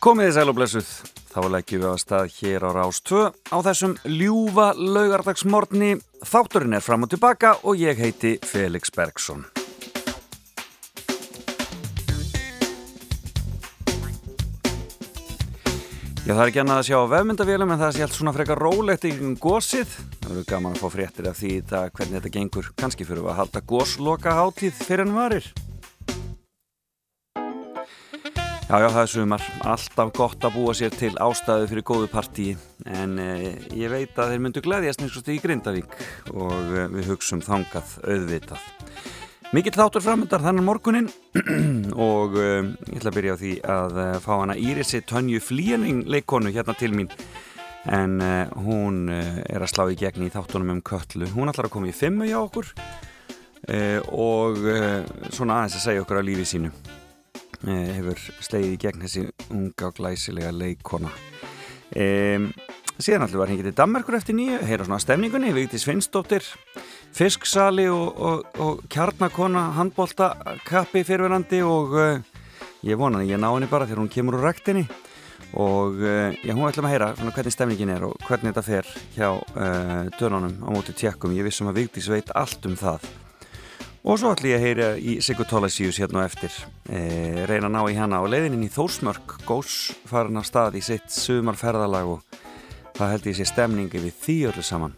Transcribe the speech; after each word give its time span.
Komið 0.00 0.30
í 0.30 0.32
sæl 0.32 0.48
og 0.48 0.54
blessuð, 0.56 0.86
þá 1.28 1.40
leggjum 1.52 1.82
við 1.82 1.90
að 1.90 1.98
stað 2.00 2.30
hér 2.38 2.64
á 2.64 2.70
Rástvö 2.72 3.24
á 3.52 3.56
þessum 3.66 3.98
ljúfa 4.08 4.70
laugardagsmorni. 4.72 5.90
Þátturinn 6.24 6.78
er 6.78 6.80
fram 6.80 7.04
og 7.04 7.10
tilbaka 7.12 7.50
og 7.68 7.76
ég 7.76 8.00
heiti 8.00 8.38
Felix 8.40 8.88
Bergsson. 8.96 9.44
Já, 16.24 16.32
það 16.32 16.44
er 16.46 16.48
ekki 16.48 16.64
annað 16.64 16.80
að 16.80 16.88
sjá 16.88 16.96
á 16.96 17.12
vefmyndavélum 17.12 17.76
en 17.76 17.84
það 17.84 17.96
sé 17.98 18.08
allt 18.08 18.16
svona 18.16 18.36
frekar 18.40 18.64
rólegt 18.64 19.04
í 19.04 19.12
gósið. 19.36 19.98
Það 20.22 20.30
verður 20.30 20.52
gaman 20.54 20.78
að 20.78 20.80
fá 20.80 20.94
fréttir 20.96 21.28
af 21.28 21.42
því 21.44 21.56
það 21.68 21.90
hvernig 21.98 22.22
þetta 22.22 22.38
gengur. 22.40 22.76
Kanski 22.80 23.04
fyrir 23.04 23.26
við 23.26 23.34
að 23.34 23.42
halda 23.44 23.68
gósloka 23.68 24.40
hátíð 24.40 24.80
fyrir 24.80 25.10
en 25.10 25.20
varir. 25.20 25.52
Já, 28.70 28.76
já, 28.78 28.86
það 28.94 29.00
er 29.02 29.08
sumar. 29.10 29.44
Alltaf 29.66 30.10
gott 30.14 30.44
að 30.46 30.52
búa 30.54 30.72
sér 30.78 30.92
til 30.94 31.08
ástæðu 31.18 31.64
fyrir 31.72 31.84
góðu 31.88 32.08
partíi 32.12 32.52
en 32.86 33.16
eh, 33.18 33.56
ég 33.74 33.90
veit 33.90 34.14
að 34.14 34.30
þeir 34.30 34.44
myndu 34.44 34.62
gleðjast 34.62 35.02
stíð 35.10 35.32
í 35.34 35.38
Grindavík 35.42 35.96
og 36.30 36.54
eh, 36.78 36.84
við 36.92 37.08
hugsum 37.10 37.42
þangað 37.42 37.96
auðvitað. 38.04 38.68
Mikill 39.50 39.74
þáttur 39.74 40.04
framöndar 40.04 40.44
þannig 40.44 40.68
morgunin 40.68 41.10
og 42.12 42.38
eh, 42.38 42.70
ég 42.92 43.00
ætla 43.00 43.10
að 43.10 43.18
byrja 43.18 43.34
á 43.34 43.40
því 43.42 43.52
að 43.74 44.00
eh, 44.04 44.14
fá 44.22 44.30
hana 44.36 44.58
Írisi 44.62 45.02
Tönju 45.02 45.42
Flíening 45.42 46.06
leikonu 46.06 46.54
hérna 46.54 46.78
til 46.78 46.94
mín 46.94 47.10
en 47.90 48.16
eh, 48.22 48.54
hún 48.68 49.10
eh, 49.10 49.42
er 49.50 49.66
að 49.66 49.74
slá 49.74 49.88
í 49.90 49.98
gegn 49.98 50.28
í 50.28 50.30
þáttunum 50.30 50.76
um 50.76 50.86
köllu. 50.86 51.26
Hún 51.34 51.50
ætlar 51.50 51.72
að 51.72 51.74
koma 51.74 51.90
í 51.90 51.98
fimmu 52.04 52.30
hjá 52.30 52.38
okkur 52.44 52.70
og 54.14 54.56
svona 55.34 55.58
aðeins 55.58 55.76
að 55.76 55.82
segja 55.84 56.06
okkur 56.06 56.22
á 56.22 56.26
lífi 56.26 56.46
sínu. 56.54 56.70
Eh, 57.60 57.90
hefur 57.98 58.16
slegið 58.40 58.70
í 58.72 58.76
gegn 58.80 59.02
þessi 59.04 59.26
unga 59.52 59.90
og 59.90 59.98
glæsilega 59.98 60.48
leikona 60.48 61.10
um, 61.92 62.46
síðan 62.96 63.26
allir 63.26 63.40
var 63.42 63.52
hengið 63.52 63.68
til 63.68 63.76
Danmarkur 63.76 64.16
eftir 64.16 64.36
nýju, 64.38 64.62
heyra 64.64 64.86
svona 64.86 65.00
stemningunni 65.04 65.52
Vigdís 65.52 65.84
Svinsdóttir, 65.84 66.46
Fisksali 67.12 67.84
og, 67.92 68.16
og, 68.16 68.58
og 68.64 68.82
kjarnakona 68.88 69.66
handbóltakappi 69.76 71.04
fyrirverandi 71.04 71.60
og 71.66 71.94
uh, 72.00 72.42
ég 72.88 72.96
vona 72.96 73.20
að 73.20 73.34
ég 73.34 73.44
ná 73.44 73.50
henni 73.50 73.68
bara 73.68 73.84
þegar 73.84 74.06
hún 74.06 74.12
kemur 74.16 74.40
úr 74.40 74.48
ræktinni. 74.48 74.86
Og 75.60 76.00
uh, 76.00 76.32
já, 76.40 76.54
hún 76.54 76.68
ætlum 76.68 76.88
að 76.88 76.94
heyra 76.94 77.14
svona, 77.16 77.34
hvernig 77.36 77.56
stemningin 77.56 77.92
er 77.92 78.06
og 78.08 78.14
hvernig 78.24 78.54
þetta 78.54 78.68
fer 78.70 78.94
hjá 79.16 79.34
uh, 79.36 80.08
dönunum 80.16 80.62
á 80.64 80.68
móti 80.72 80.96
tjekkum 80.96 81.36
ég 81.36 81.44
vissum 81.44 81.68
að 81.68 81.82
Vigdís 81.82 82.08
veit 82.08 82.32
allt 82.32 82.68
um 82.70 82.78
það 82.78 83.04
Og 84.00 84.16
svo 84.16 84.30
ætlum 84.32 84.48
ég 84.48 84.56
að 84.56 84.62
heyra 84.64 84.86
í 84.96 85.14
Sigur 85.20 85.44
Tólasíus 85.44 85.98
hérna 86.00 86.22
og 86.22 86.30
eftir, 86.30 86.54
e, 86.88 87.44
reyna 87.44 87.68
að 87.68 87.74
ná 87.74 87.80
í 87.84 87.96
hana 87.98 88.22
og 88.24 88.30
leiðininn 88.32 88.64
í 88.64 88.72
Þórsmörk, 88.72 89.34
Gós 89.44 89.92
farin 90.08 90.40
af 90.40 90.46
stað 90.48 90.78
í 90.78 90.80
sitt 90.80 91.12
sumarferðalag 91.12 92.08
og 92.08 92.38
það 92.96 93.12
held 93.12 93.28
ég 93.28 93.36
sé 93.36 93.46
stemningi 93.50 94.00
við 94.00 94.14
því 94.22 94.36
öllu 94.48 94.64
saman. 94.64 94.94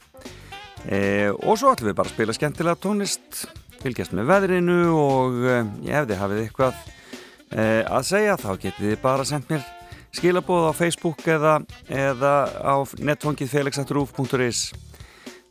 E, 0.86 1.30
og 1.34 1.58
svo 1.58 1.72
ætlum 1.72 1.90
við 1.90 1.98
bara 1.98 2.12
að 2.12 2.14
spila 2.14 2.36
skemmtilega 2.36 2.78
tónlist, 2.78 3.42
fylgjast 3.82 4.14
með 4.14 4.30
veðrinu 4.30 4.78
og 4.94 5.42
e, 5.50 5.58
ef 5.90 6.06
þið 6.06 6.22
hafið 6.22 6.44
eitthvað 6.44 6.78
e, 7.50 7.66
að 7.82 8.06
segja 8.06 8.38
þá 8.38 8.50
getið 8.54 8.86
þið 8.92 9.02
bara 9.02 9.26
sendt 9.26 9.50
mér 9.50 9.66
skilabóð 10.14 10.70
á 10.70 10.72
Facebook 10.78 11.26
eða, 11.26 11.58
eða 11.90 12.32
á 12.54 12.74
netfongið 13.02 13.50
felixatrúf.is. 13.50 14.64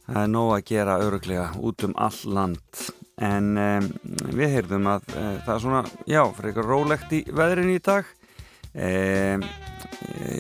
Það 0.07 0.23
er 0.23 0.33
nóg 0.39 0.55
að 0.55 0.65
gera 0.71 0.99
öruglega 1.03 1.51
út 1.59 1.83
um 1.83 1.99
all 1.99 2.23
land 2.31 2.83
en 3.21 3.51
um, 3.61 3.87
við 4.33 4.57
heyrðum 4.57 4.89
að 4.95 5.13
uh, 5.13 5.37
það 5.45 5.53
er 5.53 5.63
svona, 5.65 5.81
já, 6.09 6.21
eitthvað 6.25 6.67
rólegt 6.67 7.15
í 7.15 7.21
veðrinu 7.29 7.77
í 7.77 7.83
dag. 7.85 8.09
Um, 8.71 9.43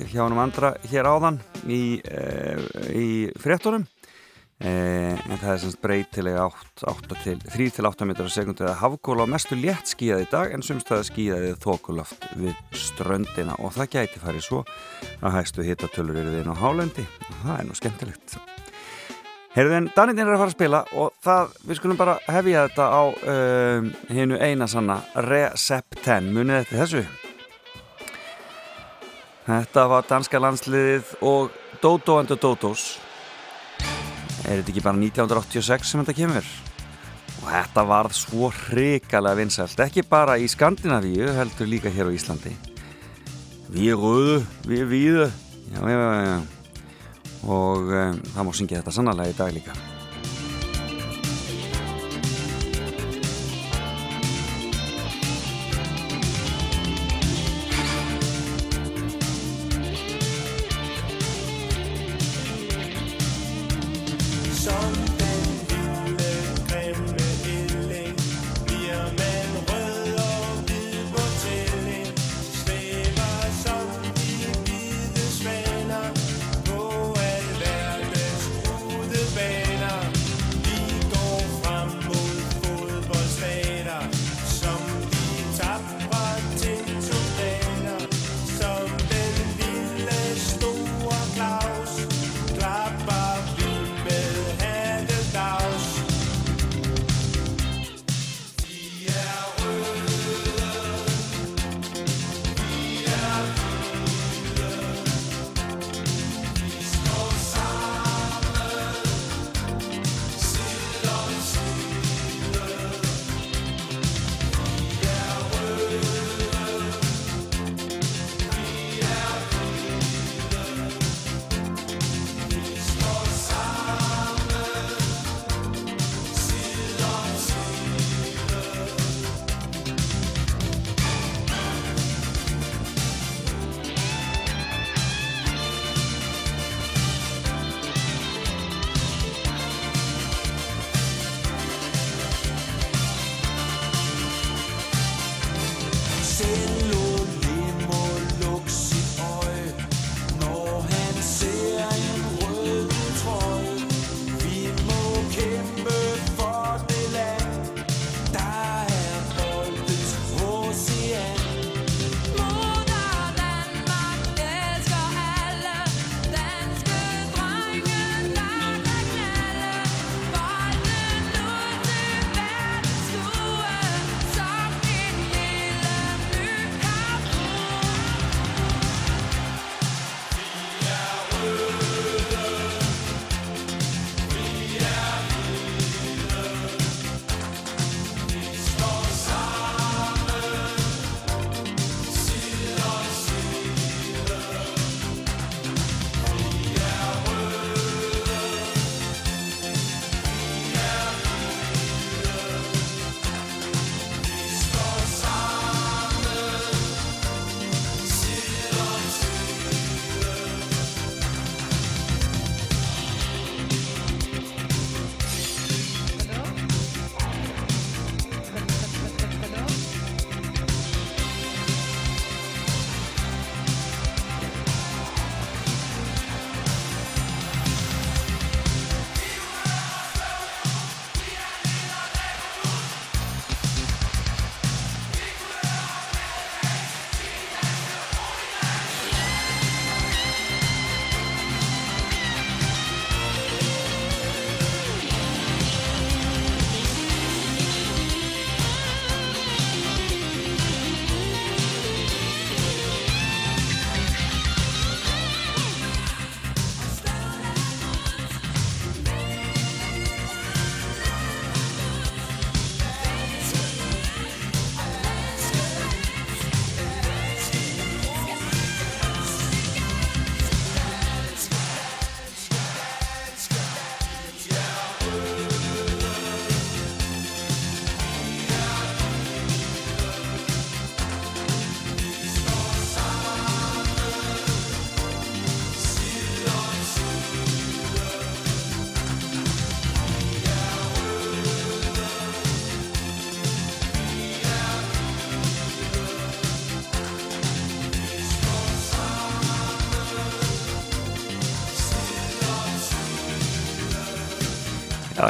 hjá 0.07 0.21
hann 0.23 0.35
um 0.35 0.39
andra 0.39 0.75
hér 0.89 1.09
áðan 1.11 1.41
í, 1.67 1.99
uh, 1.99 2.61
í 2.95 3.09
fréttunum. 3.41 3.87
Uh, 4.61 5.17
en 5.17 5.39
það 5.41 5.51
er 5.55 5.59
semst 5.63 5.79
breytilega 5.81 6.43
3-8 6.83 8.05
metrar 8.05 8.29
á 8.29 8.33
sekundi 8.33 8.61
eða 8.61 8.77
hafgóla 8.83 9.25
á 9.25 9.33
mestu 9.33 9.57
létt 9.57 9.89
skíðað 9.89 10.27
í 10.27 10.29
dag 10.35 10.53
en 10.53 10.65
sumstaði 10.65 11.07
skíðaðið 11.09 11.57
þokuloft 11.65 12.29
við 12.37 12.77
ströndina. 12.77 13.57
Og 13.57 13.73
það 13.79 13.93
gæti 13.97 14.21
farið 14.21 14.45
svo 14.45 14.63
að 15.17 15.39
hægstu 15.39 15.65
hittatölur 15.65 16.21
eru 16.21 16.37
við 16.37 16.45
inn 16.45 16.53
á 16.53 16.61
hálendi. 16.61 17.09
Og 17.25 17.37
það 17.41 17.55
er 17.57 17.69
nú 17.71 17.81
skemmtilegt 17.81 18.41
Heyrðin, 19.51 19.89
Danitinn 19.91 20.29
er 20.29 20.37
að 20.37 20.39
fara 20.39 20.47
að 20.47 20.55
spila 20.55 20.79
og 20.95 21.15
það, 21.25 21.55
við 21.67 21.77
skulum 21.81 21.97
bara 21.99 22.13
hefja 22.23 22.61
þetta 22.69 22.85
á 22.87 23.03
um, 23.03 23.89
hennu 24.07 24.37
eina 24.39 24.67
sanna 24.71 25.01
Recepten, 25.25 26.29
munið 26.31 26.61
þetta 26.61 26.77
þessu. 26.79 27.01
Þetta 29.49 29.83
var 29.91 30.07
danska 30.07 30.39
landsliðið 30.39 31.11
og 31.27 31.51
Dodo 31.83 32.15
and 32.21 32.31
the 32.31 32.37
Dodos. 32.39 32.85
Er 34.47 34.61
þetta 34.61 34.71
ekki 34.71 34.85
bara 34.85 35.01
1986 35.01 35.91
sem 35.91 36.05
þetta 36.05 36.17
kemur? 36.21 36.47
Og 37.41 37.51
þetta 37.51 37.85
varð 37.91 38.15
svo 38.15 38.53
hrikalega 38.55 39.41
vinsælt, 39.41 39.83
ekki 39.83 40.05
bara 40.07 40.39
í 40.39 40.47
Skandinavíu, 40.47 41.27
heldur 41.35 41.67
líka 41.67 41.91
hér 41.91 42.07
á 42.07 42.15
Íslandi. 42.15 42.55
Við 43.75 43.99
röðu, 43.99 44.41
við 44.63 44.89
víðu 44.95 45.29
Já, 45.71 45.79
já, 45.87 45.99
já, 45.99 46.23
já 46.27 46.60
og 47.47 47.89
um, 47.89 48.21
það 48.35 48.45
má 48.47 48.53
syngja 48.57 48.81
þetta 48.81 48.99
sannarlega 48.99 49.33
í 49.33 49.39
dag 49.41 49.57
líka 49.57 49.90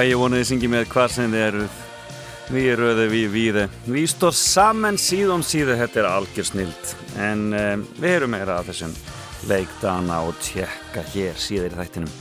ég 0.08 0.20
vonaði 0.20 0.46
að 0.46 0.50
syngja 0.50 0.70
með 0.72 0.86
hvað 0.92 1.10
sem 1.14 1.34
þið 1.34 1.44
eru 1.46 1.64
Við 2.52 2.68
eruðu 2.74 3.06
við 3.12 3.26
víðu 3.32 3.64
Við 3.86 4.06
stóð 4.12 4.36
saman 4.40 5.00
síðan 5.00 5.44
síðu 5.46 5.78
Þetta 5.80 6.02
er 6.02 6.08
algjör 6.10 6.48
snild. 6.48 6.94
En 7.20 7.44
um, 7.54 7.84
við 8.00 8.16
erum 8.18 8.34
meira 8.36 8.58
að 8.60 8.72
þessum 8.72 8.96
leikdana 9.50 10.20
og 10.28 10.38
tjekka 10.46 11.04
hér 11.14 11.40
síðar 11.42 11.74
í 11.74 11.80
þættinum. 11.80 12.14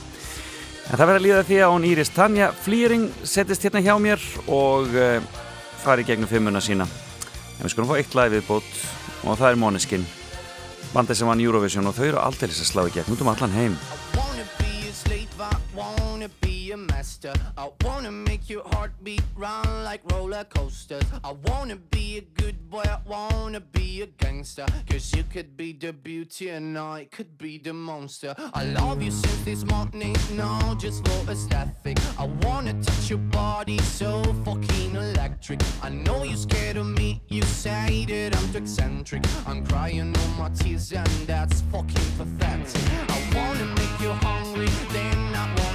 En 0.89 0.97
það 0.97 1.05
verður 1.05 1.19
að 1.19 1.25
líða 1.27 1.43
því 1.47 1.59
að 1.61 1.73
hún 1.75 1.87
Íris 1.91 2.13
Tanja 2.15 2.49
Flýring 2.65 3.05
settist 3.23 3.67
hérna 3.67 3.83
hjá 3.85 3.93
mér 4.01 4.25
og 4.51 4.89
uh, 4.97 5.43
fari 5.83 6.05
gegnum 6.07 6.29
fimmuna 6.31 6.63
sína. 6.63 6.89
En 7.57 7.63
við 7.63 7.75
skulum 7.75 7.91
fá 7.91 7.99
eitt 8.01 8.17
lag 8.17 8.33
viðbót 8.33 8.73
og 9.21 9.37
það 9.37 9.47
er 9.51 9.61
Måneskin. 9.61 10.05
Bandið 10.91 11.21
sem 11.21 11.31
vann 11.31 11.45
Eurovision 11.45 11.87
og 11.87 11.95
þau 11.95 12.05
eru 12.09 12.21
aldrei 12.25 12.51
að 12.51 12.67
slá 12.67 12.83
í 12.87 12.93
gegn 12.97 13.15
út 13.15 13.23
um 13.23 13.31
allan 13.31 13.55
heim 13.55 13.79
I 17.23 17.69
wanna 17.83 18.11
make 18.11 18.49
your 18.49 18.63
heartbeat 18.71 19.21
run 19.35 19.83
like 19.83 20.01
roller 20.11 20.43
coasters. 20.43 21.03
I 21.23 21.33
wanna 21.45 21.75
be 21.75 22.17
a 22.17 22.21
good 22.21 22.69
boy, 22.69 22.83
I 22.83 22.97
wanna 23.05 23.59
be 23.59 24.01
a 24.01 24.07
gangster. 24.07 24.65
Cause 24.89 25.13
you 25.13 25.23
could 25.23 25.55
be 25.55 25.73
the 25.73 25.93
beauty 25.93 26.49
and 26.49 26.77
I 26.79 27.07
could 27.11 27.37
be 27.37 27.59
the 27.59 27.73
monster. 27.73 28.33
I 28.55 28.65
love 28.65 29.03
you 29.03 29.11
since 29.11 29.43
this 29.45 29.63
morning, 29.65 30.15
no, 30.31 30.75
just 30.79 31.07
for 31.07 31.31
aesthetic. 31.31 31.97
I 32.17 32.25
wanna 32.41 32.73
touch 32.81 33.09
your 33.11 33.19
body 33.19 33.77
so 33.79 34.23
fucking 34.43 34.95
electric. 34.95 35.59
I 35.83 35.89
know 35.89 36.23
you're 36.23 36.37
scared 36.37 36.77
of 36.77 36.87
me, 36.87 37.21
you 37.27 37.43
say 37.43 38.05
that 38.05 38.35
I'm 38.35 38.51
too 38.51 38.57
eccentric. 38.59 39.23
I'm 39.45 39.63
crying 39.67 40.15
all 40.17 40.27
my 40.39 40.49
tears 40.49 40.91
and 40.91 41.07
that's 41.27 41.61
fucking 41.71 42.11
pathetic. 42.17 42.81
I 43.09 43.19
wanna 43.35 43.65
make 43.75 43.99
you 44.01 44.11
hungry, 44.11 44.69
then 44.91 45.35
I 45.35 45.47
wanna 45.59 45.70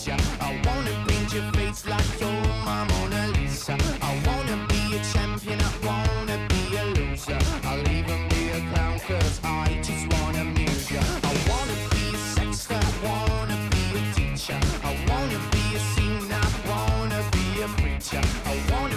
ya. 0.00 0.16
I 0.40 0.60
wanna 0.64 1.04
paint 1.06 1.32
your 1.34 1.52
face 1.52 1.86
like 1.86 2.20
you're 2.20 2.30
my 2.64 2.84
Mona 2.88 3.28
Lisa. 3.36 3.76
I 4.00 4.12
wanna 4.26 4.56
be 4.68 4.96
a 4.96 5.00
champion, 5.12 5.60
I 5.60 5.72
wanna 5.86 6.36
be 6.48 6.76
a 6.76 6.84
loser. 6.96 7.38
I'll 7.64 7.88
even 7.88 8.28
be 8.28 8.42
a 8.50 8.60
clown 8.72 8.98
cause 9.00 9.40
I 9.44 9.68
just 9.82 10.04
wanna 10.12 10.40
amuse 10.40 10.90
ya. 10.90 11.02
I 11.30 11.34
wanna 11.48 11.76
be 11.92 12.04
a 12.14 12.18
sexter, 12.34 12.80
I 12.80 12.92
wanna 13.06 13.56
be 13.70 13.84
a 14.00 14.02
teacher. 14.14 14.58
I 14.82 14.92
wanna 15.08 15.38
be 15.52 15.64
a 15.76 15.80
singer, 15.94 16.40
I 16.40 16.54
wanna 16.70 17.20
be 17.32 17.62
a 17.62 17.68
preacher. 17.80 18.22
I 18.46 18.56
wanna 18.72 18.91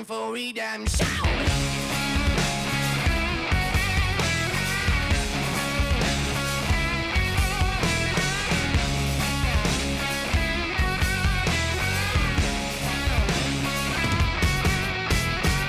who's 0.00 0.06
for 0.06 0.32
redemption 0.32 1.06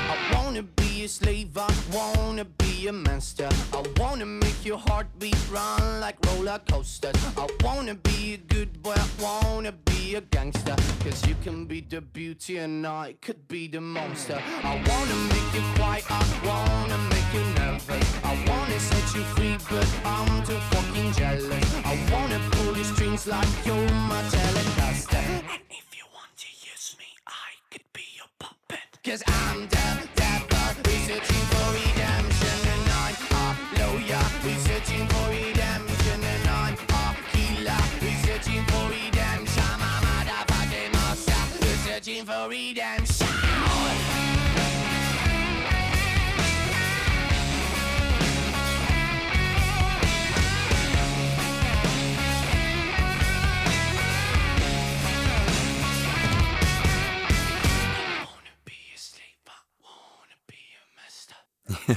I 0.09 0.33
wanna 0.33 0.63
be 0.63 1.03
a 1.03 1.07
slave, 1.07 1.57
I 1.57 1.73
wanna 1.91 2.45
be 2.45 2.87
a 2.87 2.91
monster. 2.93 3.49
I 3.73 3.83
wanna 3.97 4.25
make 4.25 4.65
your 4.65 4.77
heartbeat 4.77 5.37
run 5.49 5.99
like 5.99 6.17
roller 6.27 6.59
coasters. 6.69 7.15
I 7.37 7.47
wanna 7.63 7.95
be 7.95 8.33
a 8.35 8.37
good 8.37 8.81
boy, 8.83 8.95
I 8.95 9.07
wanna 9.21 9.71
be 9.71 9.90
a 10.15 10.21
gangster. 10.21 10.75
Cause 11.03 11.27
you 11.27 11.35
can 11.43 11.65
be 11.65 11.81
the 11.81 12.01
beauty 12.01 12.57
and 12.57 12.85
I 12.85 13.15
could 13.21 13.47
be 13.47 13.67
the 13.67 13.81
monster. 13.81 14.39
I 14.63 14.73
wanna 14.89 15.17
make 15.33 15.49
you 15.55 15.63
quiet, 15.75 16.05
I 16.09 16.23
wanna 16.49 16.97
make 17.13 17.29
you 17.33 17.43
nervous. 17.59 18.07
I 18.23 18.33
wanna 18.49 18.79
set 18.79 19.07
you 19.15 19.23
free, 19.35 19.57
but 19.69 19.87
I'm 20.05 20.43
too 20.45 20.59
fucking 20.71 21.11
jealous. 21.13 21.67
I 21.85 21.95
wanna 22.11 22.39
pull 22.51 22.75
your 22.75 22.85
strings 22.85 23.27
like 23.27 23.53
you're 23.65 23.91
my 24.11 24.21
telecaster. 24.33 25.25
And 25.53 25.63
if 25.69 25.87
you 25.97 26.05
want 26.17 26.33
to 26.43 26.49
use 26.71 26.95
me, 26.99 27.09
I 27.27 27.49
could 27.71 27.87
be 27.93 28.05
your 28.17 28.31
puppet. 28.39 28.87
Cause 29.03 29.23
I'm 29.27 29.67
the 29.67 30.20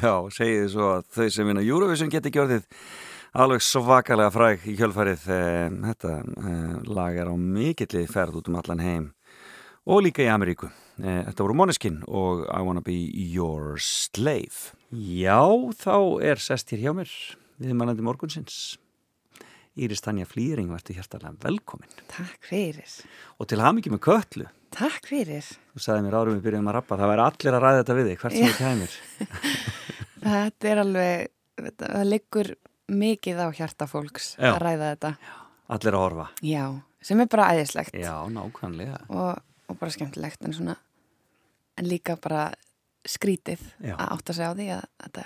Já, 0.02 0.14
segið 0.32 0.70
svo 0.72 0.86
að 0.96 1.10
þau 1.14 1.26
sem 1.30 1.48
vinna 1.48 1.64
Eurovision 1.64 2.12
geti 2.12 2.32
orðið 2.40 2.64
alveg 3.34 3.64
svakalega 3.64 4.32
fræk 4.34 4.64
í 4.70 4.76
kjölfarið. 4.78 5.26
Þetta 5.88 6.14
eh, 6.22 6.72
lag 6.94 7.18
er 7.18 7.30
á 7.30 7.34
mikilli 7.34 8.06
ferð 8.10 8.40
út 8.40 8.50
um 8.50 8.58
allan 8.60 8.82
heim 8.84 9.10
og 9.84 10.04
líka 10.06 10.24
í 10.24 10.30
Ameríku. 10.32 10.70
Eh, 11.02 11.24
þetta 11.28 11.46
voru 11.46 11.58
Måneskin 11.58 12.00
og 12.06 12.46
I 12.46 12.62
Wanna 12.64 12.84
Be 12.84 12.96
Your 13.12 13.76
Slave. 13.82 14.72
Já, 14.94 15.42
þá 15.82 16.22
er 16.22 16.42
sest 16.42 16.72
hér 16.72 16.86
hjá 16.86 16.94
mér 16.96 17.12
við 17.60 17.76
mannandi 17.76 18.06
morgunsins. 18.06 18.78
Íris 19.74 20.04
Tanja 20.04 20.26
Flýring, 20.30 20.68
værtu 20.70 20.94
hjertalega 20.94 21.34
velkomin. 21.42 21.90
Takk 22.12 22.46
fyrir. 22.46 22.86
og 23.38 23.48
til 23.50 23.58
haf 23.58 23.74
mikið 23.74 23.96
með 23.96 24.04
köllu 24.06 24.46
Takk 24.74 25.06
fyrir. 25.06 25.46
Þú 25.74 25.82
sagði 25.84 26.04
mér 26.06 26.16
árum 26.18 26.36
við 26.38 26.46
byrjum 26.48 26.68
að 26.70 26.76
rappa, 26.78 26.98
það 26.98 27.10
væri 27.12 27.24
allir 27.28 27.56
að 27.58 27.62
ræða 27.64 27.80
þetta 27.80 27.96
við 27.98 28.08
þig, 28.10 28.18
hvert 28.22 28.34
sem 28.34 28.48
þú 28.48 28.54
kæmir. 28.58 28.96
Þetta 30.24 30.68
er 30.70 30.80
alveg, 30.80 31.26
það 31.84 32.04
liggur 32.08 32.50
mikið 32.94 33.40
á 33.44 33.48
hjarta 33.54 33.86
fólks 33.88 34.30
Já. 34.38 34.50
að 34.54 34.58
ræða 34.64 34.88
þetta. 34.94 35.10
Allir 35.74 35.96
að 35.98 36.02
horfa. 36.04 36.26
Já, 36.44 36.62
sem 37.04 37.20
er 37.24 37.28
bara 37.32 37.48
æðislegt 37.54 37.96
Já, 38.00 38.14
nákvæmlega. 38.32 38.98
og, 39.12 39.42
og 39.68 39.78
bara 39.80 39.92
skemmtilegt 39.94 40.44
en 40.48 40.56
svona, 40.56 40.76
en 41.80 41.88
líka 41.88 42.16
bara 42.20 42.46
skrítið 43.04 43.60
Já. 43.84 43.94
að 43.98 44.06
átta 44.16 44.36
sig 44.36 44.48
á 44.48 44.52
því 44.56 44.68
að 44.78 44.84
þetta, 45.04 45.24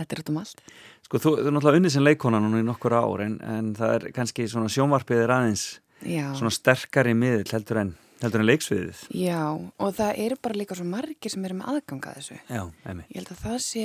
þetta 0.00 0.16
er 0.16 0.22
út 0.24 0.32
um 0.32 0.40
allt. 0.42 0.64
Sko, 1.06 1.20
þú, 1.20 1.34
þú 1.36 1.46
er 1.46 1.56
náttúrulega 1.56 1.82
unnið 1.84 1.96
sem 1.96 2.06
leikona 2.08 2.40
núna 2.40 2.60
í 2.64 2.66
nokkur 2.68 2.96
ár, 2.96 3.24
en, 3.28 3.38
en 3.44 3.72
það 3.76 3.96
er 3.98 4.06
kannski 4.16 4.48
svona 4.48 4.72
sjónvarpið 4.72 5.24
er 5.26 5.34
aðeins 5.36 5.66
Já. 6.08 6.30
svona 6.40 6.52
sterkari 6.56 7.12
miðl 7.16 7.44
heldur 7.52 7.82
en, 7.84 7.92
heldur 8.22 8.40
en 8.42 8.48
leiksviðið. 8.50 9.02
Já, 9.16 9.40
og 9.80 9.94
það 9.96 10.18
eru 10.26 10.36
bara 10.42 10.58
líka 10.60 10.76
svo 10.78 10.84
margir 10.88 11.32
sem 11.32 11.44
eru 11.48 11.56
með 11.60 11.70
aðganga 11.74 12.14
þessu. 12.18 12.38
Já, 12.50 12.62
emi. 12.92 13.06
Ég 13.10 13.20
held 13.22 13.32
að 13.34 13.44
það 13.44 13.58
sé 13.66 13.84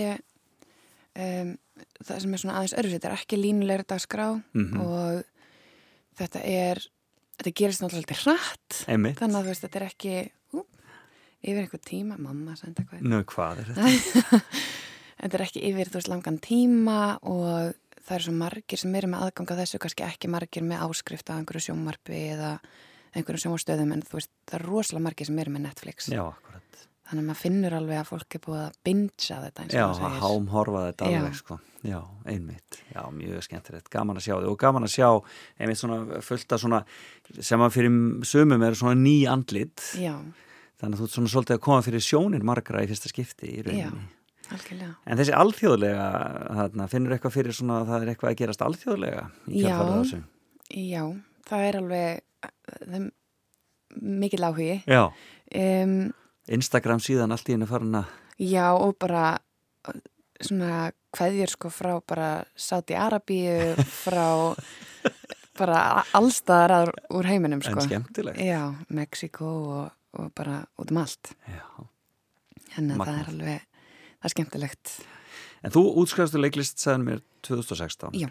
um, 1.16 1.54
það 2.06 2.20
sem 2.26 2.34
er 2.38 2.42
svona 2.44 2.58
aðeins 2.60 2.76
öðru 2.82 2.94
þetta 2.96 3.10
er 3.12 3.18
ekki 3.20 3.40
línulegri 3.42 3.88
dagskrá 3.94 4.28
Mhm. 4.56 4.82
og 4.82 5.24
þetta 6.20 6.42
er 6.48 6.84
þetta 7.36 7.52
gerist 7.60 7.82
náttúrulega 7.84 8.16
alltaf 8.16 8.24
hratt 8.26 8.84
Emi. 8.88 9.14
þannig 9.20 9.36
að 9.40 9.44
þú 9.44 9.52
veist, 9.52 9.64
þetta 9.66 9.80
er 9.82 9.88
ekki 9.90 10.14
ú, 10.56 10.62
yfir 11.44 11.62
einhver 11.66 11.82
tíma, 11.84 12.18
mamma 12.18 12.56
senda 12.56 12.84
hvað 12.88 13.02
Nú, 13.04 13.24
hvað 13.28 13.60
er 13.60 13.72
þetta? 13.76 14.42
þetta 15.22 15.38
er 15.40 15.44
ekki 15.48 15.64
yfir, 15.72 15.90
þú 15.92 16.00
veist, 16.00 16.12
langan 16.12 16.40
tíma 16.40 17.00
og 17.28 17.74
það 18.06 18.16
eru 18.16 18.24
svo 18.28 18.36
margir 18.40 18.78
sem 18.80 18.96
eru 18.96 19.08
með 19.12 19.26
aðgang 19.28 19.52
að 19.52 19.62
þessu, 19.64 19.80
kannski 19.84 20.06
ekki 20.08 20.30
margir 20.32 20.64
með 20.64 20.84
áskrift 20.88 21.30
af 21.30 21.40
einhverju 21.42 21.66
sjónvarpi 21.68 22.20
eða 22.36 22.52
einhverju 23.16 23.44
sjónvarstöðum, 23.46 23.94
en 23.96 24.04
þú 24.06 24.20
veist, 24.20 24.32
það 24.50 24.60
eru 24.60 24.72
rosalega 24.74 25.06
margir 25.08 25.30
sem 25.30 25.40
eru 25.44 25.54
með 25.56 25.66
Netflix 25.70 26.10
Já, 26.12 26.22
akkurat. 26.28 26.82
þannig 27.10 27.22
að 27.24 27.28
maður 27.30 27.42
finnur 27.42 27.76
alveg 27.80 28.02
að 28.02 28.10
fólk 28.12 28.36
er 28.38 28.44
búið 28.46 28.62
að 28.66 28.80
bingja 28.90 29.38
þetta 29.46 29.64
eins 29.66 29.74
og 29.74 29.80
Já, 29.80 29.86
að 29.86 30.00
segir. 30.02 30.20
hám 30.26 30.48
horfa 30.56 30.84
þetta 30.90 31.10
Já. 31.12 31.20
alveg, 31.20 31.38
sko. 31.42 31.60
Já, 31.86 32.00
einmitt. 32.34 32.80
Já, 32.96 33.02
mjög 33.14 33.44
skemmtilegt. 33.46 33.90
Gaman 33.94 34.18
að 34.18 34.26
sjá 34.26 34.34
þið 34.40 34.50
og 34.50 34.58
gaman 34.64 34.88
að 34.88 34.94
sjá 34.96 35.10
einmitt 35.62 35.78
svona 35.84 36.22
fullt 36.26 36.56
af 36.56 36.64
svona 36.64 36.80
sem 37.40 37.62
að 37.62 37.76
fyrir 37.78 38.26
sumum 38.26 38.66
er 38.66 38.74
svona 38.80 38.98
ný 38.98 39.16
andlit. 39.30 39.84
Já, 40.02 40.16
þannig 40.82 40.98
að 40.98 41.04
þú 41.04 41.06
ert 41.06 41.16
svona 41.20 41.34
svolítið 41.36 41.58
að 41.60 41.64
koma 41.70 41.86
fyrir 41.86 42.02
sjónir 42.04 42.44
margra 42.44 42.82
í 42.82 42.90
fyrsta 42.90 43.12
skipti 43.14 43.52
í 43.54 43.62
Já, 43.62 43.68
rauninni 43.70 44.08
algjörlega. 44.56 44.92
En 45.10 45.18
þessi 45.18 45.34
alþjóðlega, 45.34 46.08
þarna, 46.58 46.86
finnur 46.92 47.16
eitthvað 47.16 47.34
fyrir 47.38 47.56
svona 47.58 47.80
að 47.82 47.88
það 47.92 48.04
er 48.04 48.12
eitthvað 48.12 48.32
að 48.32 48.40
gerast 48.42 48.62
alþjóðlega 48.66 49.24
í 49.50 49.62
Já. 49.62 49.68
kjálfarið 49.70 50.02
þessu? 50.02 50.20
Já, 50.86 51.04
það 51.50 51.66
er 51.70 51.78
alveg 51.80 52.24
það 52.72 52.96
er 53.00 53.08
mikil 54.24 54.44
áhugi. 54.48 54.76
Já. 54.90 55.04
Um, 55.56 55.96
Instagram 56.52 57.00
síðan 57.02 57.32
allt 57.34 57.50
í 57.50 57.56
hennu 57.56 57.68
farin 57.70 57.96
að, 58.02 58.10
já, 58.42 58.68
og 58.76 58.96
bara 59.02 59.38
svona 60.44 60.92
kveðjur 61.16 61.54
sko 61.54 61.70
frá 61.72 61.94
bara 62.06 62.30
Sáti 62.60 62.98
Arabíu, 63.00 63.76
frá 64.04 64.26
bara 65.56 66.04
allstaðar 66.18 66.74
að- 66.82 66.94
úr 67.16 67.30
heiminum 67.30 67.62
sko. 67.64 67.80
en 67.80 67.88
skemmtilegt. 67.88 68.42
Já, 68.44 68.74
Mexiko 68.92 69.48
og, 69.78 69.92
og 70.20 70.32
bara 70.36 70.60
út 70.82 70.92
um 70.92 71.00
allt. 71.00 71.32
Já. 71.48 71.64
Þannig 72.76 72.98
að 73.00 73.06
það 73.08 73.20
er 73.22 73.30
alveg, 73.32 73.62
það 74.20 74.28
er 74.30 74.34
skemmtilegt. 74.36 74.96
En 75.66 75.74
þú 75.74 75.82
útskrifastu 76.04 76.40
leiklist, 76.42 76.78
sagði 76.82 77.06
mér, 77.08 77.22
2016. 77.48 78.14
Já. 78.22 78.28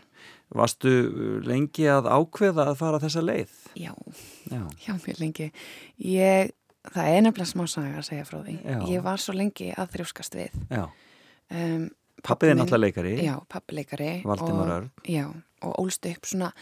Varstu 0.54 0.90
uh, 0.90 1.38
lengi 1.46 1.86
að 1.90 2.06
ákveða 2.14 2.68
að 2.70 2.78
fara 2.80 3.00
þessa 3.02 3.22
leið? 3.24 3.56
Já, 3.78 3.92
Já. 4.52 4.60
já, 4.86 4.92
mjög 4.94 5.20
lengi. 5.22 5.48
Ég, 5.98 6.52
það 6.94 7.10
er 7.16 7.24
nefnilega 7.26 7.50
smá 7.50 7.64
saga 7.70 7.98
að 8.02 8.08
segja 8.10 8.26
frá 8.28 8.40
því. 8.46 8.56
Já. 8.62 8.78
Ég 8.94 9.04
var 9.06 9.22
svo 9.22 9.34
lengi 9.36 9.70
að 9.74 9.92
þrjóskast 9.96 10.38
við. 10.38 10.58
Já. 10.70 10.84
Um, 11.54 11.88
Pappið 12.24 12.54
er 12.54 12.56
náttúrulega 12.56 12.86
leikari. 12.86 13.14
Já, 13.20 13.34
pappileikari. 13.52 14.10
Valdimar 14.24 14.68
og- 14.70 14.76
Örn. 14.78 14.90
Já, 15.12 15.26
og 15.66 15.74
ólst 15.82 16.06
upp 16.08 16.24
svona 16.30 16.52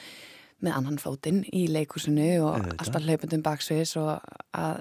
með 0.62 0.76
annan 0.79 0.99
fótinn 0.99 1.43
í 1.55 1.67
leikusinu 1.71 2.26
og 2.47 2.57
Auðvitað. 2.57 2.81
alltaf 2.83 3.02
hlaupundum 3.07 3.43
baksviðs 3.47 3.93
og 4.00 4.21
að 4.55 4.81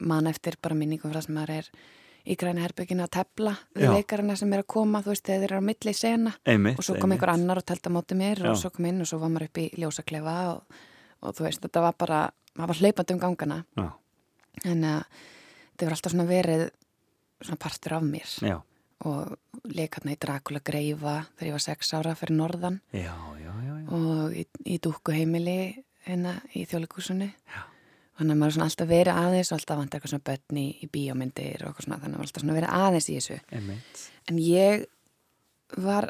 mann 0.00 0.26
eftir 0.28 0.56
bara 0.60 0.74
minningum 0.76 1.12
frá 1.12 1.22
sem 1.24 1.34
maður 1.36 1.54
er 1.62 1.70
í 2.26 2.34
græna 2.38 2.64
herbygginu 2.64 3.04
að 3.04 3.12
tepla 3.16 3.52
við 3.76 3.92
leikarina 3.94 4.36
sem 4.36 4.52
er 4.56 4.62
að 4.64 4.68
koma, 4.72 5.02
þú 5.04 5.12
veist, 5.12 5.24
þegar 5.26 5.40
þeir 5.44 5.52
eru 5.52 5.60
á 5.62 5.68
milli 5.68 5.92
sena 5.94 6.32
Einmitt. 6.44 6.78
og 6.80 6.84
svo 6.88 6.96
kom 7.00 7.12
einhver 7.14 7.32
annar 7.32 7.60
og 7.60 7.66
telta 7.68 7.92
móti 7.94 8.16
mér 8.18 8.42
Já. 8.42 8.50
og 8.50 8.58
svo 8.60 8.70
kom 8.74 8.88
inn 8.90 9.00
og 9.04 9.06
svo 9.10 9.18
var 9.22 9.30
maður 9.30 9.48
upp 9.50 9.60
í 9.62 9.66
ljósaklefa 9.78 10.36
og, 10.54 10.80
og 11.22 11.36
þú 11.38 11.46
veist, 11.46 11.62
þetta 11.62 11.84
var 11.86 11.94
bara 11.98 12.20
maður 12.56 12.72
var 12.72 12.80
hlaupandi 12.82 13.14
um 13.16 13.20
gangana 13.22 13.60
Já. 13.78 13.86
en 14.64 14.84
að 14.84 15.04
þetta 15.76 15.86
var 15.86 15.96
alltaf 15.98 16.12
svona 16.16 16.28
verið 16.30 16.66
svona 17.44 17.60
partur 17.60 17.96
af 17.98 18.02
mér 18.10 18.34
Já. 18.48 18.56
og 19.06 19.70
leikarna 19.76 20.14
í 20.16 20.20
Dracula 20.20 20.60
Greifa 20.64 21.16
þegar 21.36 21.50
ég 21.50 21.56
var 21.58 21.64
sex 21.68 21.94
ára 21.94 22.14
fyrir 22.18 22.36
norðan 22.38 22.80
Já, 22.92 23.12
já, 23.38 23.52
já, 23.52 23.74
já. 23.84 23.88
og 23.92 24.34
í, 24.34 24.46
í 24.66 24.78
dúkku 24.82 25.12
heimili 25.14 25.84
hérna 26.06 26.38
í 26.54 26.64
þjóðleikúsinu 26.66 27.30
Já. 27.30 27.62
Þannig 28.16 28.32
að 28.32 28.38
maður 28.40 28.50
er 28.50 28.56
svona 28.56 28.68
alltaf 28.70 28.88
verið 28.90 29.20
aðeins 29.22 29.50
og 29.52 29.56
alltaf 29.58 29.78
vant 29.80 29.94
eitthvað 29.96 30.12
svona 30.12 30.26
börn 30.30 30.60
í, 30.62 30.66
í 30.82 30.86
bíómyndir 30.96 31.62
og 31.64 31.68
eitthvað 31.70 31.86
svona, 31.86 31.98
þannig 32.02 32.16
að 32.16 32.20
maður 32.20 32.24
er 32.24 32.28
alltaf 32.30 32.44
svona 32.44 32.56
verið 32.56 32.76
aðeins 32.80 33.08
í 33.12 33.16
þessu 33.18 33.38
Einmitt. 33.58 34.04
en 34.30 34.38
ég 34.42 34.86
var 35.86 36.06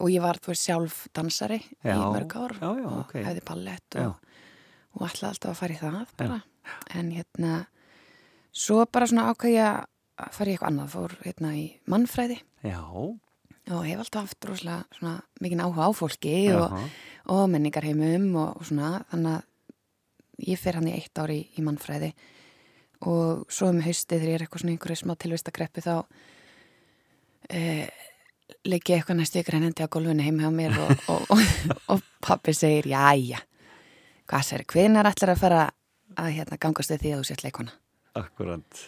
og 0.00 0.10
ég 0.12 0.20
var 0.24 0.38
þú 0.44 0.52
veist 0.52 0.66
sjálf 0.68 0.98
dansari 1.16 1.60
Já. 1.82 1.94
í 1.96 2.00
mörg 2.14 2.36
ár 2.36 2.54
Já, 2.60 2.68
já, 2.76 2.86
og 2.90 2.98
ok. 3.04 3.14
hefði 3.24 3.44
ballett 3.48 3.98
og, 4.04 4.14
og 4.98 5.06
alltaf 5.08 5.30
alltaf 5.32 5.50
að 5.54 5.60
fara 5.62 5.76
í 5.76 5.80
það 5.80 6.14
bara. 6.20 6.40
en 7.00 7.10
hérna 7.16 7.54
svo 8.52 8.84
bara 8.92 9.08
svona 9.10 9.28
ákveðja 9.32 9.68
að 10.20 10.32
fara 10.36 10.50
í 10.50 10.54
eitthvað 10.54 10.70
annað 10.74 10.94
fór 10.94 11.16
hérna 11.24 11.52
í 11.56 11.66
mannfræði 11.90 12.38
Já. 12.66 12.80
og 12.90 13.84
hef 13.86 14.02
alltaf 14.04 14.26
haft 14.28 14.48
rosalega 14.50 14.98
svona 14.98 15.14
mikið 15.40 15.62
áhuga 15.64 15.86
á 15.88 15.90
fólki 15.96 16.34
og, 16.58 16.74
og 17.32 17.44
menningarheimum 17.54 18.26
og, 18.36 18.60
og 18.60 18.68
svona 18.68 18.92
þannig 19.12 19.38
að 19.38 19.46
ég 20.46 20.58
fer 20.60 20.78
hann 20.78 20.88
í 20.90 20.94
eitt 20.96 21.18
ári 21.18 21.40
í, 21.40 21.46
í 21.58 21.64
mannfræði 21.66 22.12
og 23.08 23.46
svo 23.52 23.70
um 23.72 23.80
haustið 23.80 24.20
þegar 24.20 24.28
ég 24.30 24.38
er 24.38 24.44
eitthvað 24.44 24.60
svona 24.64 24.74
einhverju 24.76 25.00
smá 25.00 25.14
tilvistakreppu 25.16 25.80
þá 25.84 25.94
eh, 27.50 27.88
leik 28.68 28.90
ég 28.90 29.00
eitthvað 29.00 29.20
næstu 29.20 29.40
ykkur 29.40 29.56
hennendi 29.58 29.84
á 29.84 29.88
gólfinu 29.92 30.24
heim 30.26 30.40
hjá 30.42 30.50
mér 30.52 30.76
og, 30.84 31.04
og, 31.08 31.26
og, 31.32 31.44
og 31.96 32.02
pappi 32.24 32.52
segir 32.56 32.88
jæja, 32.92 33.40
hvað 34.30 34.46
sér, 34.50 34.64
hvenar 34.68 35.08
ætlar 35.10 35.34
að 35.34 35.42
fara 35.44 35.60
að 36.20 36.32
hérna, 36.36 36.58
gangast 36.60 36.92
við 36.92 37.04
því 37.04 37.12
að 37.14 37.22
þú 37.22 37.28
sért 37.30 37.44
leikona 37.46 37.76
Akkurant. 38.20 38.80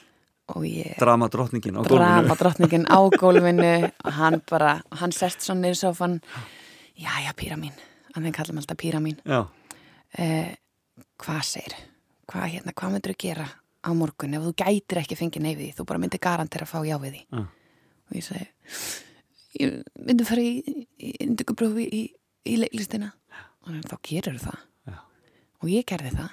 og 0.52 0.64
ég 0.66 0.97
Drama 1.00 1.28
drottningin 1.32 1.78
á 1.78 1.80
gólfinu. 1.80 1.97
drama 2.02 2.37
drottningin 2.40 2.87
á 2.90 2.99
gólfinu 3.23 3.73
og 3.88 4.12
hann 4.18 4.40
bara, 4.50 4.75
hann 5.00 5.14
sest 5.14 5.44
svo 5.47 5.54
niður 5.56 5.78
svo 5.85 5.92
fann, 5.97 6.18
jæja 6.99 7.32
pýra 7.38 7.56
mín 7.61 7.73
hann 8.12 8.26
þeim 8.26 8.35
kallum 8.37 8.59
alltaf 8.61 8.76
pýra 8.82 9.00
mín 9.00 9.16
Já. 9.25 9.47
eh, 10.18 10.52
hvað 11.23 11.43
segir? 11.49 11.79
Hvað, 12.31 12.49
hérna, 12.57 12.75
hvað 12.79 12.95
myndur 12.97 13.14
þú 13.14 13.21
gera 13.25 13.49
á 13.83 13.91
morgun? 13.97 14.37
Ef 14.38 14.45
þú 14.47 14.52
gætir 14.62 15.00
ekki 15.02 15.19
fengið 15.19 15.47
neyfið 15.47 15.64
því 15.64 15.73
þú 15.79 15.87
bara 15.88 16.02
myndir 16.02 16.23
garantir 16.23 16.64
að 16.64 16.73
fá 16.73 16.79
já 16.87 16.97
við 17.02 17.17
því. 17.17 17.25
Já. 17.31 17.43
og 18.02 18.19
ég 18.19 18.26
segi 18.26 18.47
ég 19.61 19.83
myndi 20.00 20.26
fara 20.26 20.45
í, 20.45 20.85
í 20.97 21.11
indugubrófi 21.26 21.87
í, 21.87 22.02
í 22.49 22.59
leiklistina. 22.61 23.12
Og 23.62 23.79
þá 23.87 23.97
gerir 24.09 24.41
það. 24.43 24.59
Já. 24.91 24.99
og 25.62 25.71
ég 25.71 25.87
gerði 25.88 26.17
það. 26.17 26.33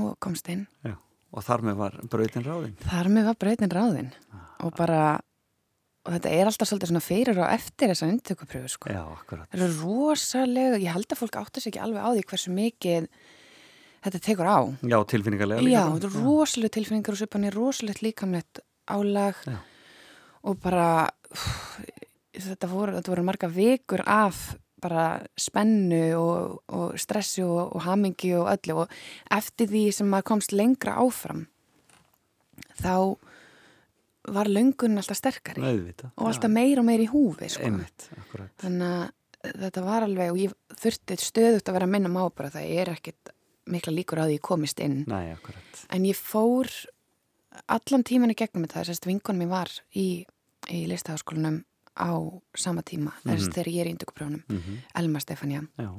Og 0.00 0.12
komst 0.22 0.50
inn. 0.52 0.66
Já. 0.86 0.94
Og 1.30 1.46
þar 1.46 1.64
með 1.66 1.76
var 1.78 1.96
brautin 2.10 2.46
ráðin. 2.46 2.78
þar 2.82 3.10
með 3.14 3.28
var 3.30 3.36
breytin 3.38 3.72
ráðin. 3.74 4.14
Og 4.66 4.74
bara 4.76 5.02
og 6.00 6.14
þetta 6.14 6.32
er 6.32 6.48
alltaf 6.48 6.68
svolítið 6.68 6.90
svona 6.90 7.04
fyrir 7.04 7.38
og 7.38 7.52
eftir 7.52 7.92
þessa 7.92 8.08
indugubrófi 8.10 8.72
sko. 8.72 8.92
Það 9.30 9.58
eru 9.58 9.68
rosalega, 9.82 10.80
ég 10.80 10.96
held 10.96 11.12
að 11.12 11.20
fólk 11.20 11.38
áttar 11.42 11.62
sig 11.62 11.74
ekki 11.74 11.82
alveg 11.84 12.02
á 12.02 12.10
því 12.10 12.24
hversu 12.32 12.54
mikið 12.56 13.08
þetta 14.04 14.20
tekur 14.24 14.48
á. 14.48 14.58
Já, 14.82 14.98
tilfinningarlega 15.12 15.64
Já, 15.68 15.82
bara. 15.84 15.98
þetta 15.98 16.10
eru 16.10 16.24
rosalega 16.24 16.74
tilfinningar 16.78 17.16
og 17.16 17.20
svipan 17.20 17.46
er 17.48 17.56
rosalegt 17.56 18.02
líkamlegt 18.04 18.62
álag 18.90 19.38
Já. 19.46 19.58
og 20.48 20.60
bara 20.62 20.88
þetta 22.40 22.70
voru, 22.70 22.96
þetta 22.98 23.12
voru 23.12 23.26
marga 23.26 23.50
vikur 23.52 24.02
af 24.06 24.56
bara 24.80 25.20
spennu 25.36 26.04
og, 26.16 26.60
og 26.72 26.94
stressi 27.00 27.42
og, 27.44 27.74
og 27.76 27.82
hamingi 27.84 28.32
og 28.38 28.48
öllu 28.48 28.78
og 28.86 28.94
eftir 29.36 29.68
því 29.68 29.82
sem 29.92 30.08
maður 30.08 30.30
komst 30.32 30.54
lengra 30.56 30.94
áfram 31.02 31.42
þá 32.80 32.94
var 34.30 34.48
löngun 34.48 34.96
alltaf 35.00 35.18
sterkari 35.18 35.60
Auðvitað. 35.64 36.12
og 36.16 36.30
alltaf 36.30 36.52
meira 36.52 36.80
og 36.80 36.86
meira 36.88 37.04
í 37.04 37.08
húfi 37.10 37.48
sko. 37.52 37.66
Einmitt. 37.66 38.08
Þannig 38.60 38.88
að 38.88 39.60
þetta 39.64 39.84
var 39.84 40.04
alveg 40.06 40.32
og 40.32 40.40
ég 40.40 40.56
þurfti 40.80 41.16
stöðugt 41.20 41.68
að 41.70 41.76
vera 41.78 41.88
að 41.88 41.94
minna 41.94 42.10
má 42.12 42.22
bara 42.28 42.52
það 42.52 42.72
er 42.80 42.92
ekkit 42.94 43.32
mikla 43.66 43.92
líkur 43.92 44.18
á 44.22 44.24
því 44.26 44.38
ég 44.38 44.40
komist 44.40 44.80
inn. 44.80 45.04
Nei, 45.06 45.36
en 45.90 46.04
ég 46.04 46.16
fór 46.16 46.68
allan 47.68 48.04
tíman 48.04 48.30
í 48.30 48.36
gegnum 48.38 48.64
þetta 48.66 48.84
þess 48.86 49.00
að 49.02 49.10
vinkonum 49.10 49.42
ég 49.42 49.48
var 49.50 49.70
í, 49.94 50.06
í 50.70 50.86
listaháskólanum 50.86 51.64
á 51.98 52.10
sama 52.56 52.82
tíma 52.82 53.12
þess 53.24 53.48
Mhm. 53.48 53.52
þegar 53.52 53.68
ég 53.72 53.80
er 53.80 53.86
í 53.86 53.94
indökuprjónum 53.94 54.42
Mm 54.48 54.78
Elma 54.94 55.18
Stefania. 55.20 55.62
Já. 55.78 55.90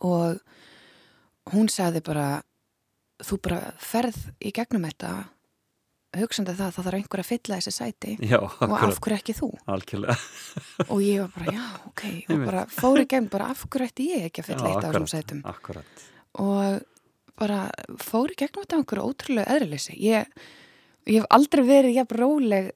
og 0.00 0.40
hún 1.52 1.68
sagði 1.68 2.02
bara 2.04 2.42
þú 3.24 3.38
bara 3.42 3.72
ferð 3.80 4.30
í 4.40 4.52
gegnum 4.52 4.84
þetta 4.84 5.28
hugsandi 6.16 6.54
það 6.54 6.66
að 6.68 6.74
það 6.76 6.84
þarf 6.84 6.98
einhver 6.98 7.20
að 7.22 7.28
fylla 7.28 7.56
þessi 7.58 7.72
sæti 7.72 8.12
Já, 8.30 8.38
og 8.38 8.72
af 8.78 9.00
hverju 9.00 9.16
ekki 9.18 9.34
þú? 9.34 9.48
Og 10.88 11.00
ég 11.02 11.20
var 11.20 11.32
bara 11.34 11.52
já, 11.52 11.64
ok. 11.86 12.04
Og 12.30 12.44
bara 12.46 12.66
fór 12.66 13.00
í 13.02 13.06
gegn 13.06 13.28
bara 13.30 13.50
af 13.50 13.64
hverju 13.68 13.88
ætti 13.88 14.06
ég 14.14 14.24
ekki 14.30 14.40
að 14.44 14.46
fylla 14.52 14.68
eitt 14.70 14.84
af 14.84 14.94
þessum 14.94 15.10
sætum? 15.12 15.42
Akkurat. 15.44 16.06
Og 16.34 16.80
bara 17.38 17.68
fór 18.02 18.32
í 18.34 18.38
gegnum 18.38 18.64
þetta 18.64 18.80
einhverju 18.80 19.06
ótrúlega 19.12 19.54
eðrileysi 19.54 19.94
ég, 20.02 20.26
ég 21.06 21.22
hef 21.22 21.30
aldrei 21.30 21.62
verið 21.68 21.96
jafn 22.00 22.18
róleg 22.18 22.72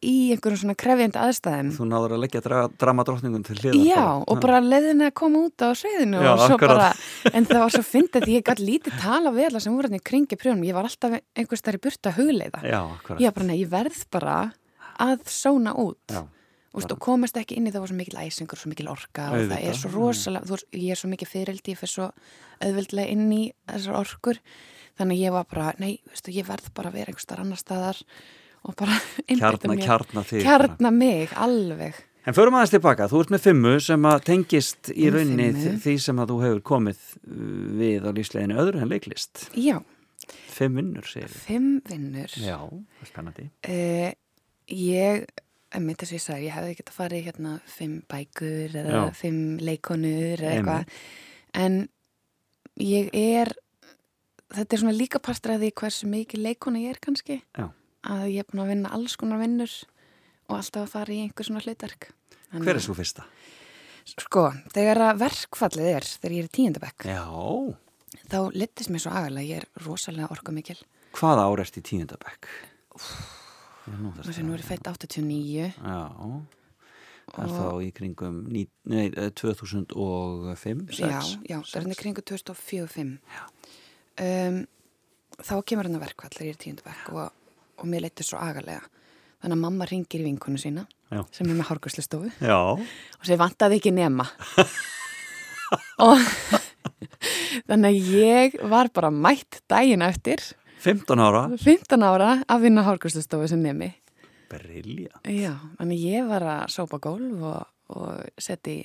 í 0.00 0.32
einhverjum 0.32 0.62
svona 0.62 0.76
krefjandi 0.80 1.20
aðstæðum 1.20 1.70
Þú 1.76 1.86
náður 1.90 2.14
að 2.16 2.22
leggja 2.22 2.40
dra 2.44 2.60
drama 2.80 3.04
drottningun 3.04 3.42
til 3.44 3.56
hliðar. 3.58 3.80
Já, 3.84 4.04
og 4.24 4.38
bara 4.40 4.60
leiðin 4.64 5.04
að 5.04 5.10
koma 5.20 5.42
út 5.44 5.60
á 5.60 5.76
sviðinu 5.76 6.22
Já, 6.24 6.30
og 6.32 6.40
svo 6.40 6.56
akkurat. 6.56 6.72
bara, 6.72 7.32
en 7.36 7.48
það 7.50 7.60
var 7.66 7.74
svo 7.74 7.82
fyndið 7.84 8.24
því 8.24 8.36
ég 8.38 8.46
gæti 8.48 8.64
lítið 8.68 8.96
tala 9.02 9.32
við 9.36 9.48
alla 9.50 9.60
sem 9.60 9.76
voru 9.76 9.90
hérna 9.90 10.00
í 10.00 10.06
kringi 10.08 10.38
prjónum, 10.40 10.64
ég 10.64 10.78
var 10.78 10.88
alltaf 10.88 11.18
einhvers 11.36 11.64
þar 11.66 11.76
í 11.76 11.82
burta 11.84 12.14
hugleiða. 12.16 12.62
Já, 12.64 12.80
akkurat. 12.80 13.20
Ég 13.20 13.36
bara, 13.36 13.48
nei, 13.50 13.58
ég 13.60 13.72
verð 13.76 14.00
bara 14.16 14.38
að 15.04 15.28
sóna 15.36 15.76
út 15.76 16.16
Já. 16.16 16.24
Veist, 16.76 16.92
og 16.94 17.00
komast 17.02 17.36
ekki 17.40 17.56
inn 17.58 17.66
í 17.66 17.72
það 17.74 17.82
var 17.84 17.90
svo 17.92 17.98
mikil 18.00 18.18
æsingur, 18.22 18.60
svo 18.60 18.70
mikil 18.70 18.88
orka 18.92 19.28
og 19.30 19.36
það 19.36 19.40
Auðvitað, 19.44 19.64
er 19.70 19.78
svo 19.80 19.90
rosalega, 19.94 20.46
þú, 20.50 20.58
ég 20.78 20.90
er 20.94 21.00
svo 21.00 21.10
mikil 21.10 21.30
fyririldi, 21.30 21.72
ég 21.74 21.80
fyrir 21.80 21.94
svo 21.94 22.10
auðveldlega 22.60 23.14
inn 23.16 23.32
í 23.34 23.40
þessar 23.70 23.96
orkur, 24.00 24.38
þannig 25.00 25.22
ég 25.24 25.34
var 25.34 25.48
bara, 25.50 25.72
nei, 25.82 25.96
veistu, 26.12 26.34
ég 26.36 26.46
verð 26.46 26.68
bara 26.76 26.92
að 26.92 27.00
vera 27.00 27.10
einhvers 27.14 27.26
þar 27.30 27.42
annar 27.46 27.60
staðar 27.62 28.02
og 28.68 28.76
bara 28.76 28.98
Kjarna, 29.30 29.74
mér. 29.74 29.84
kjarna 29.88 30.24
þig. 30.28 30.42
kjarna 30.44 30.90
mig, 30.92 31.32
alveg. 31.40 31.98
En 32.28 32.36
förum 32.36 32.52
aðeins 32.58 32.74
tilbaka, 32.74 33.06
þú 33.08 33.22
ert 33.24 33.30
með 33.32 33.44
fimmu 33.46 33.70
sem 33.80 34.04
að 34.10 34.18
tengist 34.28 34.90
í 34.92 35.06
fimmu. 35.10 35.46
því 35.80 35.94
sem 36.04 36.18
að 36.20 36.34
þú 36.34 36.36
hefur 36.44 36.60
komið 36.68 36.98
uh, 37.16 37.38
við 37.80 38.04
á 38.04 38.10
lífsleginu 38.12 38.58
öðru 38.60 38.82
en 38.84 38.90
leiklist. 38.92 39.46
Já, 39.56 39.78
Fimm 40.52 40.76
vinnur, 40.76 41.06
segir 41.08 41.30
við. 41.32 41.38
fimm 41.46 41.70
vinnur. 41.88 42.34
Já, 42.36 42.58
það 42.60 43.00
er 43.00 43.08
spennandi. 43.08 43.46
Uh, 43.64 44.10
ég, 44.76 45.24
einmitt 45.74 46.02
þess 46.02 46.10
að 46.12 46.16
ég 46.18 46.24
sagði, 46.24 46.44
ég 46.48 46.54
hefði 46.56 46.76
getað 46.80 46.96
farið 46.98 47.18
í 47.20 47.24
hérna 47.28 47.52
fimm 47.70 47.96
bækur 48.10 48.76
eða 48.80 48.94
Já. 48.96 49.02
fimm 49.20 49.42
leikonur 49.58 50.42
eða 50.42 50.54
eitthvað. 50.56 50.94
En 51.54 51.76
ég 52.80 53.10
er 53.14 53.52
þetta 54.54 54.74
er 54.76 54.82
svona 54.82 54.96
líka 54.96 55.20
því 55.22 55.70
hversu 55.78 56.06
mikið 56.10 56.42
leikona 56.46 56.78
ég 56.82 56.90
er 56.96 57.00
kannski 57.00 57.42
Já. 57.58 57.68
að 58.02 58.24
ég 58.32 58.38
er 58.42 58.48
búin 58.50 58.64
að 58.64 58.72
vinna 58.74 58.92
alls 58.96 59.16
konar 59.16 59.38
vinnur 59.38 59.70
og 60.48 60.56
alltaf 60.58 60.82
að 60.88 60.90
fara 60.94 61.12
í 61.14 61.20
einhver 61.22 61.46
svona 61.46 61.62
hlutverk 61.62 62.10
Þannig 62.50 62.64
Hver 62.66 62.74
er 62.74 62.80
að- 62.80 62.86
svo 62.88 62.94
fyrsta? 62.98 63.24
Sko, 64.10 64.50
þegar 64.74 64.98
að 65.06 65.20
verkfallið 65.20 65.86
er 65.94 66.02
þegar 66.02 66.34
ég 66.34 66.44
er 66.44 66.54
tíundabæk 66.56 67.04
Já, 67.06 67.22
þá 68.26 68.38
litist 68.56 68.90
mér 68.90 68.98
svo 69.04 69.12
agalega, 69.14 69.46
ég 69.46 69.56
er 69.62 69.84
rosalega 69.86 70.30
orkumikil 70.34 70.78
hvaða 71.14 71.44
ár 71.46 71.60
erst 71.62 71.78
í 71.78 71.82
tíundabæk? 71.82 72.48
Já, 72.90 73.38
nú 73.88 74.12
sem 74.26 74.46
nú 74.46 74.56
er 74.56 74.64
fætt 74.64 74.88
89 74.90 75.70
Já, 75.80 76.00
það 77.30 77.44
er 77.44 77.54
þá 77.54 77.66
í 77.86 77.90
kringum 77.96 78.38
ní, 78.50 78.66
nei, 78.90 79.06
eh, 79.14 79.30
2005, 79.38 80.84
6? 80.90 81.00
Já, 81.00 81.20
já, 81.46 81.58
það 81.62 81.76
er 81.78 81.86
henni 81.86 81.98
kringu 81.98 82.24
2004-05 82.26 83.16
um, 84.20 84.62
Þá 85.40 85.54
kemur 85.64 85.88
þegar 85.88 86.42
ég 86.44 86.50
er 86.50 86.56
í 86.56 86.62
tíundabæk 86.66 87.12
og, 87.14 87.30
og 87.80 87.86
mér 87.88 88.02
litist 88.04 88.28
svo 88.28 88.40
agalega. 88.42 88.82
Þannig 89.40 89.56
að 89.56 89.62
mamma 89.62 89.86
ringir 89.88 90.20
í 90.20 90.26
vinkonu 90.26 90.60
sína 90.60 90.84
Já. 91.08 91.22
sem 91.32 91.48
er 91.48 91.56
með 91.56 91.70
hárgjörslustofu 91.70 92.28
Já, 92.44 92.58
og 92.76 93.24
sér 93.24 93.40
vantaði 93.40 93.78
ekki 93.80 93.92
nema? 93.96 94.26
Og 96.02 96.18
þannig 97.68 97.86
að 97.88 98.10
ég 98.18 98.56
var 98.68 98.90
bara 98.92 99.12
mætt 99.14 99.60
daginn 99.70 100.02
eftir 100.04 100.42
15 100.80 101.20
ára 101.20 101.42
15 101.60 102.06
ára 102.06 102.30
að 102.48 102.64
vinna 102.66 102.84
hárgjörslustofu 102.86 103.48
sem 103.50 103.60
nemi 103.64 103.90
Brilja 104.50 105.20
Já, 105.30 105.52
þannig 105.78 106.06
ég 106.08 106.30
var 106.30 106.46
að 106.56 106.72
sópa 106.74 106.98
gólf 107.02 107.44
og, 107.46 107.68
og 107.94 108.40
setti 108.40 108.80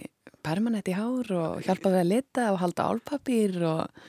permanent 0.46 0.88
í 0.92 0.96
hár 0.96 1.32
og 1.34 1.64
hjálpaði 1.66 2.02
að 2.04 2.12
lita 2.12 2.50
og 2.54 2.60
halda 2.62 2.90
álpapír 2.92 3.56
og, 3.66 4.04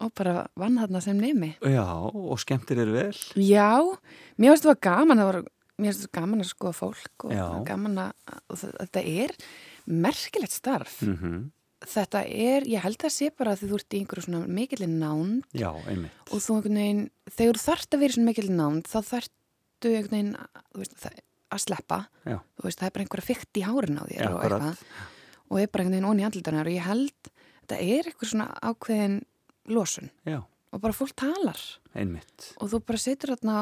og 0.00 0.14
bara 0.16 0.46
vann 0.60 0.78
þarna 0.80 1.02
sem 1.04 1.18
nemi. 1.20 1.50
Já, 1.60 1.84
og 1.84 2.38
skemmtir 2.40 2.80
þér 2.80 2.94
vel 2.94 3.18
Já, 3.44 3.74
mér 4.40 4.54
finnst 4.54 4.70
var 4.70 4.80
gaman, 4.88 5.20
það 5.20 5.30
var, 5.30 5.40
mér 5.76 5.90
finnst 5.92 6.06
það 6.06 6.14
gaman 6.20 6.46
að 6.46 6.50
skoða 6.54 6.78
fólk 6.78 7.26
og 7.28 7.36
Já. 7.36 7.44
gaman 7.68 8.00
að, 8.06 8.40
þetta 8.62 9.04
er 9.04 9.36
merkilegt 9.84 10.56
starf. 10.56 11.02
mm 11.04 11.44
Þetta 11.90 12.22
er, 12.24 12.64
ég 12.70 12.82
held 12.84 13.04
að 13.04 13.12
sé 13.12 13.30
bara 13.34 13.54
að 13.54 13.66
þú 13.68 13.78
ert 13.78 13.94
í 13.94 14.00
einhverju 14.00 14.24
svona 14.26 14.40
mikilinn 14.58 14.96
nánd. 15.02 15.44
Já, 15.56 15.68
einmitt. 15.90 16.22
Og 16.30 16.42
þú 16.44 16.56
einhvern 16.58 16.80
veginn, 16.80 17.02
þegar 17.30 17.58
þú 17.58 17.64
þarft 17.68 17.96
að 17.96 18.04
vera 18.04 18.16
svona 18.16 18.30
mikilinn 18.30 18.60
nánd, 18.60 18.88
þá 18.88 18.98
þarftu 19.10 19.92
einhvern 19.92 20.14
veginn, 20.16 20.32
veist, 20.80 20.96
það, 21.02 21.20
að 21.54 21.62
sleppa. 21.66 22.00
Veist, 22.64 22.80
það 22.80 22.88
er 22.88 22.94
bara 22.96 23.06
einhverja 23.06 23.28
fykt 23.28 23.60
í 23.60 23.66
hárin 23.66 24.00
á 24.00 24.04
þér 24.08 24.24
Já, 24.24 24.30
og 24.32 24.40
eitthvað. 24.48 24.82
og 25.50 25.60
er 25.60 25.70
bara 25.70 25.84
einhvern 25.84 25.94
veginn 25.98 26.08
onni 26.10 26.24
í 26.24 26.28
andlitanar 26.30 26.70
og 26.70 26.76
ég 26.78 26.88
held 26.88 27.30
þetta 27.64 27.78
er 27.80 28.10
eitthvað 28.10 28.32
svona 28.32 28.48
ákveðin 28.64 29.20
losun. 29.72 30.10
Já, 30.28 30.40
og 30.74 30.82
bara 30.82 30.96
fólk 30.96 31.14
talar. 31.20 31.60
Einmitt. 31.94 32.50
Og 32.58 32.72
þú 32.72 32.80
bara 32.88 33.00
situr 33.00 33.34
þarna 33.36 33.58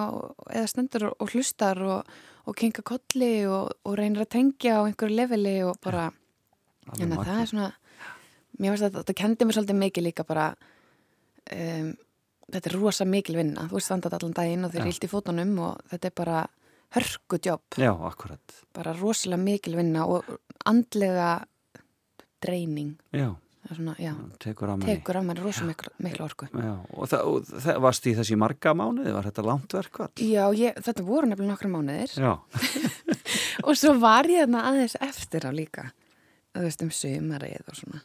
eða 0.48 0.70
stendur 0.70 1.08
og, 1.12 1.28
hlustar 1.34 1.82
og, 1.84 2.14
og 2.48 2.56
kinga 2.58 2.82
kolli 2.86 3.34
og, 3.46 3.74
og 3.84 3.96
reynir 3.98 4.24
að 4.24 4.32
tengja 4.38 4.80
á 4.80 4.86
einhverju 4.88 5.18
leveli 5.18 5.58
og 5.66 5.76
bara, 5.84 6.08
Alveg 6.88 7.04
en 7.04 7.12
það 7.20 7.36
er 7.36 7.50
svona 7.52 7.68
mér 8.58 8.74
finnst 8.74 8.88
að 8.88 8.98
þetta 9.00 9.18
kendi 9.18 9.46
mér 9.46 9.58
svolítið 9.58 9.78
mikið 9.82 10.06
líka 10.08 10.24
bara 10.28 10.48
um, 11.52 11.92
þetta 12.52 12.70
er 12.70 12.76
rosa 12.78 13.06
mikil 13.08 13.38
vinna. 13.38 13.68
Þú 13.68 13.78
veist 13.78 13.90
standað 13.90 14.18
allan 14.18 14.34
daginn 14.36 14.66
og 14.66 14.74
þeir 14.74 14.90
illt 14.90 15.06
í 15.06 15.12
fótunum 15.12 15.54
og 15.68 15.86
þetta 15.92 16.10
er 16.10 16.16
bara 16.22 16.40
hörku 16.92 17.38
jobb 17.40 17.78
Já, 17.80 17.92
akkurat. 18.08 18.58
Bara 18.76 18.96
rosalega 18.98 19.40
mikil 19.42 19.78
vinna 19.78 20.04
og 20.10 20.28
andlega 20.68 21.30
dreining. 22.42 22.96
Já, 23.14 23.30
svona, 23.70 23.94
já, 24.02 24.12
tekur 24.42 24.74
manni. 24.74 24.98
Af 24.98 25.24
mér 25.24 25.40
rosa 25.40 25.64
miklu, 25.64 25.94
orku. 26.26 26.50
Já, 26.52 26.74
og 26.92 27.08
það, 27.08 27.30
og 27.30 27.64
það 27.64 27.80
varst 27.86 28.10
í 28.10 28.14
þessi 28.18 28.38
marga 28.40 28.74
mánuði, 28.76 29.14
var 29.14 29.30
þetta 29.30 29.46
langt 29.46 29.78
verkvall? 29.78 30.12
Já, 30.18 30.44
ég, 30.58 30.76
þetta 30.84 31.06
voru 31.06 31.30
nefnilega 31.30 31.54
nokkra 31.54 31.72
mánuðir. 31.72 32.16
Og 33.68 33.76
svo 33.78 33.92
var 34.00 34.26
ég 34.32 34.48
aðeins 34.48 34.96
eftir 35.04 35.44
á 35.46 35.52
líka 35.54 35.84
þú 36.52 36.64
veist 36.66 36.84
um 36.84 36.90
sumarið 36.92 37.70
og 37.70 37.78
svona 37.78 38.02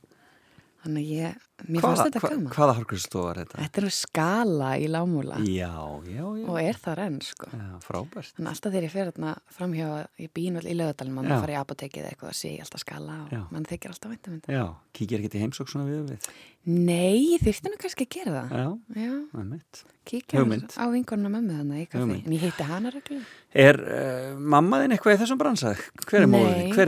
þannig 0.88 1.06
að 1.06 1.14
ég, 1.14 1.46
mér 1.68 1.84
fannst 1.86 2.04
þetta 2.08 2.22
hva, 2.24 2.32
gaman 2.32 2.54
hvaða 2.56 2.76
harkurstof 2.80 3.26
var 3.28 3.40
þetta? 3.42 3.60
Þetta 3.62 3.82
er 3.84 3.88
skala 3.98 4.70
í 4.82 4.90
lámúla 4.92 5.40
Já, 5.44 5.72
já, 6.08 6.24
já, 6.24 6.46
og 6.48 6.60
er 6.64 6.80
það 6.82 7.04
enn 7.06 7.20
sko 7.28 7.52
já 7.52 7.68
frábært 7.86 8.34
Þannig 8.38 8.48
að 8.48 8.54
alltaf 8.56 8.74
þegar 8.76 8.88
ég 8.88 8.94
fer 8.96 9.12
þarna 9.12 9.34
framhjá 9.58 9.90
ég 10.24 10.34
býn 10.38 10.60
vel 10.60 10.68
í 10.68 10.78
lögadalinn, 10.78 11.18
mann 11.18 11.32
fara 11.36 11.56
í 11.56 11.60
apotekið 11.62 12.10
eitthvað 12.12 12.34
að 12.34 12.40
sé 12.42 12.54
alltaf 12.64 12.84
skala 12.86 13.20
og 13.26 13.36
Já. 13.36 13.42
mann 13.54 13.68
þykir 13.68 13.94
alltaf 13.94 14.14
væntum 14.14 14.38
þetta. 14.40 14.58
Já, 14.58 14.66
kíkir 14.98 15.22
ekki 15.22 15.34
til 15.36 15.44
heimsók 15.46 15.72
svona 15.74 15.90
við 15.90 16.16
við 16.16 16.32
Nei, 16.68 17.32
ég 17.32 17.44
þyrfti 17.46 17.72
nú 17.72 17.78
kannski 17.80 18.04
að 18.04 18.16
gera 18.18 18.32
það. 18.34 18.50
Já, 18.52 18.66
Já, 19.00 19.12
það 19.32 19.40
er 19.40 19.46
mitt 19.54 19.84
kíkja 20.08 20.42
Hugmynd. 20.42 20.74
á 20.76 20.86
vinkonuna 20.92 21.32
mömmu 21.32 21.56
þannig 21.62 21.80
í 21.80 21.86
kaffi. 21.88 22.02
Hugmynd. 22.02 22.26
En 22.28 22.36
ég 22.36 22.44
hitti 22.44 22.68
hana 22.68 22.92
reglulega. 22.92 23.30
Er 23.64 23.80
uh, 23.80 24.40
mamma 24.56 24.82
þín 24.82 24.96
eitthvað 24.96 25.16
í 25.16 25.22
þessum 25.22 25.40
bransað? 25.40 25.86
Hver 26.04 26.26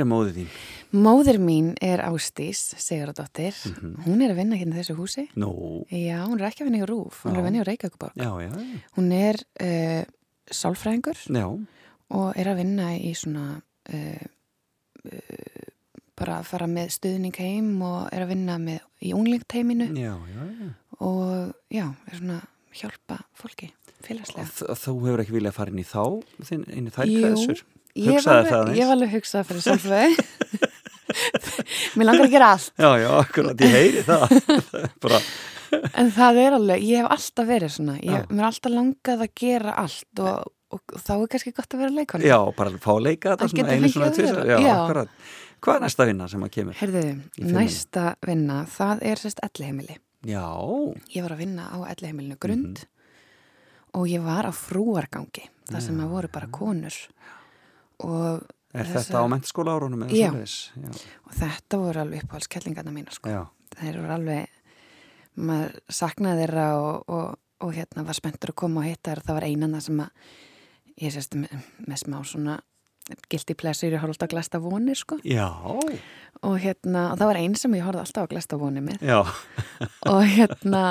er 0.04 0.06
móðið 0.08 0.40
þín? 0.42 0.50
Er? 0.90 0.98
Móðir 0.98 1.38
mín 1.38 1.76
er 1.86 2.02
Ástís, 2.02 2.74
Sigurðardóttir. 2.82 3.54
Mhm. 3.70 4.04
Hún 4.08 4.24
er 4.26 4.32
að 4.34 4.40
vinna 4.42 4.58
hérna 4.58 4.74
í 4.74 4.80
þessu 4.82 4.96
húsi. 4.98 5.28
Nú, 5.38 5.86
Já, 5.92 6.26
hún 6.26 6.40
er 6.42 6.48
ekki 6.50 6.64
að 6.64 6.70
vinna 6.72 6.82
í 6.84 6.88
Rúf, 6.90 7.24
hún 7.24 7.32
er 7.32 7.38
Já. 7.38 7.42
að 7.42 7.46
vinna 7.46 7.62
í 7.62 7.68
Reykjavíkuborg. 7.68 8.16
já, 8.16 8.32
já, 8.42 8.50
já, 8.50 8.82
Hún 8.98 9.12
er 9.14 9.36
uh, 9.62 10.04
sálfræðingur 10.50 11.18
og 12.10 12.34
er 12.36 12.46
að 12.50 12.58
vinna 12.58 12.88
í 12.98 13.14
svona 13.14 13.62
uh, 13.94 14.26
uh, 15.06 15.68
bara 16.20 16.40
að 16.42 16.46
fara 16.50 16.68
með 16.68 16.90
stuðning 16.98 17.36
heim 17.40 17.82
og 17.86 18.10
er 18.12 18.26
að 18.26 18.32
vinna 18.34 18.58
með 18.58 18.80
í 19.06 19.14
unglingteiminu 19.14 19.92
já, 19.96 20.16
já, 20.18 20.42
já. 20.60 20.72
og 21.00 21.54
já, 21.72 21.86
er 22.10 22.18
svona 22.18 22.40
að 22.42 22.82
hjálpa 22.82 23.20
fólki 23.38 23.70
Og 24.00 24.06
félagslega. 24.08 24.48
þ- 24.48 24.76
þú 24.80 24.94
hefur 25.06 25.22
ekki 25.24 25.36
viljað 25.38 25.54
fara 25.54 25.72
inn 25.72 25.80
í 25.84 25.86
þá, 25.86 26.04
inn 26.56 26.88
í 26.88 26.92
þær 26.96 27.10
Jú, 27.14 27.22
kreðsur? 27.22 27.64
Ég 28.00 28.26
var 28.26 28.54
alveg- 28.56 28.92
alveg 28.94 29.12
hugsað 29.18 29.48
fyrir 29.50 29.64
sálfræði. 29.66 30.26
Mér 32.00 32.10
langar 32.10 32.28
að 32.28 32.36
gera 32.36 32.52
allt. 32.56 32.72
Já, 32.84 32.90
já, 33.04 33.10
akkurat, 33.20 33.64
ég 33.66 33.76
heyri 33.76 34.04
það. 34.08 34.38
Bara, 35.04 35.22
En 36.02 36.08
það 36.16 36.40
er 36.42 36.56
alveg, 36.58 36.86
ég 36.90 37.04
hef 37.04 37.12
alltaf 37.14 37.46
verið 37.50 37.74
svona. 37.76 37.98
Ég, 38.02 38.24
mér 38.32 38.42
er 38.42 38.48
alltaf 38.48 38.74
langað 38.74 39.26
að 39.26 39.34
gera 39.38 39.76
allt 39.84 40.22
og, 40.26 40.48
og, 40.74 40.96
þá 40.98 41.12
er 41.20 41.28
kannski 41.34 41.54
gott 41.60 41.76
að 41.76 41.84
vera 41.84 41.94
leikon. 42.00 42.26
já, 42.26 42.38
bara 42.58 42.74
fá 42.82 42.90
að 42.96 43.04
leika 43.06 43.36
þetta 43.36 43.50
Að 43.68 43.74
einu 43.76 43.92
svona 43.94 44.10
að 44.10 44.18
tvisar. 44.18 44.42
Já, 44.50 44.58
akkurat. 44.74 45.14
Hvað 45.60 45.76
er 45.76 45.84
næsta 45.84 46.06
vinna 46.08 46.28
sem 46.32 46.46
að 46.46 46.54
kemur? 46.56 46.78
Herðu, 46.80 47.04
næsta 47.52 48.06
vinna, 48.26 48.62
það 48.72 49.04
er 49.12 49.20
sérst 49.22 49.42
elliheimili. 49.44 50.00
Já, 50.28 50.46
Ég 51.14 51.24
var 51.24 51.36
að 51.36 51.42
vinna 51.44 51.68
á 51.72 51.78
elliheimilinu 51.94 52.40
Grund 52.42 52.82
og 53.98 54.06
ég 54.10 54.22
var 54.24 54.46
á 54.48 54.54
frúargangi, 54.54 55.48
það 55.70 55.84
sem 55.86 56.00
að 56.04 56.12
voru 56.14 56.30
bara 56.34 56.50
konur. 56.54 56.98
Og, 58.06 58.44
er 58.74 58.86
Þessa- 58.86 59.02
þetta 59.06 59.22
á 59.22 59.32
mentaskóla 59.34 59.76
árunum 59.78 60.06
Já. 60.10 60.30
Já, 60.34 60.90
og 61.26 61.34
þetta 61.40 61.80
voru 61.82 62.00
alveg 62.04 62.24
uppáhaldskellingarna 62.24 62.92
mína, 62.94 63.12
sko. 63.12 63.30
já, 63.30 63.44
þeir 63.80 63.96
eru 63.96 64.14
alveg 64.14 64.48
maður 65.40 65.78
saknaði 65.90 66.44
þeirra 66.46 66.68
og, 66.78 67.04
og, 67.10 67.38
og 67.66 67.74
hérna 67.74 68.06
var 68.06 68.18
spenntur 68.18 68.52
að 68.54 68.60
koma 68.62 68.82
og 68.84 68.90
hitta 68.90 69.12
þeirra 69.14 69.28
það 69.30 69.38
var 69.40 69.48
einanna 69.50 69.82
sem 69.82 70.00
að 70.04 70.10
ég 71.00 71.14
sérst 71.16 71.36
með, 71.40 71.54
með 71.88 72.02
smá 72.04 72.18
svona 72.28 72.60
gildi 73.32 73.56
plessur 73.58 73.90
ég 73.94 74.02
horfði 74.04 74.14
alltaf 74.20 74.28
að 74.28 74.34
glasta 74.36 74.60
vonir 74.62 74.98
sko. 75.00 75.16
Já, 75.26 75.48
og 76.46 76.58
hérna, 76.62 77.08
og 77.14 77.18
það 77.18 77.26
var 77.32 77.40
einn 77.42 77.56
sem 77.58 77.74
ég 77.74 77.86
horfði 77.88 78.04
alltaf 78.04 78.28
að 78.28 78.34
glasta 78.36 78.60
vonir 78.62 78.84
með. 78.86 79.00
Já, 79.02 79.24
og 80.14 80.22
hérna, 80.30 80.84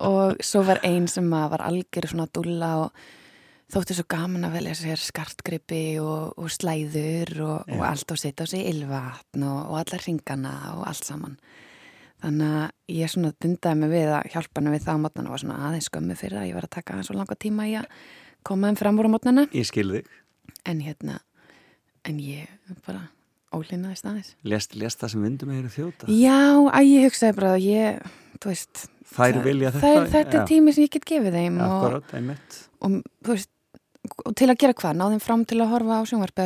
og 0.00 0.38
svo 0.40 0.62
var 0.64 0.80
einn 0.88 1.08
sem 1.12 1.28
að 1.36 1.50
var 1.52 1.66
algjör 1.66 2.08
svona 2.08 2.28
dúlla 2.32 2.70
og 2.86 3.02
þótti 3.72 3.96
svo 3.98 4.04
gaman 4.08 4.46
að 4.48 4.54
velja 4.58 4.74
sér 4.78 5.00
skartgrippi 5.02 5.80
og, 6.00 6.34
og 6.40 6.48
slæður 6.52 7.32
og, 7.44 7.72
og 7.76 7.82
allt 7.84 8.14
og 8.14 8.20
setja 8.20 8.46
á 8.48 8.50
sig 8.50 8.64
ylvatn 8.70 9.44
og, 9.44 9.58
og 9.72 9.80
allar 9.82 10.04
ringana 10.06 10.54
og 10.76 10.86
allt 10.88 11.04
saman. 11.08 11.36
Þannig 12.18 12.54
að 12.58 12.96
ég 12.96 13.12
svona 13.12 13.34
dundaði 13.38 13.78
mig 13.78 13.92
við 13.92 14.08
að 14.16 14.30
hjálpa 14.32 14.58
henni 14.58 14.72
við 14.74 14.86
það 14.88 14.96
á 14.98 15.02
mótnana 15.04 15.28
og 15.28 15.34
var 15.36 15.42
svona 15.44 15.58
aðeins 15.68 15.90
skömmu 15.90 16.16
fyrir 16.18 16.40
að 16.40 16.48
ég 16.48 16.56
var 16.56 16.66
að 16.66 16.74
taka 16.78 17.02
svo 17.06 17.14
langa 17.14 17.36
tíma 17.38 17.68
í 17.68 17.76
að 17.78 17.86
koma 18.48 18.70
þeim 18.72 18.78
fram 18.80 18.98
úr 18.98 19.06
á 19.06 19.14
mótnana. 19.14 19.44
ég 19.54 19.68
skil 19.68 19.86
þig. 19.92 20.08
En 20.66 20.80
hérna, 20.82 21.20
en 22.08 22.18
ég 22.24 22.48
bara 22.88 23.04
ólinaði 23.54 24.00
staðis. 24.00 24.32
Lest, 24.44 24.74
lest 24.76 24.98
það 25.00 25.12
sem 25.14 25.22
vindum 25.28 25.52
eru 25.54 25.70
þjóta. 25.72 26.08
Já, 26.10 26.40
að 26.72 26.88
ég 26.88 27.06
hugsaði 27.06 27.36
bara 27.38 27.52
að 27.54 27.68
ég, 27.68 28.10
þú 28.40 28.50
veist, 28.50 28.82
það- 29.12 29.38
vilja 29.44 29.70
þetta. 29.76 29.84
það 29.84 30.00
er, 30.00 30.10
þetta 30.16 30.40
er 30.40 30.48
tími 30.50 30.74
sem 30.74 30.84
ég 30.84 30.90
get 30.96 31.06
gefið 31.12 31.38
þeim 31.38 31.60
og, 31.62 31.76
Akkurat, 31.78 32.14
einmitt. 32.18 32.58
og 32.82 32.98
þú 33.22 33.32
veist, 33.36 33.50
og 34.24 34.34
til 34.38 34.48
að 34.48 34.58
gera 34.62 34.76
hvað, 34.78 34.98
ná 34.98 35.06
þeim 35.12 35.22
fram 35.24 35.46
til 35.48 35.60
að 35.62 35.72
horfa 35.72 36.00
á 36.00 36.02
sjónvarpið 36.08 36.44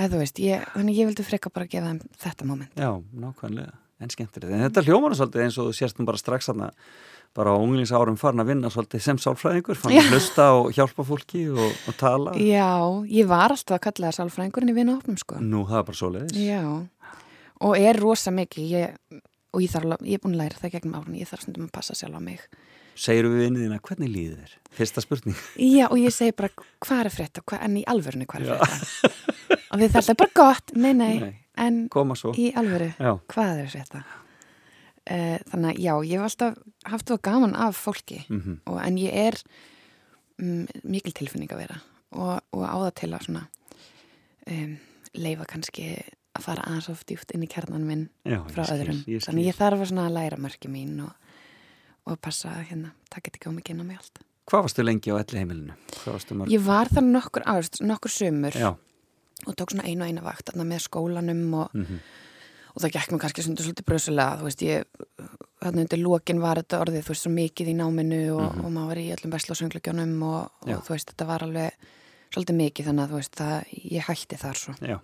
eða 0.00 0.24
ég, 0.40 0.66
þannig 0.74 0.98
ég 1.00 1.10
vildi 1.10 1.26
freka 1.26 1.52
bara 1.52 1.66
að 1.66 1.72
gefa 1.74 1.92
þeim 1.92 2.02
þetta 2.24 2.48
moment. 2.48 2.74
Já, 2.78 2.90
nákvæmlega. 3.24 3.78
En 4.00 4.08
skemmtilegt. 4.08 4.52
En 4.56 4.62
þetta 4.64 4.84
hljómar 4.86 5.12
nú 5.12 5.16
svolítið 5.18 5.42
eins 5.44 5.56
og 5.60 5.66
þú 5.68 5.76
sérst 5.76 5.98
nú 6.00 6.06
bara 6.08 6.20
strax 6.20 6.48
aðna 6.48 6.70
bara 7.36 7.54
á 7.54 7.56
unglingsárum 7.62 8.16
farin 8.18 8.42
að 8.42 8.50
vinna 8.50 8.70
svolítið 8.72 9.02
sem 9.04 9.18
sálfræðingur, 9.22 9.78
fann 9.78 9.94
að 10.00 10.08
hlusta 10.10 10.46
og 10.58 10.70
hjálpa 10.74 11.04
fólki 11.06 11.44
og, 11.52 11.76
og 11.86 11.98
tala. 12.00 12.34
Já, 12.40 12.70
ég 13.06 13.28
var 13.30 13.54
alltaf 13.54 13.76
að 13.76 13.84
kalla 13.86 14.08
það 14.08 14.16
sálfræðingurinn 14.18 14.72
í 14.72 14.76
vinahopnum, 14.80 15.18
sko. 15.20 15.38
Nú, 15.44 15.62
það 15.68 15.82
er 15.82 15.86
bara 15.90 16.00
svoleiðis. 16.00 16.40
Já, 16.40 16.64
og 17.68 17.76
er 17.78 18.00
rosa 18.02 18.34
mikið, 18.34 18.72
ég, 18.74 19.20
og 19.54 19.62
ég 19.62 19.70
þarf 19.70 20.02
ég 20.08 20.18
er 20.18 20.24
búin 20.24 20.34
að 20.38 20.42
læra 20.42 20.62
það 20.64 20.74
gegnum 20.74 20.98
árun, 20.98 21.20
ég 21.20 21.30
þarf 21.30 21.46
stundum 21.46 21.68
að 21.68 21.74
passa 21.78 21.98
sjálf 21.98 22.18
á 22.18 22.22
mig. 22.24 22.42
Segir 22.98 23.28
við 23.30 23.44
vinniðina, 23.46 23.78
hvernig 23.84 24.10
líður 24.12 24.40
þér? 24.44 24.56
Fyrsta 24.80 25.02
spurning. 25.04 25.36
Já, 25.58 25.86
og 25.90 25.98
ég 25.98 26.12
segi 26.14 26.34
bara, 26.36 26.50
hvað 26.84 27.04
er 27.06 27.12
frétta? 27.14 27.42
Hva, 27.46 27.58
en 27.66 27.76
í 27.80 27.84
alvörinu, 27.90 28.26
hvað 28.30 28.46
er 28.46 28.60
frétta? 28.60 29.10
og 29.70 29.80
við 29.82 29.94
þarfum 29.94 30.18
bara 30.20 30.34
gott, 30.40 30.72
nei, 30.76 30.92
nei, 30.94 31.14
Nei. 31.20 31.32
en 31.64 31.80
í 32.36 32.50
alvöru, 32.58 32.90
Já. 32.98 33.12
hvað 33.34 33.62
er 33.64 33.70
frétta? 33.74 34.02
Uh, 35.10 35.38
þannig 35.50 35.70
að 35.72 35.78
já, 35.80 35.92
ég 36.06 36.20
hef 36.20 36.26
alltaf 36.28 36.58
haft 36.92 37.08
það 37.08 37.20
gaman 37.24 37.54
af 37.56 37.78
fólki 37.80 38.18
Mm 38.28 38.58
og, 38.68 38.76
en 38.84 38.98
ég 39.00 39.14
er 39.16 39.38
um, 40.38 40.66
mikil 40.84 41.14
tilfinning 41.16 41.50
að 41.50 41.62
vera 41.64 41.78
og, 42.12 42.42
og 42.52 42.62
á 42.68 42.76
það 42.84 42.92
til 43.00 43.08
að 43.16 43.24
svona 43.24 43.42
um, 44.52 44.76
leifa 45.16 45.46
kannski 45.50 45.86
að 46.36 46.44
fara 46.44 46.66
aðeins 46.68 46.90
of 46.92 47.02
djúpt 47.08 47.32
inn 47.34 47.42
í 47.42 47.48
kjarnan 47.50 47.88
minn 47.88 48.04
Já, 48.28 48.38
frá 48.52 48.62
skil, 48.68 48.76
öðrum. 48.76 49.00
ég. 49.10 49.24
Þannig 49.24 49.48
ég 49.48 49.58
þarf 49.58 49.82
að 49.88 50.14
læra 50.14 50.38
mörki 50.38 50.70
mín 50.70 51.00
og, 51.08 51.29
og 52.12 52.20
passa 52.22 52.52
að 52.54 52.68
hérna, 52.70 52.92
taka 53.08 53.28
þetta 53.28 53.40
ekki 53.40 53.50
á 53.50 53.56
mig 53.56 53.72
inn 53.72 53.82
á 53.82 53.86
mig 53.86 54.00
allt. 54.00 54.22
Hvað 54.50 54.64
varstu 54.66 54.86
lengi 54.86 55.12
á 55.14 55.16
elli 55.20 55.42
heimilinu? 55.42 55.76
Ég 56.50 56.64
var 56.66 56.90
þar 56.90 57.06
nokkur 57.06 57.46
ást, 57.46 57.82
nokkur 57.84 58.10
sömur 58.10 58.56
Já. 58.56 58.72
og 59.46 59.54
tók 59.54 59.74
svona 59.74 59.86
einu 59.86 60.02
og 60.02 60.10
eina 60.10 60.24
vakt 60.24 60.50
með 60.58 60.88
skólanum 60.88 61.46
og, 61.62 61.70
Mm 61.74 62.02
og 62.74 62.82
það 62.84 62.94
gekk 62.96 63.12
mér 63.12 63.22
kannski 63.24 63.44
svona 63.44 63.64
svolítið 63.64 63.86
brösulega, 63.88 64.38
þú 64.40 64.46
veist, 64.46 64.64
ég 64.64 65.28
þarna 65.60 65.84
undir 65.84 66.00
lokin 66.00 66.42
var 66.42 66.60
þetta 66.60 66.80
orðið, 66.84 67.04
þú 67.04 67.12
veist, 67.12 67.26
svo 67.26 67.32
mikið 67.34 67.70
í 67.72 67.76
náminu 67.78 68.20
og, 68.36 68.58
og 68.62 68.74
maður 68.74 68.92
var 68.92 69.02
í 69.02 69.06
öllum 69.16 69.34
vesla 69.34 69.56
söngleikjónum 69.58 70.26
og, 70.28 70.66
og 70.66 70.84
þú 70.86 70.94
veist, 70.94 71.12
þetta 71.12 71.28
var 71.28 71.46
alveg 71.46 71.88
svolítið 72.30 72.60
mikið 72.60 72.90
þannig 72.90 73.04
að 73.04 73.14
þú 73.14 73.20
veist, 73.20 73.40
það, 73.40 73.72
ég 73.96 74.10
hætti 74.10 74.40
þar 74.40 74.60
svo. 74.62 74.76
Já. 74.80 74.98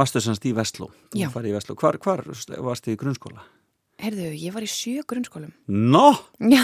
Varstu 0.00 0.22
semst 0.24 0.46
í 0.48 0.54
Vestló? 0.56 0.88
Já. 1.14 1.28
Hvar, 1.30 1.98
hvar 2.02 2.24
varstu 2.26 2.94
í 2.94 2.98
grunnskóla? 2.98 3.44
Heyrðu, 4.00 4.30
ég 4.40 4.54
var 4.54 4.64
í 4.64 4.70
sjö 4.70 5.02
grunnskólum. 5.08 5.52
Nó, 5.68 6.06
Já, 6.40 6.62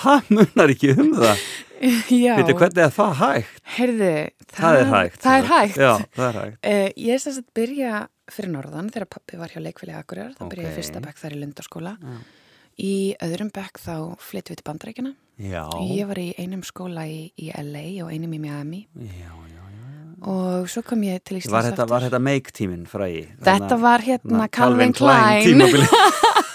það 0.00 0.30
munar 0.36 0.72
ekki 0.74 0.92
um 0.94 1.10
það. 1.18 1.42
já. 2.24 2.34
Veitu, 2.38 2.56
hvernig 2.60 2.82
er 2.84 2.92
það 2.94 3.14
hægt? 3.22 3.62
Heyrðu, 3.76 4.12
Það, 4.50 4.78
er 4.80 4.90
hægt. 4.94 5.20
Það 5.24 5.38
er 5.40 5.48
hægt. 5.50 5.78
Já, 5.80 5.92
það 6.16 6.26
er 6.28 6.38
hægt. 6.40 6.58
Uh, 6.66 6.88
ég 7.06 7.14
er 7.16 7.22
sem 7.24 7.36
sagt 7.38 7.50
byrja 7.56 8.02
fyrir 8.30 8.52
norðan 8.54 8.90
þegar 8.94 9.10
pappi 9.16 9.38
var 9.40 9.50
hjá 9.50 9.60
leikfélagi 9.64 9.98
Akureyrar, 10.04 10.34
þá 10.38 10.44
byrja 10.50 10.64
ég 10.66 10.70
Ok. 10.70 10.74
í 10.74 10.78
fyrsta 10.78 11.02
bekk 11.06 11.18
þar 11.22 11.34
í 11.36 11.40
Lundarskóla. 11.42 11.96
Já. 11.98 12.20
Í 12.80 12.92
öðrum 13.26 13.50
bekk 13.52 13.80
þá 13.82 13.94
flyttum 14.24 14.54
við 14.54 14.60
til 14.62 14.66
Bandarækina. 14.70 15.12
Já. 15.40 15.64
Ég 15.90 16.06
var 16.08 16.18
í 16.20 16.28
einum 16.38 16.62
skóla 16.64 17.06
í, 17.08 17.30
í 17.40 17.48
LA 17.56 17.86
og 18.04 18.10
einum 18.12 18.34
í 18.36 18.40
Miami 18.42 18.82
Já, 19.00 19.30
já, 19.32 19.62
og 20.20 20.66
svo 20.68 20.82
kom 20.84 21.00
ég 21.06 21.22
til 21.24 21.38
Íslands 21.38 21.54
Var 21.54 21.68
þetta, 21.70 21.86
var 21.88 22.04
þetta 22.04 22.18
make 22.20 22.52
tíminn 22.52 22.82
frægi? 22.84 23.22
Þetta 23.40 23.78
var 23.80 24.04
hérna 24.04 24.20
Þarna 24.34 24.48
Calvin 24.52 24.92
Klein. 24.92 25.46
tímabili. 25.46 25.86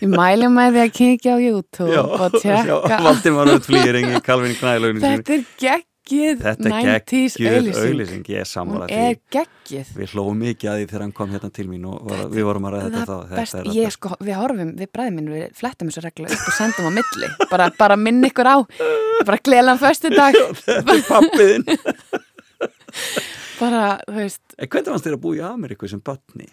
Ég 0.00 0.08
mæli 0.12 0.48
með 0.52 0.76
því 0.76 0.84
að 0.86 0.94
kíkja 1.00 1.34
á 1.34 1.38
YouTube 1.40 1.90
Já, 1.94 2.00
og 2.04 2.38
tjekka. 2.40 3.02
Valdimar 3.06 3.52
Utflýring 3.56 4.08
í 4.16 4.22
Calvin 4.26 4.56
Klein 4.58 4.80
lögnin 4.84 5.04
Þetta 5.04 5.36
er 5.36 5.44
geggið 5.60 5.84
Þetta 6.06 6.68
er 6.70 6.74
90s 7.02 7.36
geggjuð 7.40 7.78
auðlýsing. 7.82 8.26
ég 8.30 8.36
er 8.38 8.44
Hún 8.46 8.50
sammála 8.52 8.86
er 8.86 9.16
því. 9.16 9.16
geggið. 9.34 9.88
Við 9.98 10.12
hlóum 10.14 10.36
mikið 10.38 10.68
að 10.70 10.76
því 10.78 10.84
þegar 10.92 11.02
hann 11.06 11.14
kom 11.16 11.32
hérna 11.34 11.50
til 11.56 11.64
mín 11.66 11.86
og 11.90 12.04
var, 12.06 12.20
við 12.30 12.46
vorum 12.46 12.68
að 12.68 12.76
ræða 12.76 12.84
þetta 12.92 13.06
þá. 13.08 13.16
Þetta 13.32 13.58
er 13.64 13.70
ég 13.74 13.90
sko, 13.96 14.12
við 14.22 14.36
horfum, 14.38 14.70
við 14.78 14.92
bræðum 14.94 15.16
minn, 15.18 15.32
við 15.34 15.48
flettum 15.58 15.90
þessu 15.90 16.04
reglu 16.06 16.28
upp 16.30 16.44
og 16.46 16.54
sendum 16.60 16.86
á 16.86 16.92
milli, 17.00 17.32
bara, 17.50 17.66
bara 17.80 17.96
minn 17.98 18.22
ykkur 18.30 18.46
á, 18.46 18.56
bara 19.26 19.40
glelan 19.42 19.82
föstu 19.82 20.12
dag, 20.14 20.38
Þetta 20.62 20.94
er 20.94 21.04
pappiðinn. 21.10 21.66
bara, 23.60 23.82
þú 24.06 24.16
veist, 24.20 24.42
En 24.58 24.68
hvernig 24.70 24.92
fannst 24.94 25.06
þér 25.10 25.16
að 25.18 25.22
búa 25.26 25.36
í 25.40 25.42
Ameríku 25.50 25.88
sem 25.90 26.00
batni? 26.06 26.46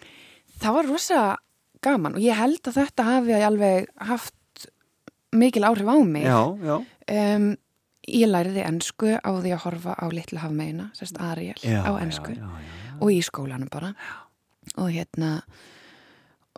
það 0.58 0.74
var 0.80 0.86
rosa 0.90 1.22
gaman 1.84 2.16
og 2.18 2.24
ég 2.24 2.38
held 2.38 2.62
að 2.70 2.78
þetta 2.80 3.06
hafi 3.10 3.36
alveg 3.50 3.90
haft 4.08 4.68
mikil 5.34 5.64
áhrif 5.66 5.88
á 5.90 5.96
mig. 6.06 6.24
Já, 6.28 6.40
já. 6.62 6.76
Um, 7.10 7.46
ég 8.08 8.28
læriði 8.30 8.62
ennsku 8.68 9.14
á 9.18 9.30
því 9.40 9.52
að 9.56 9.62
horfa 9.64 9.94
á 9.98 10.06
litlu 10.12 10.38
hafmeina, 10.42 10.90
sérst 10.96 11.16
Ariel, 11.24 11.56
já 11.64 11.80
á 11.84 11.92
ennsku 12.04 12.34
Já, 12.36 12.42
já, 12.44 12.50
já. 12.50 12.98
og 13.00 13.08
í 13.14 13.20
skólanum 13.24 13.70
bara. 13.72 13.94
Og 14.80 14.88
hérna, 14.94 15.30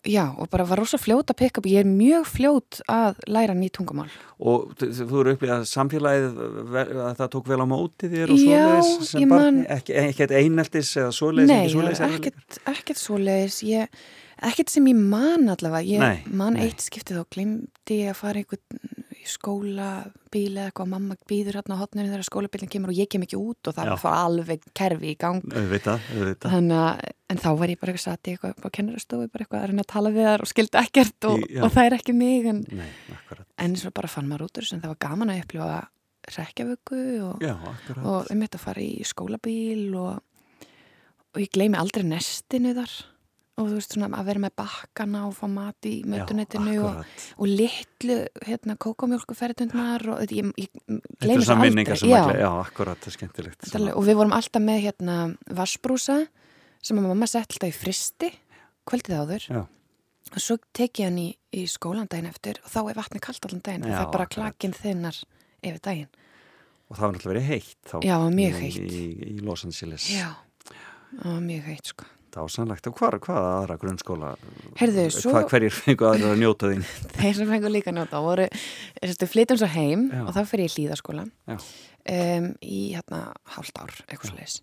já, 0.06 0.26
og 0.38 0.46
bara 0.52 0.66
var 0.68 0.78
rosa 0.78 0.98
fljót 1.00 1.30
að 1.32 1.38
pikka 1.40 1.62
upp, 1.62 1.66
ég 1.70 1.80
er 1.82 1.88
mjög 1.88 2.28
fljót 2.30 2.78
að 2.90 3.16
læra 3.32 3.54
ný 3.58 3.70
tungumál. 3.74 4.10
Og 4.38 4.74
þú 4.78 5.22
eru 5.22 5.32
upplýðað 5.34 5.64
að 5.64 5.70
samfélagið, 5.72 6.36
að 6.76 7.16
það 7.18 7.32
tók 7.34 7.48
vel 7.50 7.58
á 7.62 7.66
móti 7.66 8.10
þér 8.12 8.34
og 8.34 8.38
svoleiðis 8.44 9.10
sem 9.10 9.24
ég 9.24 9.32
barni? 9.32 9.64
man- 9.64 9.82
ekkert 10.06 10.36
eineltis 10.38 10.92
eða 11.00 11.10
svoleiðis? 11.16 11.50
Nei, 11.50 11.64
ekki 11.64 11.74
svoleiðis 11.74 12.04
ekkert, 12.06 12.60
ekkert 12.76 13.02
svoleiðis, 13.02 13.58
ég, 13.66 14.06
ekkert 14.44 14.72
sem 14.72 14.86
ég 14.90 14.98
man 14.98 15.48
allavega, 15.52 15.86
ég 15.86 16.02
Nei, 16.02 16.36
man 16.36 16.56
nei. 16.56 16.66
eitt 16.66 16.84
skiptið 16.84 17.22
og 17.22 17.28
glimti 17.32 18.02
að 18.10 18.18
fara 18.18 18.42
einhvern 18.42 19.04
í 19.16 19.26
skóla, 19.30 19.90
bíl 20.30 20.52
eða 20.54 20.68
eitthvað, 20.68 20.90
mamma 20.92 21.16
býður 21.28 21.58
hérna 21.58 21.78
á 21.78 21.82
hotninu 21.82 22.10
þegar 22.10 22.26
skólabílinn 22.28 22.70
kemur 22.70 22.92
og 22.92 22.98
ég 23.00 23.08
kem 23.10 23.24
ekki 23.26 23.38
út 23.40 23.70
og 23.70 23.76
það 23.76 23.92
fór 24.02 24.14
alveg 24.14 24.66
kerfi 24.76 25.12
í 25.14 25.16
gang. 25.18 25.42
Auðvitað, 25.50 26.06
auðvitað. 26.14 26.54
Þannig 26.54 26.82
að, 26.82 27.00
en 27.32 27.42
þá 27.42 27.48
var 27.62 27.72
ég 27.72 27.80
bara 27.80 27.94
eitthvað 27.94 28.04
satt 28.04 28.30
í 28.30 28.34
eitthvað 28.36 28.62
á 28.62 28.68
kennarastofu, 28.78 29.30
bara 29.32 29.46
eitthvað 29.46 29.64
að 29.64 29.72
reyna 29.72 29.86
að 29.86 29.90
tala 29.94 30.12
við 30.14 30.28
þar 30.30 30.44
og 30.46 30.52
skildi 30.52 30.80
ekkert 30.82 31.28
og, 31.30 31.48
og 31.64 31.74
það 31.74 31.88
er 31.88 31.98
ekki 31.98 32.16
mig, 32.20 32.48
en, 32.52 32.62
Nei, 32.76 32.88
en 33.66 33.76
svo 33.80 33.92
bara 33.96 34.12
fann 34.12 34.30
maður 34.30 34.46
út 34.46 34.60
úr 34.60 34.66
þessu 34.66 34.78
en 34.78 34.84
það 34.84 34.94
var 34.94 35.02
gaman 35.08 35.34
að 35.34 35.42
upplifa 35.42 35.80
rekjavöku 36.36 37.02
og, 37.22 37.42
Já, 37.44 37.54
og 38.02 38.30
um 38.32 38.40
þetta 38.42 38.58
að 38.58 38.64
fara 38.64 38.82
í 38.82 39.04
skólabíl 39.06 39.84
og, 39.98 40.22
og 41.32 41.42
ég 41.42 41.52
gleymi 41.54 41.78
aldrei 41.78 42.06
nestinu 42.06 42.74
þar 42.78 42.94
og 43.56 43.68
þú 43.70 43.76
veist 43.78 43.94
svona 43.96 44.08
að 44.20 44.26
vera 44.28 44.40
með 44.44 44.52
bakkana 44.60 45.20
og 45.28 45.34
fá 45.38 45.46
mat 45.48 45.86
í 45.88 45.94
mötunetinu 46.04 46.74
og, 46.84 46.98
og 47.40 47.46
litlu 47.48 48.16
hérna 48.44 48.76
kókomjólkuferðundnar 48.76 50.04
og 50.12 50.18
þetta- 50.22 50.36
ég, 50.36 50.50
ég 50.60 51.00
gleymi 51.20 51.84
þessu 51.86 52.10
aldrei 52.12 52.36
já, 52.36 52.42
já, 52.44 52.50
akkurat, 52.60 52.98
það 53.00 53.06
er 53.12 53.16
skemmtilegt. 53.16 53.60
þetta 53.64 53.78
er 53.78 53.80
alveg- 53.86 53.96
og 53.96 54.04
við 54.10 54.18
vorum 54.20 54.32
alltaf 54.36 54.62
með 54.62 54.82
hérna 54.84 55.16
vassbrúsa 55.48 56.18
sem 56.82 56.98
að 57.00 57.08
mamma 57.08 57.26
sett 57.26 57.48
alltaf 57.56 57.68
í 57.72 57.74
fristi 57.74 58.30
kvöldið 58.86 59.16
áður 59.24 59.48
Já. 59.48 59.62
og 60.32 60.38
svo 60.42 60.58
tek 60.72 61.00
ég 61.00 61.08
hann 61.08 61.18
í, 61.18 61.28
í 61.56 61.64
skólan 61.66 62.06
daginn 62.08 62.28
eftir 62.30 62.60
og 62.62 62.70
þá 62.70 62.80
er 62.90 62.94
vatni 63.00 63.20
kalt 63.24 63.44
allan 63.48 63.62
daginn 63.64 63.88
Já, 63.88 63.96
það 63.96 64.06
er 64.06 64.12
bara 64.18 64.26
klakinn 64.36 64.76
þinnar 64.76 65.22
yfir 65.64 65.80
daginn 65.82 66.08
Og 66.86 66.94
það 66.94 67.02
var 67.02 67.14
náttúrulega 67.16 67.32
verið 67.34 67.46
heitt 67.50 67.88
þá. 67.90 67.96
Já, 68.06 68.16
mjög 68.30 68.58
heitt. 68.62 68.76
Í, 68.78 69.06
í 69.26 69.40
Los 69.42 69.64
Angeles. 69.66 70.04
já, 70.06 70.28
mjög 71.42 71.64
heitt 71.66 71.86
sko 71.90 72.04
Dásanlegt. 72.36 72.86
Og 72.90 72.96
hvað, 72.98 73.14
hvað 73.24 73.46
aðra 73.50 73.76
grunnskóla? 73.80 74.30
Heyrðu, 74.76 75.04
svo- 75.14 75.32
Hvað, 75.32 75.46
hverjir 75.54 75.72
fengu 75.72 76.04
aðra 76.10 76.32
að 76.34 76.40
njóta 76.42 76.68
þín? 76.72 76.82
þeir 77.20 77.34
sem 77.38 77.48
fengur 77.54 77.72
líka 77.72 77.90
að 77.92 77.96
njóta 78.00 78.20
voru, 78.24 78.48
þessu, 79.00 79.28
flytjum 79.32 79.60
svo 79.62 79.70
heim 79.72 80.02
Já. 80.12 80.20
og 80.26 80.34
þá 80.36 80.40
fyrir 80.50 80.66
ég 80.66 80.74
í 80.74 80.76
hlýðaskóla 80.76 81.24
um, 81.56 82.50
í 82.60 82.80
hérna 82.92 83.22
hálft 83.56 83.80
ár, 83.80 83.94
eitthvað 84.06 84.36
leis 84.40 84.58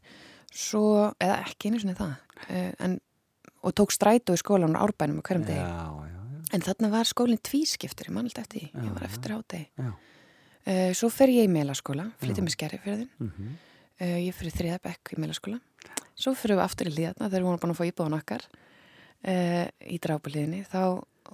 svo, 0.53 0.83
eða 1.17 1.39
ekki 1.47 1.71
einu 1.71 1.81
sinni 1.81 1.95
það 1.97 2.13
uh, 2.13 2.71
en, 2.85 2.99
og 3.65 3.73
tók 3.79 3.93
strætó 3.95 4.35
í 4.37 4.41
skólan 4.43 4.77
á 4.77 4.83
árbænum 4.85 5.17
á 5.19 5.25
hverjum 5.25 5.45
degi 5.49 5.65
en 6.53 6.61
þarna 6.61 6.91
var 6.93 7.09
skólinn 7.09 7.41
tvískiptur, 7.41 8.11
ég 8.11 8.13
man 8.13 8.27
alltaf 8.29 8.45
eftir 8.45 8.67
Já, 8.69 8.83
ég 8.85 8.93
var 8.93 9.07
eftir 9.09 9.33
Já. 9.33 9.89
uh, 9.89 10.89
svo 10.93 11.09
fer 11.09 11.33
ég 11.33 11.47
í 11.49 11.53
melaskóla, 11.57 12.11
flytjum 12.21 12.45
í 12.51 12.53
skerri 12.53 12.77
fyrir 12.85 13.01
þinn 13.01 13.31
Mhm. 13.31 13.53
uh, 14.03 14.17
ég 14.29 14.35
fyrir 14.37 14.53
þriða 14.61 14.79
bekk 14.85 15.15
í 15.17 15.21
melaskóla 15.25 15.57
svo 16.15 16.33
fyrir 16.37 16.57
við 16.59 16.65
aftur 16.67 16.89
í 16.89 16.93
hlýðarna 16.95 17.29
þegar 17.29 17.41
við 17.41 17.47
vorum 17.49 17.61
búin 17.63 17.73
að 17.73 17.79
fá 17.81 17.87
íbúðan 17.89 18.17
okkar 18.19 18.45
uh, 18.51 19.65
í 19.89 19.97
drápuliðinni 20.03 20.63
þá 20.71 20.79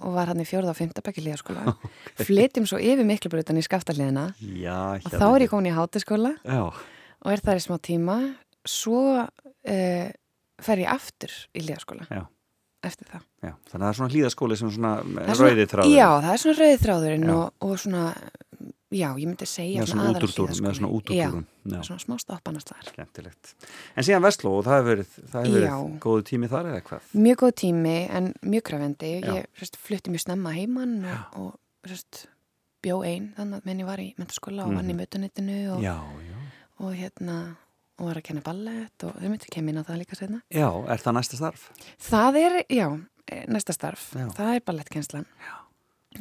og 0.00 0.14
var 0.14 0.30
hann 0.30 0.40
í 0.40 0.46
fjórða 0.48 0.70
og 0.72 0.78
fymta 0.78 1.02
bekk 1.04 1.18
í 1.20 1.24
hlýðaskóla 1.26 1.74
flytjum 2.26 2.66
svo 2.70 2.78
yfir 2.80 3.04
miklubröðan 3.08 3.58
í 3.60 3.64
skaftaliðina 3.66 4.28
Já, 4.38 4.78
og 5.02 5.10
þá 5.12 5.24
er 5.34 5.44
ég 5.44 5.50
komin 5.52 5.70
í 5.72 5.76
hátiskóla 5.76 6.34
Já, 6.46 6.62
og 6.70 7.32
er 7.34 7.42
þar 7.44 7.58
í 7.60 7.64
smá 7.66 7.76
tíma. 7.84 8.14
Svo 8.70 9.00
uh, 9.20 10.06
fer 10.60 10.82
ég 10.84 10.92
aftur 10.92 11.32
í 11.56 11.64
hlýðaskóla 11.66 12.06
Já. 12.08 12.22
eftir 12.86 13.08
það. 13.10 13.22
Já. 13.44 13.52
Þannig 13.68 13.74
að 13.74 13.82
það 13.82 13.88
er 13.90 13.98
svona 13.98 14.12
hlýðaskóli 14.14 14.56
sem 14.60 14.70
svona 14.72 14.90
Það 15.02 15.20
er 15.20 15.38
svona- 15.40 15.50
rauði 15.50 15.66
þráður. 15.74 15.92
Já, 15.96 16.08
það 16.24 16.32
er 16.36 16.42
svona 16.44 16.58
rauði 16.62 16.80
þráðurinn 16.84 17.30
og, 17.34 17.44
og 17.68 17.74
svona, 17.84 18.02
já, 18.90 19.08
ég 19.16 19.26
myndi 19.30 19.46
segja 19.46 19.82
Með 19.84 19.90
svona 19.92 20.10
útúrdúr, 20.10 20.48
með 20.50 20.54
hlíðaskóli. 20.56 20.74
svona 20.80 20.90
útúrdúrum. 20.96 21.44
Já, 21.64 21.76
Já, 21.76 21.82
svona 21.86 22.00
smá 22.04 22.16
stoppanast 22.18 22.68
þar. 22.72 22.88
skemmtilegt. 22.90 23.54
En 23.96 24.04
síðan 24.04 24.22
Vestló, 24.26 24.50
og 24.58 24.64
það 24.66 24.76
hefur 24.80 24.90
verið, 24.90 25.14
verið 25.54 25.98
góðu 26.00 26.24
tími 26.30 26.48
þar 26.50 26.66
eða 26.72 26.82
hvað? 26.88 27.00
Mjög 27.14 27.36
góð 27.44 27.54
tími 27.62 27.96
en 28.10 28.34
mjög 28.42 28.62
krafendi. 28.70 29.12
Ég 29.22 29.46
sérst, 29.58 29.76
flutti 29.76 30.10
mjög 30.10 30.20
snemma 30.26 30.52
heimann 30.56 31.04
og, 31.06 31.54
og 31.84 31.88
sérst, 31.88 32.26
bjó 32.82 33.02
einn 33.04 33.32
þannig 33.36 33.60
að 33.60 33.64
menn 33.66 33.80
ég 33.80 33.86
var 33.86 33.98
í 34.00 34.14
mentaskóla 34.18 34.64
og 34.66 34.74
vann 34.74 34.88
í 34.90 34.94
Mhm. 34.94 35.00
mötunitinu 35.04 35.58
og, 35.76 35.82
já. 35.84 35.96
og 36.80 36.94
hérna 36.96 37.56
og 38.00 38.06
var 38.06 38.14
að 38.16 38.22
kenna 38.24 38.40
ballett 38.40 39.04
og 39.04 39.12
þau 39.20 39.28
myndi 39.28 39.50
kemur 39.52 39.68
inn 39.74 39.78
á 39.78 39.84
það 39.84 39.98
líka 40.00 40.16
sérna. 40.16 40.40
Já, 40.50 40.68
er 40.88 40.96
það 40.96 41.14
næsta 41.18 41.36
starf? 41.36 41.70
Það 42.00 42.36
er, 42.40 42.64
já, 42.72 42.86
eh, 43.28 43.44
næsta 43.46 43.74
starf. 43.76 44.14
Já. 44.16 44.26
Það 44.32 44.54
er 44.56 44.60
ballettkenslan. 44.60 45.26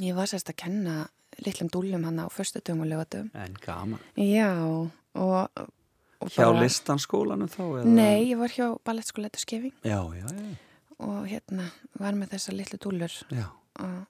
Ég 0.02 0.14
var 0.14 0.26
sérst 0.28 0.50
að 0.52 0.58
kenna 0.58 1.08
litlum 1.45 1.69
dúllum 1.73 2.04
hann 2.08 2.19
á 2.21 2.28
föstudum 2.34 2.82
og 2.84 2.89
lögatum. 2.91 3.30
En 3.34 3.56
gaman. 3.63 3.99
Já, 4.17 4.49
og, 4.65 4.89
og 5.15 6.32
Hjá 6.36 6.49
listanskólanum 6.60 7.47
þá? 7.47 7.62
Eða? 7.80 7.84
Nei, 7.95 8.30
ég 8.34 8.38
var 8.41 8.52
hjá 8.52 8.65
ballettskóla 8.84 9.30
þetta 9.30 9.39
skefing 9.45 9.73
Já, 9.88 9.99
já, 10.19 10.25
já. 10.28 10.56
og 10.99 11.28
hérna 11.32 11.69
var 11.99 12.17
með 12.19 12.34
þessa 12.34 12.52
litlu 12.58 12.80
dúllur 12.84 13.13
Já, 13.32 13.45
og 13.80 14.02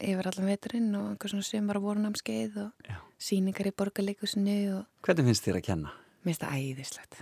yfir 0.00 0.30
allan 0.30 0.48
veturinn 0.48 0.94
og 0.96 1.10
einhver 1.10 1.28
svona 1.34 1.44
sömur 1.44 1.76
á 1.76 1.80
vorunamskeið 1.84 2.56
og 2.64 2.88
Já. 2.88 2.96
síningar 3.20 3.68
í 3.68 3.74
borgarleikusinu 3.76 4.56
og 4.78 4.86
Hvernig 5.04 5.28
finnst 5.28 5.44
þér 5.44 5.60
að 5.60 5.66
kenna? 5.68 5.92
mér 6.24 6.30
finnst 6.32 6.46
það 6.46 6.56
æðislegt. 6.62 7.20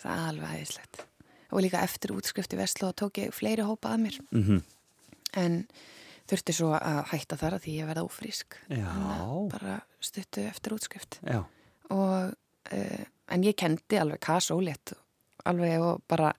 Það 0.00 0.26
alveg 0.28 0.52
æðislegt. 0.58 1.00
Og 1.50 1.64
líka 1.64 1.80
eftir 1.82 2.12
útskrift 2.14 2.52
í 2.54 2.60
Veslu 2.60 2.92
tók 2.92 3.16
ég 3.24 3.32
fleiri 3.34 3.64
hópa 3.64 3.94
að 3.96 4.04
mér 4.04 4.20
Mm 4.30 4.60
en 5.38 5.64
þurfti 6.30 6.54
svo 6.56 6.72
að 6.78 7.02
hætta 7.12 7.36
þar 7.40 7.58
að 7.58 7.66
því 7.66 7.76
ég 7.80 7.90
verða 7.90 8.06
ófrísk. 8.06 8.58
Bara 9.52 9.76
stuttu 10.00 10.46
eftir 10.46 10.74
útskrift. 10.76 11.20
Og, 11.90 12.34
uh, 12.72 13.04
en 13.34 13.46
ég 13.46 13.56
kendi 13.58 13.98
alveg 13.98 14.22
kasólétt 14.22 14.94
alveg 15.48 15.80
og 15.84 16.02
bara 16.10 16.34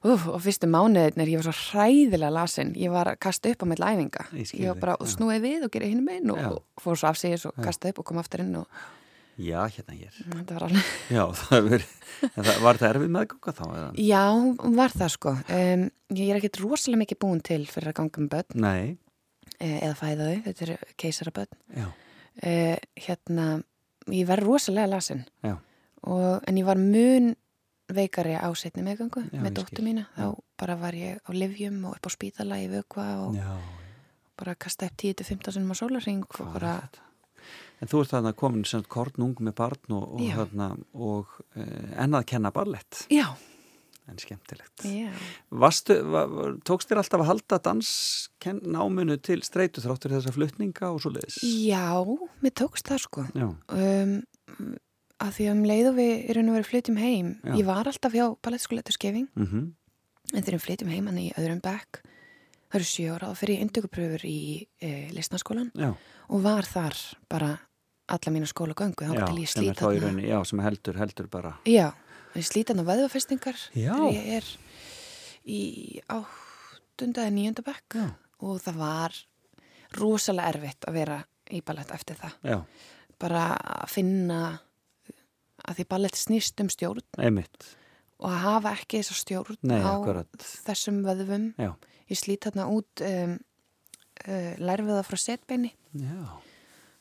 Úf, 0.00 0.22
og 0.32 0.38
fyrstu 0.40 0.64
mánuðinir, 0.64 1.28
ég 1.28 1.42
var 1.42 1.52
svo 1.52 1.74
hræðilega 1.76 2.32
lasin, 2.32 2.70
ég 2.80 2.88
var 2.88 3.10
að 3.10 3.18
kasta 3.20 3.50
upp 3.52 3.60
á 3.60 3.66
með 3.68 3.82
læfinga, 3.82 4.22
Ég 4.32 4.52
ég 4.56 4.70
var 4.70 4.78
bara 4.80 4.94
og 4.96 5.10
snúið 5.12 5.42
við 5.44 5.66
og 5.66 5.72
gera 5.74 5.90
hinn 5.90 6.00
meginn 6.06 6.32
og, 6.32 6.38
og 6.56 6.80
fór 6.80 6.96
svo 6.96 7.10
af 7.10 7.18
sig 7.20 7.36
og 7.44 7.58
kasta 7.60 7.90
upp 7.92 8.00
og 8.00 8.06
kom 8.08 8.20
aftur 8.22 8.40
inn 8.40 8.56
og 8.62 8.78
Já, 9.40 9.60
hérna 9.72 9.94
hér. 9.96 10.16
þetta 10.20 10.56
var 10.58 10.64
alveg 10.66 10.90
Já, 11.16 11.22
það 11.40 11.68
var, 11.70 11.84
það, 12.36 12.50
var 12.66 12.80
það 12.82 12.88
erfið 12.90 13.12
meðgóka 13.16 13.54
þá 13.56 13.62
eða? 13.70 13.88
Já, 14.04 14.22
var 14.80 14.94
það 15.00 15.12
sko. 15.16 15.32
Um, 15.56 15.84
ég 16.20 16.28
er 16.34 16.40
ekkert 16.40 16.60
rosalega 16.60 17.02
mikið 17.04 17.20
búin 17.24 17.40
til 17.46 17.62
fyrir 17.70 17.92
að 17.92 17.98
ganga 18.02 18.24
með 18.24 18.30
börn 18.36 18.64
Nei, 18.66 18.84
eh, 19.58 19.76
eða 19.80 19.96
fæða 20.00 20.28
þau, 20.30 20.38
þetta 20.48 20.66
eru 20.68 20.78
keisarabörn. 21.04 21.60
já, 21.80 21.88
Uh, 22.40 22.76
hérna, 22.96 23.46
ég 24.14 24.24
var 24.28 24.40
rosalega 24.40 24.86
lasin 24.88 25.24
já, 25.44 25.56
og, 26.06 26.38
en 26.48 26.56
ég 26.56 26.64
var 26.64 26.78
mun 26.78 27.32
veikari 27.90 28.36
á 28.38 28.48
setni 28.56 28.84
meðgangu 28.86 29.24
Já, 29.26 29.40
með 29.42 29.56
dóttu 29.58 29.82
mína. 29.84 30.06
Þá 30.14 30.38
bara 30.62 30.76
var 30.78 30.94
ég 30.96 31.18
á 31.26 31.30
livjum 31.34 31.82
og 31.90 31.98
upp 31.98 32.06
á 32.06 32.10
spítala 32.14 32.56
í 32.62 32.68
vökva 32.70 33.06
og 33.26 33.34
já. 33.36 33.50
bara 34.38 34.54
kasta 34.54 34.86
upp 34.86 34.96
10-15 35.02 35.52
sinum 35.58 35.74
á 35.74 35.76
sólarring 35.82 36.22
og 36.24 36.52
bara, 36.54 36.76
þetta? 36.86 37.04
En 37.80 37.88
þú 37.88 38.02
ert 38.02 38.12
þarna 38.12 38.34
komin 38.36 38.66
sem 38.68 38.82
kornung 38.84 39.38
með 39.40 39.54
barn 39.60 39.94
og, 39.96 40.18
og, 40.18 40.26
þarna, 40.36 40.66
og 40.92 41.38
uh, 41.56 42.02
ennað 42.04 42.26
kenna 42.34 42.52
ballett, 42.52 43.06
já, 43.12 43.24
en 44.10 44.20
skemmtilegt. 44.20 44.84
já. 44.84 45.08
Vastu, 45.62 45.96
va, 46.12 46.26
tókst 46.66 46.90
þér 46.90 47.00
alltaf 47.00 47.24
að 47.24 47.30
halda 47.30 47.60
dansnáminu 47.70 49.16
til 49.24 49.40
streitu 49.46 49.80
þráttur 49.84 50.18
þessar 50.18 50.36
flutninga 50.36 50.92
og 50.92 51.00
svo 51.00 51.14
leiðis? 51.14 51.40
Já, 51.64 51.96
mér 52.44 52.56
tókst 52.60 52.92
það 52.92 53.04
sko. 53.06 53.26
Já, 53.32 53.48
um, 53.48 54.14
að 55.20 55.34
því 55.36 55.46
að 55.46 55.54
um 55.54 55.66
leið 55.68 55.88
og 55.90 55.98
við 55.98 56.30
og 56.40 56.54
verið 56.54 56.68
flytjum 56.70 57.00
heim 57.00 57.30
Já. 57.44 57.52
ég 57.58 57.66
var 57.68 57.88
alltaf 57.90 58.16
hjá 58.16 58.24
ballettskóletu 58.44 58.94
skefing 58.96 59.28
mhm, 59.36 59.66
en 60.32 60.44
þegar 60.44 60.56
við 60.56 60.66
flytjum 60.66 60.92
heim 60.94 61.10
hann 61.10 61.20
í 61.20 61.28
öðrum 61.36 61.62
bekk 61.64 62.00
það 62.70 62.78
eru 62.78 62.88
sjö 62.88 63.16
ára 63.16 63.30
og 63.32 63.38
fyrir 63.40 63.58
ég 63.58 63.66
indökupröfur 63.66 64.24
í 64.28 64.40
e, 64.80 64.90
listnaskólan 65.16 65.72
já, 65.74 65.90
og 66.30 66.44
var 66.44 66.68
þar 66.68 66.98
bara 67.30 67.50
alla 68.16 68.32
mína 68.34 68.48
skólagöngu 68.50 69.06
þá 69.08 69.14
til 69.26 69.40
ég 69.42 69.50
slít 69.50 69.80
þarna. 69.80 70.26
já, 70.28 70.38
sem 70.48 70.62
heldur, 70.64 70.98
heldur 71.00 71.28
bara. 71.32 71.54
já, 71.68 71.88
ég 72.34 72.46
slít 72.46 72.72
þarna 72.72 72.84
þegar 73.10 73.60
ég 74.14 74.30
er 74.40 74.50
í 75.48 75.60
áttunda 76.10 77.24
eða 77.26 77.34
níunda 77.34 77.64
bekk 77.66 77.96
Já. 77.98 78.06
og 78.44 78.60
það 78.64 78.80
var 78.80 79.18
rosalega 79.98 80.54
erfitt 80.54 80.86
að 80.88 80.98
vera 81.00 81.20
í 81.50 81.60
ballett 81.66 81.90
eftir 81.94 82.18
það. 82.20 82.34
Já, 82.46 82.58
bara 83.20 83.44
að 83.58 83.92
finna 83.96 84.40
að 85.66 85.80
því 85.80 85.86
ballett 85.90 86.16
snýst 86.16 86.62
um 86.62 86.70
stjórn 86.72 87.04
einmitt, 87.20 87.66
og 88.20 88.30
að 88.30 88.42
hafa 88.44 88.74
ekki 88.78 89.00
þessa 89.00 89.18
stjórn 89.18 89.58
Nei, 89.66 89.80
á 89.82 89.90
akkurat. 89.92 90.46
þessum 90.68 91.02
já, 91.58 91.72
ég 92.08 92.20
slít 92.20 92.46
þarna 92.46 92.68
út 92.70 93.04
um, 93.06 93.34
uh, 94.28 94.52
lærfiða 94.60 95.02
frá 95.08 95.18
setbeini. 95.20 95.74
Já, 95.98 96.22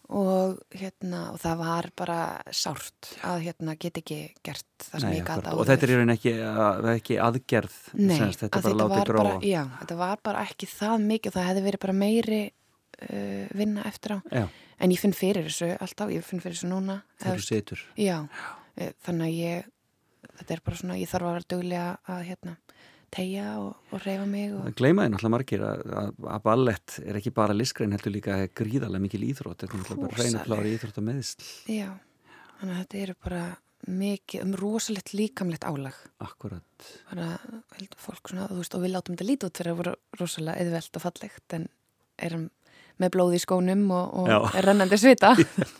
og 0.09 0.57
hérna 0.73 1.19
og 1.35 1.37
það 1.41 1.59
var 1.59 1.87
bara 1.99 2.19
sárt 2.55 3.11
að 3.29 3.43
hérna 3.45 3.75
get 3.77 3.99
ekki 4.01 4.19
gert 4.45 4.65
það 4.81 5.03
sem 5.03 5.09
Nei, 5.09 5.17
ég 5.19 5.27
gata 5.27 5.43
akkurat. 5.43 5.59
og 5.61 5.67
þetta 5.69 5.85
er 5.85 5.91
í 5.91 5.97
rauninni 5.99 6.15
ekki, 6.17 6.33
að, 6.49 6.87
ekki 6.95 7.17
aðgerð, 7.21 7.75
Nei, 7.99 8.15
semst, 8.17 8.41
þetta 8.41 8.61
að 8.61 8.69
er 8.71 8.79
bara 8.79 8.79
látið 8.89 9.11
bara, 9.19 9.35
já, 9.45 9.61
þetta 9.83 9.99
var 9.99 10.23
bara 10.25 10.45
ekki 10.49 10.69
það 10.71 11.05
mikið 11.11 11.35
það 11.37 11.47
hefði 11.49 11.65
verið 11.67 11.83
bara 11.85 11.97
meiri 11.99 12.41
uh, 12.49 13.45
vinna 13.61 13.85
eftir 13.89 14.15
á. 14.17 14.19
Já, 14.33 14.45
en 14.79 14.95
ég 14.95 15.03
finn 15.03 15.13
fyrir 15.13 15.45
þessu 15.49 15.69
alltaf, 15.77 16.13
ég 16.15 16.25
finn 16.25 16.41
fyrir 16.41 16.57
þessu 16.57 16.71
núna 16.71 17.01
þegar 17.21 17.43
þú 17.43 17.45
situr. 17.45 17.85
Já, 17.99 18.17
eh, 18.79 18.93
þannig 19.05 19.29
að 19.29 19.37
ég, 19.37 19.69
þetta 20.39 20.55
er 20.57 20.65
bara 20.65 20.81
svona, 20.81 20.97
ég 20.97 21.11
þarf 21.13 21.29
að 21.29 21.37
vera 21.37 21.49
duglega 21.53 21.89
að 22.15 22.25
hérna, 22.31 22.57
tegja 23.13 23.47
og, 23.61 23.71
og 23.91 24.03
reyfa 24.03 24.25
mig 24.29 24.51
og 24.53 24.67
Það 24.67 24.75
gleymaði 24.81 25.13
náttúrulega 25.13 25.35
margir 25.35 25.63
að, 25.67 25.81
að, 26.01 26.11
að 26.35 26.43
ballett 26.49 26.99
er 27.05 27.19
ekki 27.21 27.33
bara 27.39 27.55
listgrein 27.57 27.95
heldur 27.95 28.15
líka 28.15 28.37
gríðarlega 28.59 29.05
mikil 29.05 29.23
íþrótt, 29.29 29.63
þetta 29.63 29.73
er 29.73 29.81
náttúrulega 29.81 30.05
bara 30.05 30.23
reyna 30.27 30.45
klára 30.45 30.69
íþrótt 30.73 31.01
og 31.01 31.07
meðisl. 31.09 31.49
já, 31.71 31.89
þannig 32.59 32.75
að 32.75 32.79
þetta 32.83 33.01
eru 33.05 33.17
bara 33.25 33.43
mikið, 33.87 34.43
um 34.43 34.53
rosalegt 34.59 35.13
líkamlegt 35.15 35.65
álag 35.65 35.97
Akkurat. 36.19 36.87
bara 37.09 37.31
heldur 37.77 38.01
fólk 38.03 38.31
svona, 38.31 38.47
þú 38.51 38.59
veist, 38.59 38.75
og 38.75 38.83
við 38.83 38.95
látum 38.95 39.15
þetta 39.15 39.29
lítið 39.29 39.49
út 39.49 39.61
fyrir 39.61 39.73
að 39.73 39.81
vera 39.83 39.93
rosalega 40.19 40.65
eðvelt 40.65 40.99
og 40.99 41.05
fallegt 41.05 41.55
en 41.55 41.69
erum 42.19 42.49
með 42.99 43.11
blóð 43.15 43.35
í 43.37 43.39
skónum 43.41 43.85
og, 43.95 44.17
og 44.23 44.57
rennandi 44.65 44.97
svita. 44.99 45.31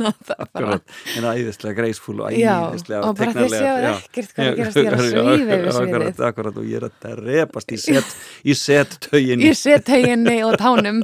Bara, 0.56 0.78
en 1.18 1.28
æðislega 1.32 1.76
greisfúl 1.82 2.22
og 2.24 2.32
æðislega 2.32 3.02
yfir 5.36 5.70
Akkurat, 5.70 6.24
akkurat, 6.30 6.60
og 6.62 6.70
ég 6.70 6.80
er 6.80 6.88
að 6.90 7.22
repast 7.26 7.74
í 7.76 7.80
set, 7.82 8.16
í 8.44 8.56
set 8.58 8.98
tögin 9.10 9.44
Ég 9.44 9.58
set 9.60 9.92
og 10.46 10.56
tánum 10.62 11.04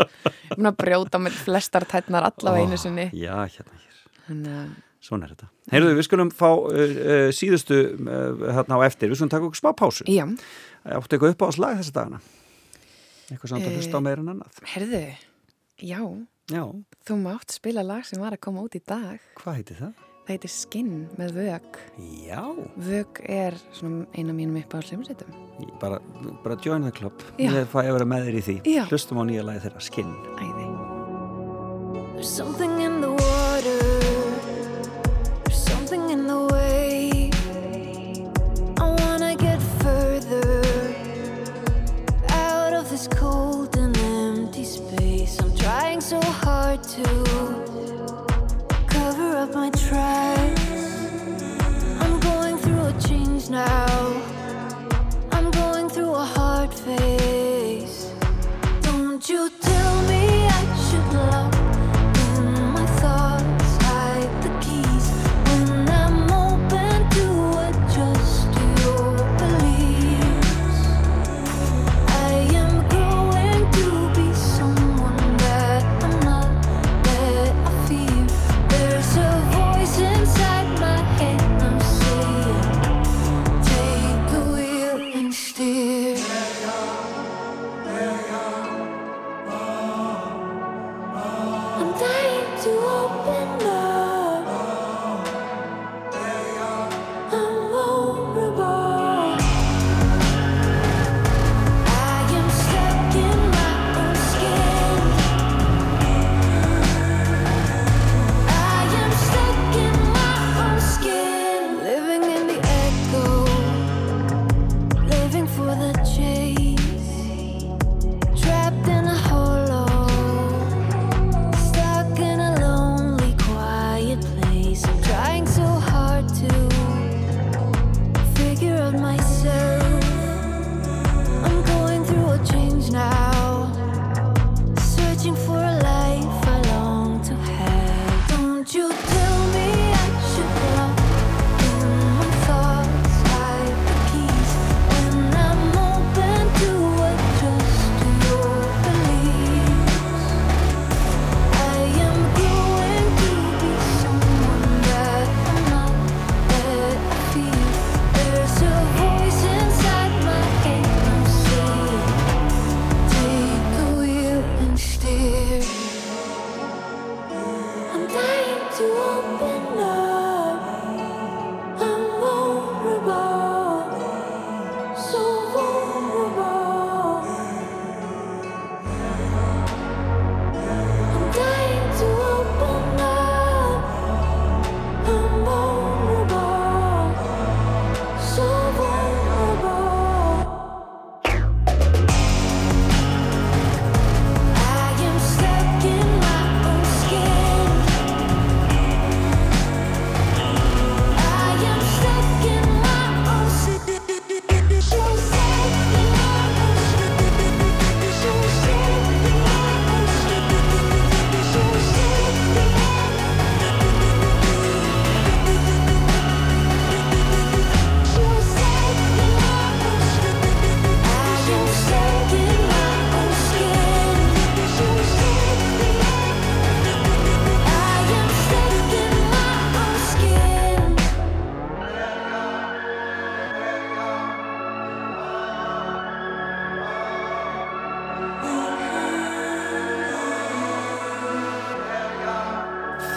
brjóta 0.80 1.20
með 1.22 1.38
flestar 1.46 1.86
tætnar 1.90 2.28
allavega 2.30 2.66
einu 2.70 2.80
sinni. 2.80 3.10
Já, 3.16 3.36
hérna 3.44 3.76
hér, 3.80 4.02
Þannig 4.26 4.56
að 4.56 4.74
svona 5.06 5.28
er 5.28 5.36
þetta. 5.36 5.50
Heyrðu, 5.74 5.92
við 5.98 6.08
skulum 6.08 6.32
fá 6.34 6.48
uh, 6.50 6.72
uh, 6.72 7.28
síðustu 7.36 7.78
uh, 7.94 8.48
hérna 8.58 8.80
á 8.82 8.86
eftir, 8.88 9.12
við 9.12 9.20
skulum 9.20 9.34
taka 9.34 9.50
okkur 9.50 9.62
smá 9.62 9.72
pásu. 9.78 10.08
Já, 10.10 10.26
Áttu 10.86 11.18
eitthvað 11.18 11.34
upp 11.34 11.46
á 11.46 11.50
slag 11.56 11.80
þessa 11.80 11.94
dagana? 11.96 12.20
Eitthvað 13.26 13.52
samt 13.52 13.66
að 13.66 13.72
Eh, 13.72 13.78
hlusta 13.80 13.98
á 13.98 14.02
meira 14.06 14.22
en 14.22 14.34
annað? 14.36 14.60
herðu, 14.76 15.02
já, 15.82 16.02
Já, 16.52 16.62
þú 17.08 17.16
mátt 17.24 17.50
spila 17.56 17.82
lag 17.82 18.06
sem 18.06 18.20
var 18.22 18.36
að 18.36 18.42
koma 18.46 18.62
út 18.62 18.76
í 18.78 18.82
dag. 18.86 19.20
hvað 19.42 19.56
heitir 19.60 19.80
það? 19.80 19.94
Það 20.26 20.34
heitir 20.34 20.50
Skinn 20.54 20.94
með 21.18 21.32
Vög. 21.38 21.80
Já, 22.26 22.42
Vög 22.78 23.20
er 23.30 23.54
svona 23.74 24.06
eina 24.18 24.34
mínum 24.34 24.58
upp 24.62 24.74
á 24.74 24.80
hljómsveitum. 24.82 25.34
bara, 25.80 26.00
bara 26.44 26.56
join 26.62 26.82
the 26.84 26.92
club 26.92 27.14
Já. 27.40 27.50
Ég 27.52 27.66
fæ 27.72 27.80
að 27.86 27.94
vera 27.94 28.06
með 28.06 28.26
þér 28.28 28.38
í 28.38 28.42
því 28.48 28.56
Já. 28.76 28.84
Hlustum 28.90 29.18
á 29.22 29.24
nýja 29.26 29.44
lagi 29.46 29.60
þeirra, 29.66 29.82
skinn 29.82 30.14
Æði. 30.38 30.68
There's 32.16 32.30
something 32.30 32.80
in 32.82 33.02
the 33.02 33.10
water. 33.12 33.80
There's 35.44 35.62
something 35.72 36.10
in 36.10 36.28
the 36.28 36.40
way. 36.54 37.30
I 38.78 38.88
wanna 39.02 39.36
get 39.36 39.60
further 39.82 40.64
out 42.30 42.74
of 42.74 42.90
this 42.90 43.08
cold 43.08 43.55
trying 45.66 46.00
so 46.00 46.22
hard 46.22 46.84
to 46.84 47.04
cover 48.86 49.36
up 49.36 49.52
my 49.56 49.72
tracks. 49.72 50.62
I'm 52.02 52.20
going 52.20 52.56
through 52.60 52.86
a 52.86 52.94
change 53.08 53.50
now. 53.50 54.22
I'm 55.32 55.50
going 55.50 55.90
through 55.90 56.14
a 56.14 56.24
hard 56.24 56.72
phase. 56.72 57.25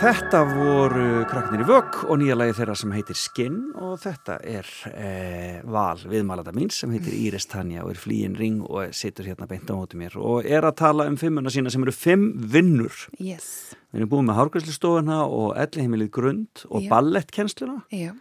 Þetta 0.09 0.39
voru 0.49 1.03
krakkinir 1.29 1.61
í 1.61 1.65
vögg 1.69 1.97
og 2.09 2.17
nýja 2.23 2.33
lagi 2.39 2.55
þeirra 2.57 2.75
sem 2.81 2.93
heitir 2.97 3.17
Skinn 3.19 3.57
og 3.77 3.99
þetta 4.01 4.39
er 4.49 4.69
eh, 4.89 5.59
val 5.69 5.99
viðmalanda 6.01 6.55
mín 6.57 6.71
sem 6.73 6.95
heitir 6.95 7.13
Íris 7.13 7.45
Tanja 7.51 7.83
og 7.85 7.91
er 7.93 8.01
flýin 8.01 8.33
ring 8.39 8.63
og 8.65 8.95
situr 8.97 9.29
hérna 9.29 9.45
beint 9.51 9.69
á 9.69 9.77
móti 9.77 9.99
mér 10.01 10.17
og 10.17 10.49
er 10.49 10.65
að 10.65 10.79
tala 10.81 11.05
um 11.11 11.19
fimmuna 11.21 11.53
sína 11.53 11.69
sem 11.75 11.85
eru 11.85 11.93
fimm 11.93 12.25
vinnur. 12.55 12.97
Yes. 13.21 13.75
Við 13.93 14.01
erum 14.01 14.13
búin 14.15 14.31
með 14.31 14.39
hárgræslistofuna 14.41 15.19
og 15.29 15.53
ellihimilið 15.61 16.11
grund 16.17 16.65
og 16.71 16.87
Já. 16.87 16.89
ballettkennsluna. 16.95 17.77
Já. 17.93 18.15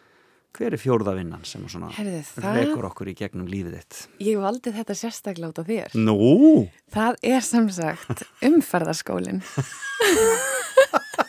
Hver 0.60 0.76
er 0.76 0.82
fjórða 0.84 1.16
vinnan 1.22 1.48
sem 1.48 1.64
svona 1.72 1.94
Herðu, 1.96 2.20
það- 2.34 2.60
rekur 2.66 2.90
okkur 2.92 3.14
í 3.14 3.16
gegnum 3.22 3.48
lífið 3.48 3.80
þitt? 3.80 4.02
Ég 4.28 4.44
valdi 4.44 4.76
þetta 4.76 5.00
sérstaklega 5.06 5.54
út 5.56 5.64
af 5.64 5.72
þér. 5.72 5.96
Nú, 6.04 6.68
Það 6.92 7.24
er 7.32 7.48
sem 7.48 7.72
sagt 7.80 8.28
umferðarskólinn. 8.44 9.40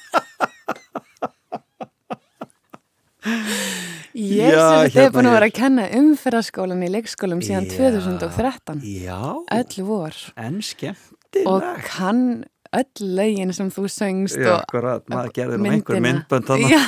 Ég 4.18 4.50
Já, 4.50 4.62
sem 4.88 4.90
þetta 4.90 5.02
er 5.04 5.10
búin 5.12 5.26
hérna 5.26 5.30
að 5.30 5.34
vera 5.36 5.46
er- 5.46 5.50
að 5.50 5.56
kenna 5.58 5.84
umferðarskólan 5.98 6.84
í 6.86 6.88
leikskólum 6.90 7.40
síðan 7.44 7.66
Já. 7.68 7.74
2013. 7.76 8.80
já, 9.04 9.18
Öll 9.58 9.84
vor. 9.86 10.14
en 10.36 10.56
Og 10.56 10.62
skemmtilegt. 10.64 11.84
kann 11.84 12.44
öll 12.72 13.00
lögin 13.16 13.52
sem 13.54 13.70
þú 13.70 13.84
söngst 13.88 14.36
Já, 14.38 14.54
og 14.54 14.62
akkurat, 14.64 15.04
maður 15.08 15.32
gerði 15.36 15.58
nú 15.60 15.70
einhver 15.70 16.00
myndbönd. 16.00 16.48
Já, 16.68 16.82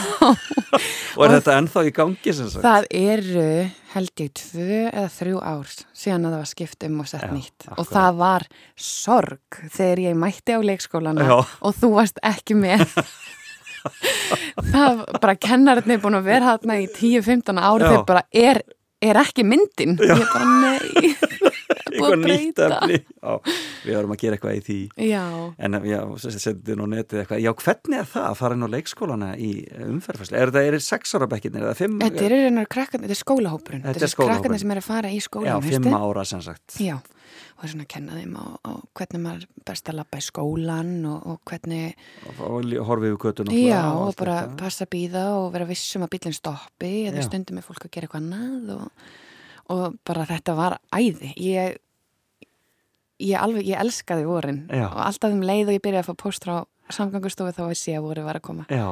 Og 1.18 1.24
er 1.26 1.40
þetta 1.40 1.54
ennþá 1.58 1.84
í 1.88 1.92
gangi 1.92 2.32
sem 2.34 2.48
sagt? 2.48 2.64
það 2.64 2.84
eru 2.90 3.70
held 3.94 4.10
ég 4.22 4.30
tvö 4.38 4.90
eða 4.92 5.08
þrjú 5.10 5.40
ár 5.42 5.66
síðan 5.92 6.26
að 6.28 6.30
það 6.30 6.38
var 6.38 6.50
skipt 6.54 6.84
um 6.86 7.00
og 7.00 7.08
sett 7.10 7.22
Já, 7.26 7.32
nýtt. 7.34 7.66
Og 7.66 7.72
akkurat. 7.72 7.92
það 7.96 8.16
var 8.20 8.46
sorg 8.76 9.60
þegar 9.74 9.98
ég 10.06 10.14
mætti 10.16 10.54
á 10.56 10.60
leikskólana 10.62 11.26
Já. 11.26 11.36
og 11.60 11.74
þú 11.76 11.92
varst 11.98 12.18
ekki 12.22 12.54
með. 12.56 12.86
það 14.72 15.04
bara 15.22 15.36
kennarinn 15.40 15.94
er 15.94 16.02
búin 16.02 16.18
að 16.18 16.28
vera 16.30 16.54
þarna 16.54 16.78
í 16.82 16.86
10-15 16.96 17.60
ári 17.60 17.84
Já. 17.86 17.90
þegar 17.90 18.06
bara 18.10 18.24
er, 18.46 18.62
er 19.02 19.20
ekki 19.24 19.46
myndin. 19.46 19.96
Já. 20.00 20.14
Ég 20.16 20.26
bara 20.34 20.50
nei. 20.64 21.14
Eitthvað 22.00 22.74
að 22.76 22.90
nýtt. 22.90 23.12
Já, 23.20 23.34
við 23.84 23.98
erum 24.00 24.14
að 24.16 24.20
gera 24.24 24.38
eitthvað 24.38 24.56
í 24.56 24.62
því. 24.66 24.78
Já. 25.10 25.22
En 25.58 25.78
já, 25.90 26.00
setið 26.40 26.80
nú 26.80 26.88
netið 26.90 27.22
eitthvað. 27.22 27.44
Já, 27.44 27.52
hvernig 27.64 28.00
er 28.00 28.10
það 28.14 28.26
að 28.30 28.40
fara 28.40 28.58
inn 28.58 28.66
á 28.66 28.74
leikskólana 28.74 29.30
í 29.36 29.52
umferðfæslu? 29.90 30.40
Er 30.40 30.52
það, 30.54 30.68
er 30.70 30.78
það 30.78 30.84
sex 30.88 31.14
ára 31.18 31.30
bekkinir 31.30 31.66
eða 31.68 31.78
fimm? 31.78 32.00
Þetta 32.02 32.26
er 32.30 32.68
krakkan, 32.70 33.04
þetta 33.06 33.16
er 33.16 33.22
skólahópurinn. 33.22 33.84
Þetta 33.86 33.96
er 34.00 34.06
Þetta 34.08 34.28
krakkarnir 34.30 34.62
sem 34.64 34.74
er 34.76 34.82
að 34.82 34.88
fara 34.90 35.10
í 35.12 35.18
Já, 35.20 35.26
skólan, 35.28 35.64
fimm 35.68 35.96
ára 36.00 36.24
sem 36.28 36.42
sagt. 36.44 36.76
Já, 36.80 36.96
og 37.00 37.60
það 37.60 37.66
er 37.68 37.72
svona 37.74 37.84
að 37.84 37.90
kenna 37.94 38.16
þeim 38.18 38.36
á, 38.40 38.44
á 38.64 38.72
hvernig 38.96 39.22
maður 39.24 39.44
best 39.68 39.90
að 39.90 39.98
labba 40.00 40.20
í 40.20 40.24
skólan 40.24 40.92
og, 41.10 41.26
og 41.30 41.40
hvernig, 41.50 41.98
Og 42.40 42.64
lí- 42.64 42.80
horfið 42.88 43.12
við 43.12 43.18
göttun 43.24 43.52
já, 43.54 43.82
og 43.92 44.14
bara 44.18 44.38
passa 44.58 44.86
að 44.86 44.92
býða 44.96 45.24
og 45.36 45.50
vera 45.54 45.68
vissum 45.68 46.06
að 46.06 46.12
bílinn 46.16 46.36
stoppi 46.36 46.92
eða 47.10 47.20
Já. 47.20 47.26
stundum 47.28 47.60
er 47.60 47.66
fólk 47.66 47.84
að 47.86 47.92
gera 47.96 48.08
eitthvað 48.08 48.24
annað 48.24 48.72
og, 48.78 49.06
og 49.76 49.98
bara 50.08 50.26
þetta 50.30 50.56
var 50.58 50.78
æði. 50.96 51.32
Ég, 51.36 51.76
ég 53.20 53.40
alveg, 53.40 53.66
ég 53.68 53.80
elskaði 53.80 54.26
vorin 54.28 54.60
Já. 54.68 54.86
og 54.88 55.00
alltaf 55.06 55.34
um 55.34 55.42
leið 55.44 55.72
og 55.72 55.76
ég 55.76 55.82
byrjaði 55.84 56.04
að 56.04 56.10
fá 56.10 56.22
póst 56.24 56.46
frá 56.46 56.60
samgangustofu 56.90 57.54
þá 57.54 57.64
vissi 57.70 57.92
ég 57.92 58.00
að 58.00 58.06
voru 58.08 58.24
var 58.26 58.40
að 58.40 58.46
koma. 58.48 58.64
Já. 58.70 58.86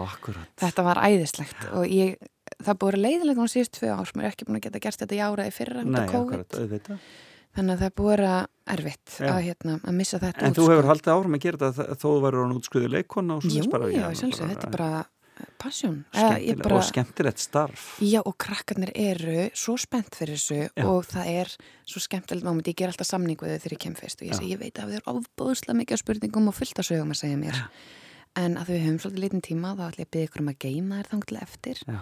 Þetta 0.63 0.85
var 0.87 1.01
æðislegt 1.03 1.65
og 1.75 1.89
ég, 1.91 2.19
það 2.63 2.79
búið 2.83 2.99
leiðilegt 3.03 3.41
núna 3.41 3.53
síðust 3.55 3.75
tvö 3.79 3.95
ár, 3.97 4.13
mér 4.15 4.29
er 4.29 4.37
ekki 4.37 4.47
búin 4.49 4.61
að 4.61 4.69
geta 4.69 4.83
gert 4.85 5.03
þetta 5.03 5.19
í 5.19 5.23
áraði 5.25 5.55
fyrra, 5.57 5.83
Nei, 5.83 6.05
akkurat. 6.05 7.01
Þannig 7.59 7.75
að 7.75 7.83
það 7.83 7.95
búið 7.99 8.23
að 8.29 8.43
erfitt 8.77 9.15
Já. 9.19 9.29
að, 9.33 9.39
hérna, 9.49 9.77
að 9.83 9.95
missa 9.99 10.19
þetta 10.23 10.45
En 10.45 10.53
út, 10.53 10.59
þú 10.59 10.67
hefur 10.69 10.89
haldið 10.93 11.15
áfram 11.15 11.37
að 11.39 11.45
gera 11.47 11.71
þetta 11.73 11.97
þó 11.97 12.05
þú 12.05 12.19
verður 12.23 12.45
hann 12.45 12.59
útskriðu 12.59 12.91
leikona 12.93 13.39
og 13.39 13.47
Jú, 13.47 13.51
svoleiðis 13.51 13.73
bara, 13.73 13.89
já, 13.91 14.05
sjálfsög, 14.21 14.51
þetta 14.53 14.69
er 14.69 14.75
bara 14.77 14.91
bara, 16.63 16.79
og 16.79 16.87
skemmtilegt 16.89 17.43
starf. 17.43 17.87
Já, 18.05 18.21
og 18.23 18.37
krakkarnir 18.41 18.93
eru 18.95 19.49
svo 19.59 19.77
spennt 19.81 20.19
fyrir 20.19 20.39
þessu 20.39 20.61
Já. 20.67 20.85
og 20.87 21.07
það 21.09 21.31
er 21.33 21.53
svo 21.89 22.03
skemmtilegt 22.05 22.47
moment. 22.47 22.69
Ég 22.69 22.79
ger 22.79 22.93
alltaf 22.93 23.09
samning 23.09 23.39
við 23.41 23.55
þau 23.55 23.63
þegar 23.65 23.77
ég 23.77 23.83
kem 23.87 23.97
fyrst 23.99 24.23
og 24.23 24.29
ég 24.29 24.35
Já. 24.35 24.39
segi, 24.41 24.53
ég 24.55 24.63
veit 24.63 24.79
að 24.79 24.93
við 24.93 25.01
erum 25.01 25.21
ofbúðslega 25.23 25.79
mikið 25.83 26.03
spurningum 26.03 26.51
og 26.53 26.59
fullt 26.59 26.83
af 26.83 26.89
sögum 26.89 27.15
að 27.15 27.21
segja 27.23 27.41
mér. 27.41 27.63
En 28.39 28.59
að 28.61 28.73
við 28.73 28.83
höfum 28.85 28.99
svolítið 29.03 29.25
lítinn 29.25 29.47
tíma 29.49 29.75
þá 29.75 29.85
ætlum 29.89 30.05
ég 30.05 30.09
að 30.09 30.13
byggja 30.15 30.29
ykkur 30.29 30.45
um 30.45 30.53
að 30.53 30.59
geima 30.63 30.99
þér 30.99 31.13
þangtilega 31.13 31.49
eftir 31.49 31.81
Já, 31.89 32.01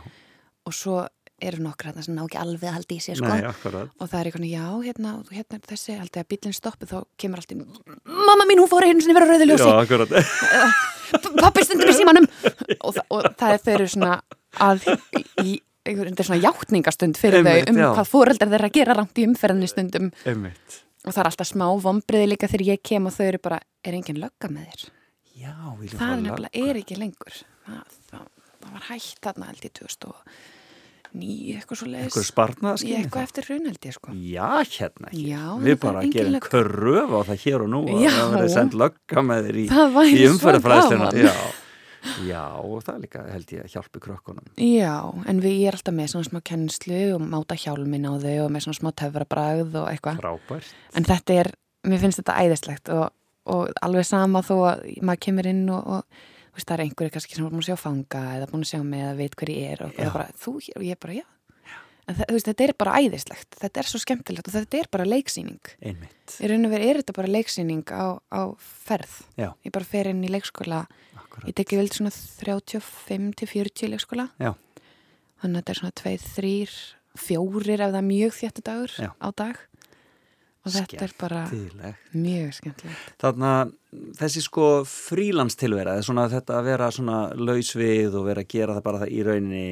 og 0.66 0.74
svo 0.74 0.97
eru 1.43 1.61
nokkra 1.61 1.93
þarna 1.93 2.05
sem 2.07 2.16
ná 2.16 2.22
ekki 2.24 2.39
alveg 2.41 2.70
að 2.70 2.76
halda 2.78 2.95
í 2.95 2.99
sér, 3.05 3.18
sko. 3.20 3.28
nei. 3.28 3.82
Og 4.01 4.09
það 4.09 4.18
er 4.18 4.28
eitthvað, 4.30 4.47
já, 4.49 4.64
hérna, 4.87 5.12
hérna 5.34 5.59
þessi, 5.68 5.97
haldið 6.01 6.22
að 6.22 6.28
bílinn 6.32 6.57
stoppi, 6.57 6.89
þá 6.89 6.97
kemur 7.20 7.43
allt 7.43 7.53
í, 7.53 7.59
mamma 8.09 8.47
mín, 8.49 8.62
hún 8.62 8.70
fór 8.70 8.87
einu 8.89 9.05
sinni 9.05 9.16
vera 9.16 9.28
rauðu 9.28 9.49
ljósi, 9.51 9.66
Já, 9.68 9.82
akkurat. 9.82 10.14
pappi 11.45 11.66
stundum 11.66 11.93
í 11.93 11.97
símanum. 11.97 12.28
Og, 12.80 13.01
og 13.12 13.28
það 13.37 13.53
er 13.53 13.62
þau 13.66 13.72
eru 13.74 13.89
svona 13.93 14.14
að, 14.64 14.89
í, 15.45 15.59
einhver, 15.84 16.09
þetta 16.11 16.24
er 16.24 16.30
svona 16.30 16.43
játningastund 16.47 17.20
fyrir 17.20 17.43
Einmitt, 17.43 17.68
þau 17.68 17.74
um 17.74 17.80
já. 17.84 17.89
hvað 17.99 18.11
fóreldrar 18.14 18.53
þeirra 18.57 18.72
gera 18.78 18.97
rámt 18.97 19.20
í 19.20 19.28
umferðinni 19.28 19.70
stundum. 19.70 20.11
Einmitt. 20.24 20.80
Og 21.07 21.12
það 21.12 21.22
er 21.22 21.30
alltaf 21.30 21.53
smá 21.53 21.66
vombriði 21.84 22.32
líka 22.32 22.49
þegar 22.51 22.68
ég 22.72 22.82
kem 22.82 23.07
og 23.07 23.14
þau 23.14 23.26
eru 23.28 23.43
bara, 23.45 23.61
er 23.87 23.95
enginn 23.95 24.18
lögga 24.24 24.51
með 24.51 24.72
þér? 24.72 24.89
Já, 25.37 25.53
Það 25.93 26.11
er 26.11 26.20
nefnilega 26.24 26.64
er 26.64 26.78
ekki 26.80 26.97
lengur. 26.99 27.41
Það, 27.66 27.97
það, 28.09 28.28
það 28.64 28.72
var 28.72 28.87
hægt 28.89 29.18
þarna 29.26 29.51
held 29.53 29.66
ég 29.68 29.74
2009 31.17 31.57
eitthvað 31.57 31.81
svo 31.81 31.89
leiðis. 31.91 32.07
Einhver 32.07 32.27
sparnaðaskinn 32.31 32.91
Ég 32.93 33.05
eitthvað 33.05 33.27
eftir 33.27 33.49
raun 33.51 33.69
held 33.71 33.87
ég 33.87 33.97
sko. 33.97 34.17
Já, 34.17 34.49
hérna 34.77 35.11
ekki. 35.11 35.23
Já, 35.31 35.45
Við 35.62 35.77
það 35.77 35.83
bara 35.85 36.03
er 36.03 36.11
gerum 36.17 36.41
kröf 36.47 37.14
á 37.17 37.21
það 37.31 37.45
hér 37.45 37.64
og 37.67 37.71
nú 37.73 37.83
að 37.87 38.03
Já. 38.05 38.11
það 38.17 38.35
verður 38.37 38.53
sendt 38.57 38.77
lögga 38.83 39.25
með 39.27 39.47
þér 39.47 39.57
í, 39.57 39.69
Það 39.71 39.97
í 40.07 40.19
gaman. 40.67 41.23
Já. 41.27 41.37
Já, 42.27 42.43
og 42.62 42.85
það 42.87 43.01
líka 43.03 43.23
held 43.33 43.53
ég 43.53 43.64
að 43.64 43.73
hjálpi 43.75 44.03
krökkunum. 44.05 44.47
Já, 44.62 44.95
en 45.27 45.41
við 45.43 45.57
ég 45.59 45.71
er 45.73 45.79
alltaf 45.79 45.97
með 45.97 46.12
svona 46.12 46.29
smá 46.29 46.41
kennslu 46.47 47.01
og 47.17 47.25
máta 47.35 47.57
hjálmin 47.59 48.07
á 48.07 48.12
þau 48.23 48.37
og 48.45 48.53
með 48.55 48.67
svona 48.67 48.79
smá 48.79 48.91
töfrabragð 49.03 49.79
og 49.81 49.89
eitthvað. 49.91 50.21
Frábært. 50.23 50.71
En 50.95 51.09
þetta 51.09 51.39
er, 51.43 51.51
mér 51.89 52.03
finnst 52.05 52.23
þetta 52.23 52.39
æðislegt 52.45 52.93
og, 52.95 53.05
og 53.51 53.75
alveg 53.83 54.07
sama 54.07 54.45
þó 54.47 54.55
að 54.71 54.87
maður 55.03 55.23
kemur 55.27 55.51
inn 55.51 55.64
og, 55.75 55.99
og 55.99 56.23
veist, 56.57 56.66
það 56.68 56.76
er 56.78 56.84
einhverju 56.86 57.12
kannski 57.14 57.36
sem 57.36 57.46
er 57.46 57.52
búin 57.54 57.62
að 57.62 57.68
sjá 57.70 57.76
fanga 57.80 58.22
eða 58.40 58.50
búin 58.50 58.64
að 58.66 58.70
sjá 58.72 58.80
mig 58.84 59.02
eða 59.04 59.16
veit 59.20 59.36
hver 59.36 59.50
ég 59.52 59.72
er 59.76 59.82
og 59.86 59.96
Já. 60.00 60.11
bara, 60.12 60.26
þú 60.40 60.54
hér 60.66 60.78
og 60.80 60.86
ég 60.88 61.00
bara, 61.04 61.16
já. 61.20 61.26
En 62.07 62.14
það, 62.14 62.28
veist, 62.36 62.46
þetta 62.46 62.64
er 62.68 62.72
bara 62.78 62.98
æðislegt, 63.02 63.57
þetta 63.59 63.80
er 63.82 63.88
svo 63.90 63.98
skemmtilegt 63.98 64.46
og 64.46 64.54
þetta 64.54 64.78
er 64.78 64.88
bara 64.94 65.04
leiksýning. 65.11 65.70
Einmitt. 65.82 66.36
Í 66.38 66.46
raun 66.52 66.68
og 66.68 66.70
veru 66.76 66.86
er 66.92 67.00
þetta 67.00 67.14
bara 67.16 67.32
leiksýning 67.34 67.82
á, 67.90 68.07
á 68.30 68.40
ferð. 68.86 69.16
Já, 69.34 69.48
Ég 69.66 69.72
bara 69.74 69.88
fer 69.90 70.12
inn 70.12 70.22
í 70.22 70.30
leikskóla, 70.30 70.84
akkurat. 71.18 71.48
ég 71.50 71.57
tekki 71.59 71.80
vel 71.80 71.88
svona 71.90 72.12
35 72.14 73.34
til 73.42 73.48
40 73.50 73.90
leikskóla. 73.96 74.28
Já. 74.38 74.52
Þannig 75.42 75.59
að 75.59 75.64
þetta 75.64 75.74
er 75.74 75.80
svona 75.82 75.96
2, 75.98 76.14
3, 76.38 76.54
4 77.26 77.74
ef 77.74 77.90
það 77.90 77.98
er 77.98 78.07
mjög 78.07 78.36
þéttu 78.38 78.62
dagur 78.70 78.94
Já. 79.02 79.11
á 79.18 79.28
dag. 79.42 79.59
Og 80.67 80.75
þetta 80.75 81.05
er 81.07 81.12
bara 81.21 81.45
mjög 82.17 82.55
skemmtilegt. 82.57 83.11
Þarna, 83.23 83.51
þessi 84.19 84.43
sko 84.43 84.71
frílandstilvera, 84.91 85.95
þetta 86.03 86.59
að 86.59 86.69
vera 86.73 86.91
svona 86.95 87.21
laus 87.39 87.71
við 87.79 88.19
og 88.19 88.27
vera 88.27 88.43
að 88.43 88.51
gera 88.57 88.75
það 88.75 88.87
bara 88.89 89.05
það 89.05 89.14
í 89.14 89.23
rauninni 89.29 89.64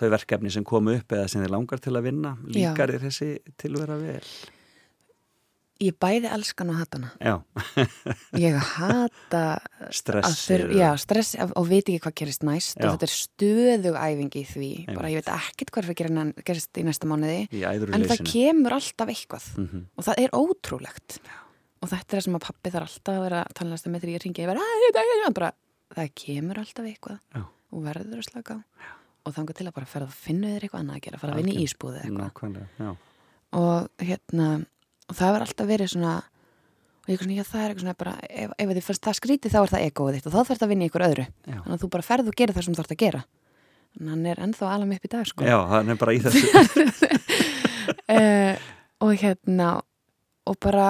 þau 0.00 0.08
verkefni 0.16 0.54
sem 0.54 0.64
komu 0.64 0.96
upp 0.96 1.12
eða 1.12 1.28
sem 1.28 1.44
þið 1.44 1.52
langar 1.52 1.84
til 1.84 1.94
að 1.98 2.08
vinna, 2.08 2.34
líkar 2.48 2.94
þér 2.94 3.06
þessi 3.10 3.30
tilvera 3.60 4.00
vel? 4.00 4.24
Ég 5.80 5.96
bæði 5.98 6.28
elskan 6.30 6.68
og 6.70 6.76
hatana. 6.78 7.08
Já, 7.18 7.40
Ég 8.38 8.54
hata 8.54 9.40
að 9.82 9.94
stressið. 9.96 10.60
þurf, 10.62 10.74
já, 10.78 10.88
stress 11.00 11.30
og 11.42 11.66
veit 11.66 11.88
ekki 11.88 11.98
hvað 12.04 12.14
gerist 12.20 12.44
næst 12.46 12.76
Já. 12.78 12.86
og 12.86 12.94
þetta 12.98 13.08
er 13.08 13.14
stöðug 13.16 13.96
æfingi 13.98 14.42
í 14.42 14.46
því. 14.46 14.68
Einmitt. 14.84 14.94
Bara 15.00 15.08
ég 15.10 15.18
veit 15.18 15.30
ekkert 15.34 15.72
hvað 15.74 15.88
að 15.90 15.96
gera 16.02 16.12
nen- 16.14 16.34
gerist 16.46 16.78
í 16.78 16.84
næsta 16.86 17.08
mánuði. 17.10 17.48
Í 17.50 17.62
En 17.66 18.06
það 18.06 18.22
kemur 18.30 18.76
alltaf 18.78 19.08
eitthvað 19.08 19.48
Mm 19.58 19.86
og 19.96 20.04
það 20.06 20.22
er 20.22 20.30
ótrúlegt. 20.38 21.18
Og 21.82 21.88
þetta 21.90 22.14
er 22.14 22.20
það 22.20 22.24
sem 22.28 22.34
að 22.38 22.44
pappi 22.46 22.70
þarf 22.70 22.86
alltaf 22.86 23.14
að 23.16 23.22
vera 23.26 23.44
tannlæsta 23.58 23.90
með 23.90 24.00
því 24.04 24.14
ég 24.14 24.22
ringi. 24.22 24.42
Ég 24.42 24.46
vera, 24.46 24.60
"Æ, 24.62 24.70
þetta 24.86 25.00
er 25.02 25.26
það 25.26 25.34
bara, 25.34 25.52
það 25.96 26.10
kemur 26.14 26.56
alltaf 26.62 26.84
eitthvað 26.86 27.18
Já. 27.34 27.42
og 27.72 27.82
verður 27.82 28.18
að 28.22 28.28
slaka. 28.30 28.64
Og 29.26 29.34
þangar 29.34 29.54
til 29.54 29.66
að 29.66 29.74
bara 29.74 29.86
ferða 29.86 30.06
að 30.06 30.12
finna 30.14 30.46
þér 30.46 30.62
eitthvað 30.62 30.80
annað 30.82 30.96
að 30.96 31.02
gera, 31.02 31.18
fara 31.18 31.32
að 31.32 31.36
vinna 31.42 31.52
í 31.58 31.64
ísbúði 31.66 31.98
eða 31.98 32.06
eitthvað. 32.06 32.30
Nákvæmlega, 32.30 32.68
já. 32.78 32.96
og 33.52 33.88
hérna 33.98 34.66
og 35.12 35.18
það 35.18 35.34
var 35.36 35.44
alltaf 35.46 35.68
verið 35.68 35.92
svona 35.92 36.14
og 37.02 37.10
ég 37.10 37.16
er 37.18 37.22
svona, 37.26 37.36
já 37.36 37.44
það 37.48 37.62
er 37.62 37.68
eitthvað 37.72 37.84
svona 37.84 37.96
bara 37.98 38.14
ef, 38.30 38.52
ef 38.62 38.72
þið 38.72 38.84
fannst 38.88 39.06
það 39.08 39.16
skrítið 39.18 39.54
þá 39.54 39.60
er 39.62 39.72
það 39.72 39.86
egoið 39.88 40.16
þitt 40.18 40.26
og 40.28 40.34
þá 40.34 40.38
þarf 40.40 40.52
það 40.60 40.66
að 40.68 40.72
vinna 40.72 40.84
í 40.86 40.90
ykkur 40.92 41.04
öðru 41.08 41.24
Já. 41.26 41.56
þannig 41.56 41.72
að 41.76 41.82
þú 41.82 41.88
bara 41.96 42.06
ferð 42.08 42.30
og 42.32 42.36
gerir 42.38 42.54
það 42.56 42.66
sem 42.66 42.76
þú 42.76 42.82
þarf 42.82 42.94
að 42.96 43.00
gera 43.02 43.22
en 44.00 44.12
hann 44.12 44.28
er 44.32 44.42
ennþá 44.46 44.68
alveg 44.76 45.00
upp 45.02 45.08
í 45.08 45.12
dag 45.12 45.26
sko 45.28 45.48
Já, 45.48 45.56
það 45.72 45.90
er 45.92 45.98
bara 46.02 46.14
í 46.14 46.20
þessu. 46.22 46.42
uh, 48.08 48.54
og 49.04 49.12
hérna 49.20 49.68
og 50.48 50.56
bara 50.62 50.86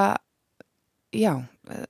já, 1.12 1.32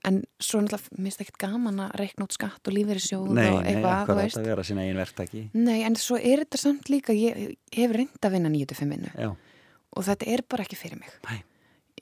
en 0.07 0.17
svo 0.43 0.59
náttúrulega 0.63 0.99
minnst 1.03 1.21
ekkert 1.23 1.39
gaman 1.43 1.79
að 1.85 1.93
reikna 2.01 2.25
út 2.27 2.35
skatt 2.35 2.67
og 2.67 2.75
lífeyri 2.75 3.03
sjóð 3.03 3.29
Nei, 3.37 3.45
og 3.51 3.61
nei, 3.61 3.69
eitthvað, 3.71 3.93
þú 3.93 4.01
akkurat 4.01 4.19
veist 4.23 4.39
að 4.41 4.49
vera 4.51 4.65
sína 4.67 4.83
eigin 4.83 4.99
verktaki. 4.99 5.43
Nei, 5.55 5.77
en 5.87 5.95
svo 5.99 6.17
er 6.19 6.43
þetta 6.43 6.59
samt 6.59 6.91
líka 6.91 7.15
ég, 7.15 7.39
ég 7.71 7.79
hef 7.85 7.95
reynd 7.95 8.27
að 8.27 8.35
vinna 8.35 8.51
9-5 8.51 8.91
vinnu 8.95 9.13
Já, 9.15 9.29
og 9.93 10.07
þetta 10.09 10.29
er 10.35 10.43
bara 10.51 10.65
ekki 10.67 10.79
fyrir 10.79 10.99
mig 10.99 11.11
Nei. 11.29 11.39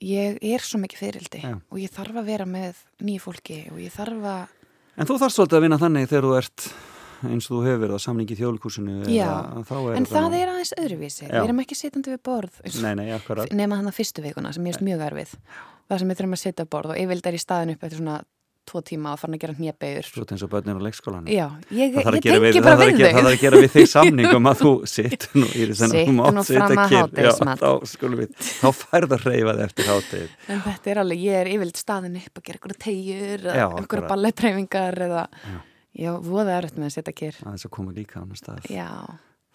Ég 0.01 0.39
er 0.41 0.63
svo 0.65 0.81
mikið 0.81 1.03
fyrildi 1.03 1.43
Já. 1.43 1.53
og 1.57 1.81
ég 1.81 1.93
þarf 1.93 2.21
að 2.21 2.31
vera 2.31 2.47
með 2.49 2.79
nýju 3.05 3.25
fólki 3.25 3.59
og 3.71 3.81
ég 3.81 3.93
þarf 3.93 4.25
að 4.31 4.57
en 4.97 5.07
þú 5.09 5.19
þarfst 5.21 5.39
svolítið 5.39 5.59
að 5.59 5.65
vinna 5.67 5.81
þannig 5.81 6.09
þegar 6.11 6.27
þú 6.27 6.33
ert 6.39 6.65
eins 7.29 7.47
og 7.49 7.53
þú 7.53 7.61
hefur 7.67 7.81
verið 7.83 7.97
á 7.97 8.05
samningi 8.05 8.37
þjóðlikúsinu 8.39 8.95
Já, 9.13 9.29
þá 9.67 9.75
er 9.77 9.97
En 9.99 10.07
það 10.09 10.37
er 10.39 10.51
aðeins 10.51 10.73
öðruvísi. 10.77 11.25
Já. 11.27 11.35
Við 11.35 11.49
erum 11.49 11.61
ekki 11.63 11.77
sitjandi 11.77 12.13
við 12.15 12.21
borð. 12.25 12.59
Nei, 12.81 12.93
nei, 12.97 13.05
Nema 13.53 13.77
hann 13.77 13.91
að 13.91 13.97
fyrstu 13.99 14.23
vikuna 14.25 14.53
sem 14.55 14.65
ég 14.65 14.77
er 14.79 14.85
mjög 14.87 15.03
erfið. 15.11 15.35
Það 15.91 16.01
sem 16.01 16.11
við 16.11 16.19
þurfum 16.21 16.37
að 16.37 16.41
sitja 16.41 16.65
á 16.65 16.71
borð 16.73 16.93
og 16.95 17.01
yfirleitt 17.01 17.29
er 17.29 17.37
í 17.37 17.41
staðin 17.41 17.73
upp 17.75 17.85
eftir 17.85 18.01
svona 18.01 18.17
tvo 18.69 18.79
tíma 18.85 19.11
að 19.15 19.19
fara 19.23 19.33
að 19.35 19.41
gera 19.41 19.53
hnjabegur. 19.57 20.05
Svo 20.07 20.23
eins 20.31 20.43
og 20.45 20.49
börnir 20.51 20.77
á 20.77 20.81
leikskólanum 20.85 21.27
Já, 21.31 21.47
ég, 21.73 21.95
Það 21.95 22.07
að 22.11 22.17
ég 22.17 22.21
tengi 22.21 22.61
það 22.61 22.65
bara 22.67 22.75
að 22.75 22.91
við 22.91 22.99
gera, 23.01 23.11
það 23.11 23.17
þarf 23.17 23.31
að 23.31 23.41
gera 23.41 23.61
við 23.63 23.71
þig 23.73 23.87
samningum 23.95 24.49
að 24.51 24.61
þú 24.61 24.71
sitt 24.91 25.25
nú 25.33 25.47
í 25.49 25.65
þessan 25.71 25.91
Sittu 25.95 26.13
nú 26.13 26.43
fram 26.45 26.81
að 26.83 26.93
hádegismat. 26.95 27.63
þá 28.61 28.67
færð 28.81 29.15
að 29.17 29.25
reyfa 29.31 29.55
þig 29.57 29.65
eftir 29.65 29.89
hátegi 29.91 30.27
En 30.55 30.61
þetta 30.67 30.91
er 30.93 31.01
alveg, 31.03 31.23
ég 31.25 31.39
er 31.41 31.51
yfirleitt 31.55 31.81
staðin 31.81 32.19
upp 32.21 32.41
að 32.41 32.45
gera 32.49 32.59
einhverja 32.61 32.81
tegjur 32.85 33.47
einhverja 33.49 33.67
akkurat. 33.81 34.07
balletreifingar 34.13 35.01
eða, 35.07 35.23
já, 36.05 36.11
voða 36.31 36.57
erfitt 36.61 36.77
með 36.79 36.89
að 36.91 36.95
setja 36.99 37.15
kér. 37.21 37.41
aðeins 37.45 37.65
að 37.67 37.73
koma 37.79 37.95
líka 37.97 38.19
á 38.19 38.23
annar 38.23 38.39
stað 38.39 38.69
Já. 38.71 38.89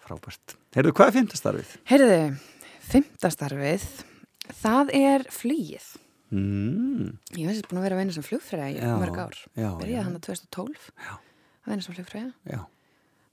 frábært. 0.07 0.57
Heyrðu, 0.75 0.93
hvað 0.99 1.07
er 1.07 1.15
fimmtastarfið? 1.21 1.71
Heyrðu, 1.89 2.19
fymtastarfið, 2.91 3.87
það 4.63 4.93
er. 4.99 5.27
Mm, 6.31 7.11
Ég 7.39 7.47
veist 7.47 7.67
búin 7.69 7.79
að 7.79 7.85
vera 7.87 7.95
að 7.97 8.01
vinna 8.03 8.15
sem 8.17 8.25
flugfræði 8.25 8.81
Já, 8.81 8.93
mörg 8.99 9.19
ár. 9.23 9.37
já, 9.55 9.69
Byrjaði 9.79 9.93
já. 9.95 10.03
hann 10.03 10.17
að 10.17 10.25
2012 10.27 10.87
Já. 10.99 11.13
að 11.63 11.69
vinna 11.71 11.85
sem 11.85 11.95
flugfræði 11.95 12.33
já. 12.51 12.59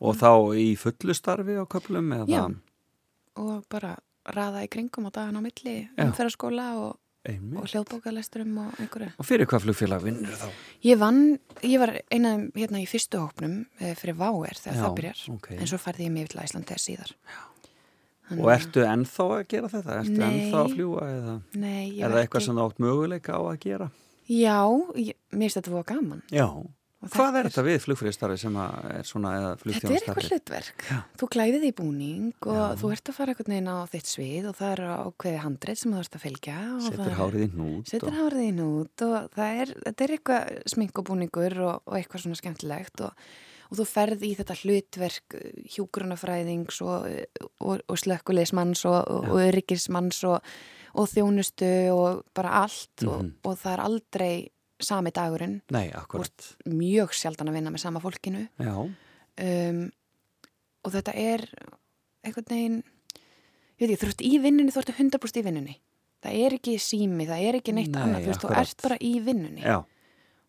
Og 0.05 0.19
þá 0.21 0.31
í 0.61 0.67
fullu 0.79 1.15
starfi 1.17 1.57
á 1.59 1.65
köplum 1.67 2.13
Já. 2.31 2.45
og 3.41 3.65
bara 3.73 3.97
raða 4.31 4.63
í 4.65 4.69
kringum 4.71 5.09
á 5.09 5.11
dagan 5.11 5.39
á 5.39 5.43
milli 5.43 5.75
Já. 5.97 6.05
umferðarskóla 6.07 6.67
og, 6.79 6.99
og 7.25 7.67
hljóðbókalesturum 7.73 8.55
og 8.67 8.79
einhverju. 8.79 9.11
Og 9.19 9.27
fyrir 9.27 9.49
hvað 9.49 9.65
flugfélag 9.67 10.03
vinnur 10.05 10.37
þá? 10.39 10.47
Ég 10.85 10.99
vann, 11.01 11.39
ég 11.65 11.79
var 11.81 11.95
eina 12.13 12.37
hérna 12.55 12.83
í 12.83 12.87
fyrstu 12.91 13.19
hópnum 13.23 13.65
eh, 13.81 13.95
fyrir 13.99 14.15
Váer 14.21 14.55
þegar 14.61 14.77
Já, 14.79 14.83
það 14.85 14.97
byrjar 15.01 15.25
ok. 15.35 15.51
en 15.59 15.67
svo 15.73 15.79
færði 15.83 16.07
ég 16.07 16.13
mig 16.15 16.29
til 16.31 16.41
Æslandi 16.45 16.77
eða 16.77 16.85
síðar. 16.85 17.15
Og 18.33 18.47
ertu 18.55 18.85
ennþá 18.89 19.27
að 19.35 19.43
gera 19.53 19.69
þetta? 19.69 19.99
Ertu 20.01 20.17
Nei. 20.17 20.29
ennþá 20.31 20.63
að 20.63 20.73
fljúa 20.77 21.03
eða 21.11 21.35
Nei, 21.61 22.01
er 22.01 22.15
það 22.15 22.23
eitthvað 22.23 22.47
sem 22.47 22.57
þú 22.57 22.65
átt 22.69 22.81
möguleika 22.81 23.37
á 23.37 23.43
að 23.45 23.59
gera? 23.67 23.91
Já, 24.25 24.57
ég, 24.97 25.19
mér 25.35 25.45
finnst 25.45 25.61
þetta 25.61 25.75
voða 25.75 25.87
gaman. 25.93 26.23
Já. 26.33 26.47
Og 27.05 27.11
Hvað 27.13 27.37
er 27.37 27.47
þetta 27.51 27.63
við 27.67 27.83
flugfríðstarfi 27.85 28.37
sem 28.41 28.55
er 28.57 29.05
svona 29.05 29.35
eða 29.37 29.49
Þetta 29.61 29.91
er 29.91 29.97
eitthvað 29.99 30.29
hlutverk. 30.31 30.85
Já. 30.89 30.99
Þú 31.21 31.27
klæðið 31.35 31.67
í 31.69 31.73
búning 31.77 32.47
og 32.49 32.57
Já. 32.57 32.79
þú 32.81 32.93
ert 32.95 33.11
að 33.11 33.19
fara 33.19 33.35
einhvern 33.35 33.53
veginn 33.53 33.69
á 33.69 33.79
þitt 33.93 34.09
svið 34.09 34.49
og 34.49 34.57
það 34.57 34.73
er 34.73 34.83
ákveði 35.05 35.43
handrið 35.45 35.81
sem 35.83 35.93
þú 35.93 36.01
ert 36.01 36.17
að 36.17 36.25
fylgja. 36.25 36.57
er- 36.89 37.19
hárið 37.21 37.45
í 37.45 37.49
hnút 37.53 37.93
Setur 37.93 38.09
og... 38.09 38.17
hárið 38.23 38.47
í 38.47 38.53
nút 38.57 39.05
og 39.05 39.17
það 39.37 39.61
er, 39.67 39.75
er 39.93 40.15
eitthvað 40.17 40.55
smink 40.73 41.03
og 41.03 41.09
búningur 41.11 41.59
og, 41.61 41.83
og 41.85 41.99
eitthvað 42.01 42.25
svona 42.25 42.41
skemmtilegt 42.41 43.05
og, 43.05 43.29
og 43.71 43.79
þú 43.79 43.87
ferð 43.89 44.23
í 44.27 44.33
þetta 44.39 44.57
hlutverk 44.63 45.37
hjúgrunafræðings 45.75 46.81
og, 46.85 47.07
og, 47.61 47.81
og 47.89 47.99
slökkuleismanns 48.01 48.85
og, 48.91 49.31
öryggismanns 49.41 50.23
og, 50.29 50.41
og 50.95 51.09
þjónustu 51.11 51.71
og 51.95 52.25
bara 52.37 52.53
allt 52.65 53.05
og, 53.07 53.23
Mhm. 53.25 53.33
og 53.45 53.57
það 53.59 53.73
er 53.77 53.85
aldrei 53.85 54.35
sami 54.85 55.11
dagurinn, 55.15 55.61
Nei, 55.71 55.89
akkurat. 55.95 56.57
mjög 56.67 57.13
sjaldan 57.15 57.49
að 57.49 57.55
vinna 57.55 57.71
með 57.71 57.81
sama 57.81 58.01
fólkinu. 58.03 58.49
Já, 58.59 58.75
um, 58.81 59.93
og 60.85 60.93
þetta 60.93 61.15
er 61.15 61.45
einhvern 62.25 62.49
veginn 62.51 62.83
ég 63.81 63.89
veit 63.89 63.95
ekki, 63.95 64.03
þú 64.05 64.09
ert 64.11 64.25
í 64.27 64.33
vinnunni, 64.43 64.73
þú 64.75 64.83
ert 64.83 64.93
100% 64.99 65.41
í 65.41 65.45
vinnunni. 65.47 65.77
Það 66.25 66.37
er 66.47 66.55
ekki 66.59 66.75
sími, 66.81 67.27
það 67.29 67.43
er 67.49 67.55
ekki 67.61 67.73
neitt 67.75 67.91
Nei, 67.93 68.03
annað, 68.03 68.23
þú 68.25 68.31
veist, 68.33 68.45
þú 68.45 68.53
ert 68.61 68.83
bara 68.83 68.97
í 69.01 69.13
vinnunni. 69.25 69.63
Já, 69.63 69.85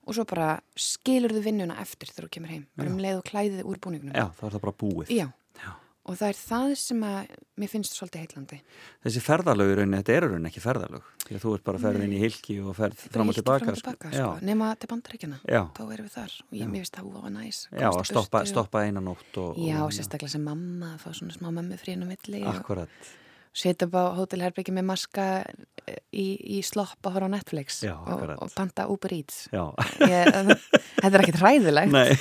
og 0.05 0.13
svo 0.17 0.25
bara 0.29 0.51
skilur 0.77 1.33
þú 1.33 1.41
vinnuna 1.47 1.79
eftir 1.81 2.11
þegar 2.13 2.27
þú 2.29 2.33
kemur 2.37 2.53
heim, 2.53 2.67
bara 2.77 2.91
um 2.93 3.01
leið 3.01 3.17
og 3.21 3.25
klæðið 3.31 3.65
úr 3.65 3.79
búningunum 3.81 4.13
já, 4.15 4.27
þá 4.37 4.45
er 4.49 4.55
það 4.55 4.63
bara 4.67 4.79
búið. 4.85 5.11
Já. 5.15 5.27
Já. 5.55 5.71
og 6.05 6.17
það 6.19 6.27
er 6.29 6.37
það 6.37 6.75
sem 6.77 7.03
að 7.07 7.29
mér 7.57 7.69
finnst 7.71 7.95
svolítið 7.97 8.21
heitlandi 8.25 8.57
Þessi 9.05 9.21
ferðalög 9.25 9.71
í 9.71 9.77
rauninni, 9.79 10.01
þetta 10.03 10.13
er 10.13 10.25
í 10.27 10.29
rauninni 10.29 10.49
ekki 10.51 10.61
ferðalög. 10.61 11.07
Því 11.25 11.35
að 11.37 11.41
þú 11.45 11.53
ert 11.57 11.63
bara 11.65 11.81
ferðin 11.81 12.13
í 12.13 12.19
hilki 12.21 12.57
og 12.61 12.75
ferð 12.77 12.99
fram 13.09 13.31
og 13.31 13.37
tilbaka. 13.39 13.65
fram 13.65 13.73
og 13.73 13.79
tilbaka 13.81 14.11
Já, 14.13 14.19
sko. 14.27 14.45
nema 14.45 14.67
til 14.77 14.89
bandaríkjana 14.91 15.39
þá 15.41 15.81
erum 15.95 16.05
við 16.05 16.13
þar 16.19 16.35
og 16.45 16.53
ég, 16.59 16.69
mér 16.69 16.83
finnst 16.83 16.99
það 16.99 17.09
voða 17.15 17.31
næs 17.33 17.61
já, 17.71 17.89
að 17.89 18.03
stoppa, 18.11 18.41
og- 18.43 18.51
stoppa 18.53 18.83
eina 18.85 19.01
nótt 19.01 19.39
og... 19.41 19.57
Já, 19.57 19.79
og, 19.81 19.91
sérstaklega 19.97 20.35
sem 20.35 20.45
mamma 20.45 20.91
að 20.93 21.01
fá 21.07 21.09
svona 21.17 21.33
smá 21.33 21.49
mömmu 21.49 21.79
frín 21.81 22.05
setja 23.55 23.87
upp 23.87 23.97
á 23.97 24.03
hótelherbyggi 24.19 24.73
með 24.75 24.87
maska 24.91 25.25
eh, 25.87 25.99
í, 26.11 26.27
í 26.57 26.61
slopp 26.65 27.07
að 27.07 27.17
fara 27.17 27.29
á 27.31 27.35
Netflix 27.35 27.81
Já, 27.85 27.95
og, 27.95 28.23
og 28.37 28.53
panta 28.55 28.87
Uber 28.91 29.15
Eats. 29.15 29.45
Ég, 29.51 30.31
þetta 31.01 31.11
er 31.11 31.21
ekkert 31.23 31.41
hræðilegt. 31.43 31.95
Nei, 31.95 32.11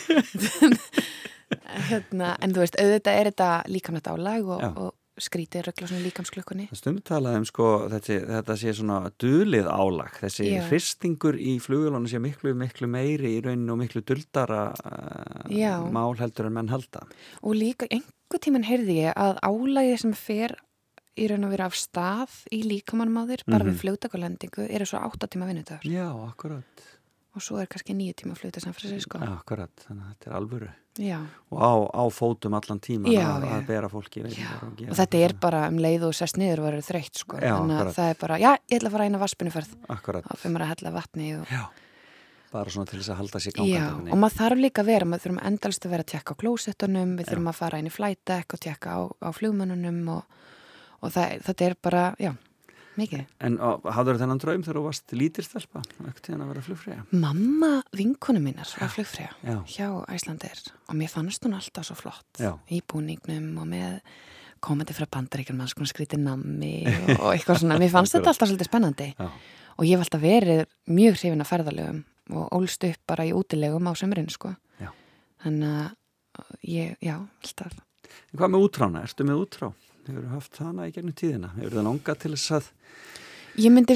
hérna, 1.91 2.35
en 2.43 2.55
þú 2.55 2.65
veist, 2.65 2.79
auðvitað 2.81 3.19
er 3.19 3.33
þetta 3.33 3.51
líkamlegt 3.71 4.13
álag 4.13 4.53
og, 4.57 4.69
og 4.79 4.93
skrítið 5.21 5.69
röggla 5.69 5.89
svona 5.89 6.03
líkamsklukkunni. 6.09 6.67
Það 6.73 6.81
stundu 6.81 7.03
talað 7.07 7.37
um 7.39 7.47
sko, 7.47 7.69
þetta, 7.93 8.17
þetta 8.31 8.57
sé 8.59 8.75
svona 8.75 8.99
dulið 9.23 9.69
álag. 9.71 10.17
Þessi 10.23 10.49
Já. 10.49 10.63
hristingur 10.69 11.39
í 11.39 11.57
flugulónu 11.63 12.11
sé 12.11 12.21
miklu, 12.23 12.55
miklu 12.59 12.89
meiri 12.91 13.37
í 13.37 13.43
rauninu 13.45 13.77
og 13.77 13.81
miklu 13.85 14.03
duldara 14.07 14.65
uh, 14.75 15.87
mál 15.95 16.17
heldur 16.19 16.51
en 16.51 16.59
menn 16.59 16.73
halda. 16.73 17.05
og 17.43 17.55
líka 17.59 17.87
einhver 17.91 18.43
tíman 18.43 18.67
heyrði 18.67 19.05
ég 19.05 19.15
að 19.15 19.39
álagið 19.47 20.01
sem 20.03 20.17
fer 20.19 20.57
í 21.17 21.29
raun 21.31 21.45
og 21.45 21.51
vera 21.55 21.67
af 21.71 21.75
stað 21.79 22.31
í 22.53 22.63
líkamannum 22.67 23.21
á 23.21 23.25
þér 23.31 23.45
bara 23.47 23.65
Mhm. 23.65 23.71
við 23.73 23.81
fljótakulendingu 23.83 24.67
eru 24.71 24.85
svo 24.85 24.99
8 25.05 25.29
tíma 25.29 25.47
vinnudagur 25.47 25.85
Já, 25.87 26.09
akkurat. 26.29 26.65
og 27.37 27.43
svo 27.43 27.59
er 27.61 27.67
kannski 27.67 27.95
9 27.95 28.15
tíma 28.15 28.35
fljóta 28.37 28.61
sig 28.61 29.01
sko 29.03 29.19
Akkurat, 29.19 29.71
þannig 29.89 30.03
að 30.05 30.11
þetta 30.15 30.27
er 30.31 30.37
alvöru. 30.41 30.71
Já. 30.97 31.19
Og 31.51 31.59
á, 31.59 31.73
á 31.91 32.03
fótum 32.15 32.55
allan 32.55 32.79
tíma 32.81 33.09
Já, 33.11 33.27
að, 33.27 33.43
já. 33.43 33.51
að 33.59 33.67
bera 33.67 33.89
fólki 33.89 34.23
Já. 34.23 34.63
og 34.63 34.91
og 34.91 34.97
þetta 34.97 35.19
er 35.25 35.33
bara 35.35 35.67
um 35.69 35.77
leið 35.79 36.03
og 36.07 36.15
sest 36.15 36.37
niður 36.39 36.59
og 36.61 36.67
verður 36.71 36.87
þreytt 36.87 37.15
sko 37.19 37.37
Já, 37.41 37.59
þannig 37.59 37.75
að 37.75 37.81
akkurat. 37.81 37.95
það 37.95 38.11
er 38.11 38.15
bara, 38.21 38.39
já, 38.39 38.53
ég 38.71 38.79
ætla 38.79 38.89
að 38.89 38.93
fara 38.93 39.05
eina 39.05 39.19
vaspunuferð 39.19 39.69
Akkurat, 39.89 40.25
þá 40.25 40.37
fyrir 40.39 40.53
maður 40.55 40.63
að 40.63 40.73
hella 40.79 40.91
vatni 40.95 41.41
og 41.41 41.47
já. 41.49 41.67
Bara 42.55 42.71
svona 42.71 42.87
til 42.87 43.01
þess 43.01 43.11
að 43.11 43.17
halda 43.19 43.39
sér 43.43 43.51
Já, 43.51 43.59
gangandi. 43.59 43.75
einhvern 43.75 44.13
og 44.13 44.19
maður 44.23 44.39
þarf 44.39 44.59
líka 44.63 44.83
að 44.83 44.87
vera, 44.87 45.05
maður 45.05 45.23
þurfum 45.27 45.43
endalist 45.47 45.83
að 45.87 45.91
vera 45.91 46.03
að 46.05 46.11
tjekka 46.15 46.31
á 46.31 46.37
klósettunum, 46.39 47.17
við 47.19 47.27
þurfum 47.27 47.49
að 47.51 47.55
fara 47.59 47.79
inn 47.83 47.87
í 47.87 47.91
flight 47.91 48.21
deck 48.25 48.55
og 48.55 48.61
tjekka 48.61 48.89
á, 48.95 49.01
á 49.11 49.29
flugmönnunum 49.35 50.09
og, 50.15 50.23
og 51.01 51.15
það, 51.15 51.39
þetta 51.47 51.67
er 51.69 51.75
bara, 51.83 52.03
já, 52.23 52.33
mikið. 52.99 53.25
En 53.47 53.57
hafður 53.97 54.21
þennan 54.23 54.41
draum 54.43 54.63
þegar 54.67 54.79
þú 54.79 54.85
varst 54.87 55.15
lítirstelpa, 55.19 55.83
ekkert 56.05 56.23
tíðan 56.29 56.45
að 56.45 56.53
vera 56.53 56.63
flugfræja? 56.69 57.01
Mamma 57.11 57.73
vinkonu 57.97 58.43
minnar 58.45 58.71
var 58.79 58.93
flugfræja 58.95 59.33
Já. 59.43 59.57
hjá 59.67 59.89
Æslandir 60.15 60.63
og 60.89 60.95
mér 61.01 61.11
fannst 61.13 61.45
hún 61.47 61.57
alltaf 61.59 61.89
svo 61.89 61.97
flott 61.99 62.41
Já. 62.43 62.53
í 62.71 62.81
búningnum 62.87 63.51
og 63.63 63.69
með 63.73 63.99
komandi 64.65 64.95
frá 64.97 65.09
bandaríkjum 65.13 65.59
mann 65.61 65.69
sko 65.69 65.85
skrítið 65.85 66.23
nammi 66.25 66.87
og, 67.19 67.27
eitthvað 67.35 67.65
svona, 67.65 67.77
mér 67.83 67.93
fannst 67.93 68.15
þetta 68.17 68.31
alltaf 68.33 68.49
svolítið 68.49 68.71
spennandi 68.71 69.11
Já. 69.19 69.27
og 69.75 69.85
ég 69.85 69.97
hef 69.99 70.07
alltaf 70.07 70.23
verið 70.23 70.63
mjög 70.89 71.19
hrifin 71.19 71.45
að 71.45 71.51
ferðalögum 71.51 72.05
og 72.39 72.55
ólst 72.57 72.87
upp 72.89 73.03
bara 73.11 73.27
í 73.29 73.35
útilegum 73.37 73.91
á 73.91 73.93
sömurinn 73.99 74.31
sko 74.33 74.55
Já. 74.81 74.89
þannig 75.45 75.75
að 75.83 76.55
ég, 76.71 76.95
já, 77.05 77.19
alltaf 77.21 77.75
En 78.33 78.39
hvað 78.39 78.51
með 78.55 78.65
útrána? 78.69 79.03
Ertu 79.05 79.27
með 79.27 79.43
útrá? 79.43 79.69
Hefur 80.07 80.27
haft 80.35 80.59
hana 80.61 80.87
í 80.89 80.93
gegnum 80.93 81.15
tíðina? 81.17 81.51
Hefur 81.57 81.79
það 81.79 81.87
langað 81.89 82.19
til 82.25 82.33
þess 82.37 82.51
að 82.59 82.71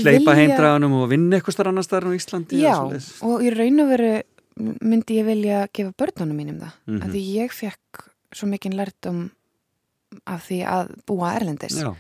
vilja 0.04 0.34
heimdraganum 0.38 0.92
og 1.02 1.08
vinna 1.10 1.36
eitthvað 1.38 1.56
starf 1.56 1.72
annar 1.72 1.84
starf 1.86 2.06
á 2.08 2.12
Íslandi? 2.14 2.60
já, 2.62 2.76
og 3.26 3.42
í 3.42 3.50
raun 3.54 3.80
og 3.82 3.88
veru 3.90 4.12
myndi 4.82 5.18
ég 5.18 5.26
vilja 5.26 5.64
gefa 5.74 5.92
börnunum 5.98 6.36
mínum 6.38 6.60
það 6.62 6.72
Mhm. 6.86 7.02
af 7.02 7.08
því 7.10 7.22
ég 7.34 7.50
fekk 7.52 8.04
svo 8.34 8.46
mikinn 8.48 8.76
lærdum 8.76 9.30
af 10.26 10.48
því 10.48 10.64
að 10.66 10.94
búa 11.06 11.34
erlendis 11.36 11.76
Já, 11.82 11.94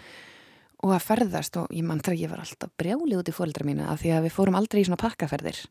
og 0.82 0.90
að 0.90 1.02
ferðast 1.02 1.56
og 1.60 1.68
ég 1.70 1.82
mann 1.84 2.00
þegar 2.00 2.18
ég 2.22 2.30
var 2.30 2.38
alltaf 2.40 2.70
brjálið 2.78 3.18
út 3.18 3.28
í 3.28 3.34
fóreldra 3.36 3.64
mína 3.66 3.88
af 3.90 4.00
því 4.02 4.10
að 4.16 4.24
við 4.26 4.32
fórum 4.38 4.56
aldrei 4.56 4.80
í 4.82 4.86
svona 4.86 4.96
pakkaferðir 5.02 5.66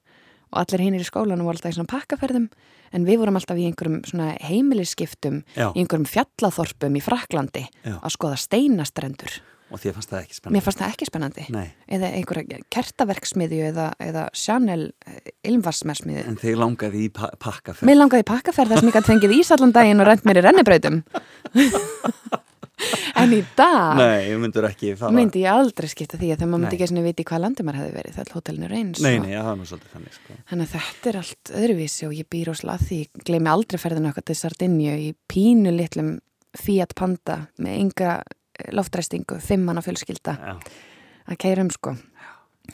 og 0.54 0.62
allir 0.64 0.86
hinnir 0.86 1.04
í 1.04 1.08
skólanum 1.08 1.48
voru 1.48 1.58
alltaf 1.58 1.74
í 1.74 1.78
svona 1.78 1.92
pakkaferðum 1.92 2.48
en 2.96 3.06
við 3.08 3.20
vorum 3.24 3.38
alltaf 3.40 3.60
í 3.60 3.68
einhverjum 3.68 4.00
svona 4.08 4.32
heimilisskiptum 4.48 5.42
í 5.58 5.68
einhverjum 5.84 6.08
fjallaþorpum 6.08 6.96
í 6.98 7.04
Fraklandi 7.04 7.66
Já. 7.84 7.98
að 8.00 8.16
skoða 8.16 8.40
steinastrendur 8.40 9.40
og 9.68 9.82
því 9.84 9.92
fannst 9.98 10.12
það 10.14 10.22
ekki 10.22 10.36
spennandi. 10.38 10.56
mér 10.56 10.64
fannst 10.64 10.80
það 10.80 10.92
ekki 10.94 11.08
spennandi 11.10 11.46
Nei, 11.52 11.66
eða 11.98 12.12
einhverja 12.16 12.60
kertaverksmiðju 12.72 13.66
eða, 13.74 13.88
eða 14.00 14.24
Chanel 14.32 14.86
ilmvarsmersmiðju 15.44 16.24
en 16.32 16.40
þig 16.40 16.56
langaði 16.62 17.04
í 17.04 17.12
pa 17.12 17.34
pakkaferð. 17.36 17.84
Mér 17.90 18.00
langaði 18.00 18.24
í 18.24 18.30
pakkaferð 18.32 18.72
þar 18.72 18.80
sem 18.84 18.92
ég 18.94 18.96
gæti 18.96 19.12
fengið 19.12 19.36
ís 19.42 19.52
allan 19.52 19.76
daginn 19.76 20.00
og 20.00 20.08
rent 20.08 20.24
mér 20.24 20.40
í 20.40 20.46
rennibrautum 20.48 21.02
En 23.22 23.32
í 23.34 23.40
dag 23.58 23.98
Nei, 23.98 24.28
ég 24.30 24.38
myndur 24.42 24.68
ekki 24.68 24.92
fara. 25.00 25.14
myndi 25.16 25.42
ég 25.42 25.50
aldrei 25.50 25.88
skipta 25.90 26.20
því 26.20 26.28
að 26.34 26.42
þegar 26.42 26.50
maður 26.52 26.64
myndi 26.64 26.78
ekki 26.78 26.90
svona 26.92 27.06
viti 27.08 27.26
hvað 27.26 27.42
landi 27.44 27.66
maður 27.66 27.80
hefði 27.82 27.96
verið 27.98 28.18
það 28.18 28.24
er 28.28 28.34
hótelinu 28.36 28.70
reyns 28.72 29.02
Nei, 29.02 29.16
nei, 29.24 29.32
það 29.34 29.48
var 29.50 29.58
nú 29.58 29.66
svolítið 29.72 29.96
þannig, 29.96 30.18
sko. 30.20 30.38
Þannig 30.52 30.68
að 30.68 30.74
þetta 30.76 31.10
er 31.12 31.20
allt 31.24 31.54
öðruvísi 31.62 32.08
og 32.08 32.14
ég 32.20 32.30
býr 32.36 32.52
ósla 32.54 32.76
að 32.78 32.86
því, 32.92 33.00
ég 33.02 33.24
gleymi 33.32 33.52
aldrei 33.54 33.82
ferðinu 33.82 34.12
okkar 34.12 34.28
til 34.30 34.38
Sardinju 34.38 34.94
í 35.02 35.10
pínu 35.34 35.74
litlum 35.74 36.12
Fiat 36.58 36.94
Panda 36.98 37.40
með 37.58 37.80
ynga 37.82 38.12
loftræstingu, 38.74 39.40
fimmana 39.42 39.82
fjölskylda 39.86 40.38
Já, 40.38 40.54
að 41.28 41.42
kæra 41.42 41.66
um 41.66 41.74
sko 41.74 41.96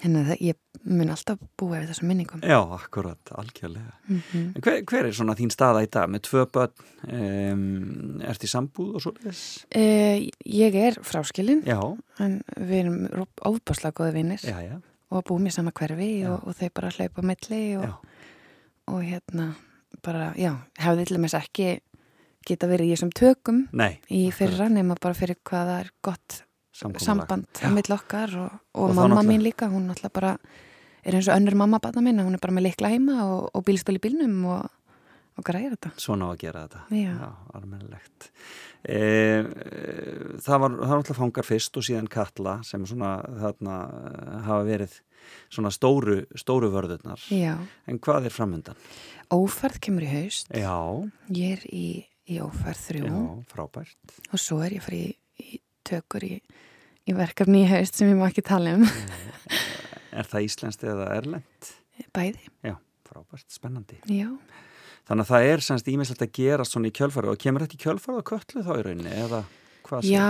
en 0.01 0.15
það, 0.25 0.31
ég 0.41 0.57
mun 0.89 1.11
alltaf 1.13 1.39
búa 1.59 1.77
við 1.79 1.91
þessum 1.91 2.07
minningum 2.09 2.41
Já, 2.43 2.57
akkurat, 2.75 3.31
algjörlega. 3.39 3.93
mm 4.09 4.47
En 4.55 4.61
hver, 4.65 4.79
hver 4.89 5.05
er 5.09 5.13
svona 5.15 5.35
þín 5.37 5.51
staða 5.53 5.83
í 5.85 5.89
dag 5.93 6.09
með 6.11 6.23
tvö 6.27 6.45
börn? 6.55 6.73
Um, 7.07 8.21
ert 8.25 8.43
í 8.43 8.49
sambúð 8.51 8.95
og 8.97 9.03
svo 9.05 9.13
þess? 9.21 9.43
uh, 9.75 10.23
Ég 10.49 10.75
er 10.81 10.97
fráskilin 11.05 11.61
Já, 11.67 11.79
en 12.23 12.39
við 12.57 12.75
erum 12.81 12.99
óbáslega 13.45 13.93
góði 14.01 14.15
vinnir 14.17 14.43
já, 14.43 14.57
já. 14.65 14.75
og 15.13 15.23
búum 15.29 15.47
í 15.47 15.53
sama 15.53 15.71
hverfi 15.75 16.11
og, 16.27 16.47
og 16.49 16.57
þau 16.59 16.69
bara 16.79 16.91
hlaupa 16.97 17.21
á 17.21 17.29
milli 17.31 17.61
og, 17.77 18.09
og 18.91 19.01
hérna 19.05 19.51
bara, 20.03 20.31
já, 20.39 20.55
hefði 20.81 21.05
til 21.07 21.17
dæmis 21.19 21.37
ekki 21.37 21.67
geta 22.43 22.67
verið 22.67 22.89
í 22.89 22.95
þessum 22.97 23.13
tökum 23.15 23.61
Nei, 23.71 24.01
í 24.11 24.25
fyrra 24.35 24.65
nema 24.73 24.97
bara 24.99 25.15
fyrir 25.15 25.37
hvað 25.47 25.69
það 25.69 25.77
er 25.85 25.91
gott 26.03 26.41
samkomulag. 26.73 27.05
samband 27.05 27.47
Já. 27.61 27.69
milli 27.73 27.93
okkar 27.95 28.35
og, 28.41 28.59
og, 28.73 28.89
Og 28.89 28.95
mamma 28.97 29.23
mín 29.23 29.43
líka, 29.45 29.69
hún 29.71 29.87
náttúrulega 29.89 30.13
bara 30.13 30.37
er 31.05 31.13
eins 31.17 31.27
og 31.29 31.35
önnur 31.37 31.55
mamma 31.59 31.79
batna 31.83 32.01
minna, 32.01 32.23
hún 32.25 32.33
er 32.37 32.41
bara 32.43 32.53
með 32.55 32.69
likla 32.71 32.89
heima 32.93 33.23
og, 33.27 33.49
og 33.53 33.65
bílstöl 33.67 33.97
í 33.99 34.01
bílnum 34.03 34.45
og, 34.47 34.69
græðir 35.43 35.73
þetta. 35.75 35.89
Svona 35.99 36.29
á 36.29 36.33
að 36.33 36.37
gera 36.43 36.67
þetta. 36.67 36.81
Já. 36.95 37.15
almennilegt. 37.57 38.29
E, 38.83 38.97
e, 38.99 40.37
það 40.43 40.59
var, 40.63 40.75
alltaf 40.97 41.17
fangar 41.17 41.45
fyrst 41.47 41.77
og 41.79 41.85
síðan 41.87 42.07
Katla 42.11 42.57
sem 42.67 42.83
svona 42.85 43.15
þarna 43.41 43.77
eh, 43.89 44.37
hafa 44.47 44.63
verið 44.67 44.97
svona 45.53 45.71
stóru, 45.71 46.19
stóru 46.35 46.69
vörðurnar. 46.73 47.21
Já, 47.31 47.55
En 47.87 47.99
hvað 47.99 48.27
er 48.29 48.35
framöndan? 48.35 48.75
ófærð 49.33 49.79
kemur 49.81 50.03
í 50.05 50.11
haust, 50.11 50.51
Já, 50.53 50.75
ég 51.33 51.57
er 51.57 51.63
í, 51.71 51.85
í 52.29 52.39
ófærð 52.43 52.81
þrjú 52.89 53.07
já, 53.07 53.43
frábært. 53.53 54.17
og 54.31 54.39
svo 54.39 54.59
er 54.61 54.75
ég 54.77 54.83
fyrir 54.85 55.15
tökur 55.87 56.25
í, 56.27 56.33
í 57.09 57.15
verkefni 57.17 57.63
í 57.63 57.69
haust 57.71 57.99
sem 57.99 58.09
ég 58.11 58.19
má 58.19 58.27
ekki 58.29 58.43
tala 58.45 58.75
um, 58.79 58.85
Er 60.19 60.27
það 60.29 60.45
íslenskt 60.45 60.83
eða 60.85 61.07
erlend? 61.15 61.71
bæði, 62.13 62.43
Já, 62.65 62.75
frábært, 63.09 63.47
spennandi. 63.53 63.97
já. 64.09 64.29
Þannig 65.03 65.25
að 65.25 65.29
það 65.33 65.47
er 65.51 65.61
semst 65.65 65.87
ímislegt 65.91 66.21
að 66.23 66.31
gera 66.37 66.65
svona 66.67 66.87
í 66.89 66.93
kjölfarið 66.95 67.33
og 67.33 67.39
kemur 67.43 67.65
þetta 67.65 67.75
í 67.75 67.81
kjölfarið 67.83 68.21
á 68.23 68.29
köllu 68.29 68.63
þá 68.63 68.71
í 68.77 68.83
rauninni 68.87 69.15
eða 69.25 69.41
hvað 69.83 70.07
Já, 70.07 70.27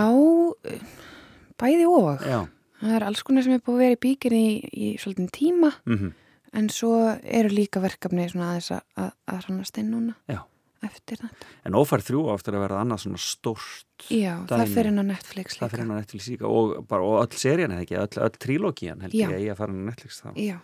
bæði 1.62 1.86
og. 1.88 2.24
Já. 2.26 2.40
Það 2.80 2.96
er 2.98 3.06
alls 3.06 3.22
konar 3.24 3.46
sem 3.46 3.54
er 3.54 3.62
búið 3.64 3.76
að 3.78 3.82
vera 3.84 3.96
í 3.96 4.00
bíkir 4.02 4.34
í, 4.36 4.46
í 4.74 4.88
svolítið 5.00 5.32
tíma 5.38 5.72
Mm 5.86 6.12
en 6.54 6.68
svo 6.70 6.92
eru 7.26 7.48
líka 7.50 7.80
verkefni 7.82 8.28
svona 8.30 8.52
aðeins 8.52 8.68
að, 8.76 8.82
að, 9.02 9.08
að 9.26 9.38
hrannast 9.42 9.78
inn 9.80 9.88
núna 9.90 10.12
Já. 10.30 10.36
Eftir 10.84 11.16
þetta. 11.22 11.46
En 11.66 11.72
ófærð 11.78 12.06
þrjú 12.08 12.22
áttur 12.34 12.54
að 12.58 12.64
vera 12.66 12.80
annað 12.84 13.02
svona 13.04 13.20
stórt 13.22 14.08
Já, 14.10 14.34
það 14.46 14.64
Dæmi. 14.64 14.74
fyrir 14.74 14.90
inn 14.92 15.02
á 15.02 15.06
Netflix 15.10 15.56
það 15.56 15.60
líka. 15.64 15.70
fyrir 15.74 15.84
hann 15.84 15.94
á 15.94 16.00
Netflix 16.00 16.28
líka 16.28 16.46
og, 16.50 16.74
bara, 16.88 17.02
og 17.02 17.22
öll 17.24 17.38
serían 17.38 17.72
eða 17.76 17.84
ekki, 17.86 17.96
öll, 18.00 18.22
öll 18.26 18.38
trílógían 18.44 19.00
held 19.02 19.12
Já. 19.14 19.28
ég 19.28 19.34
að 19.38 19.44
ég 19.46 19.52
að 19.54 19.56
fara 19.62 19.72
inn 19.72 19.84
á 19.84 19.88
Netflix 19.90 20.20
þá. 20.22 20.28
Já, 20.36 20.58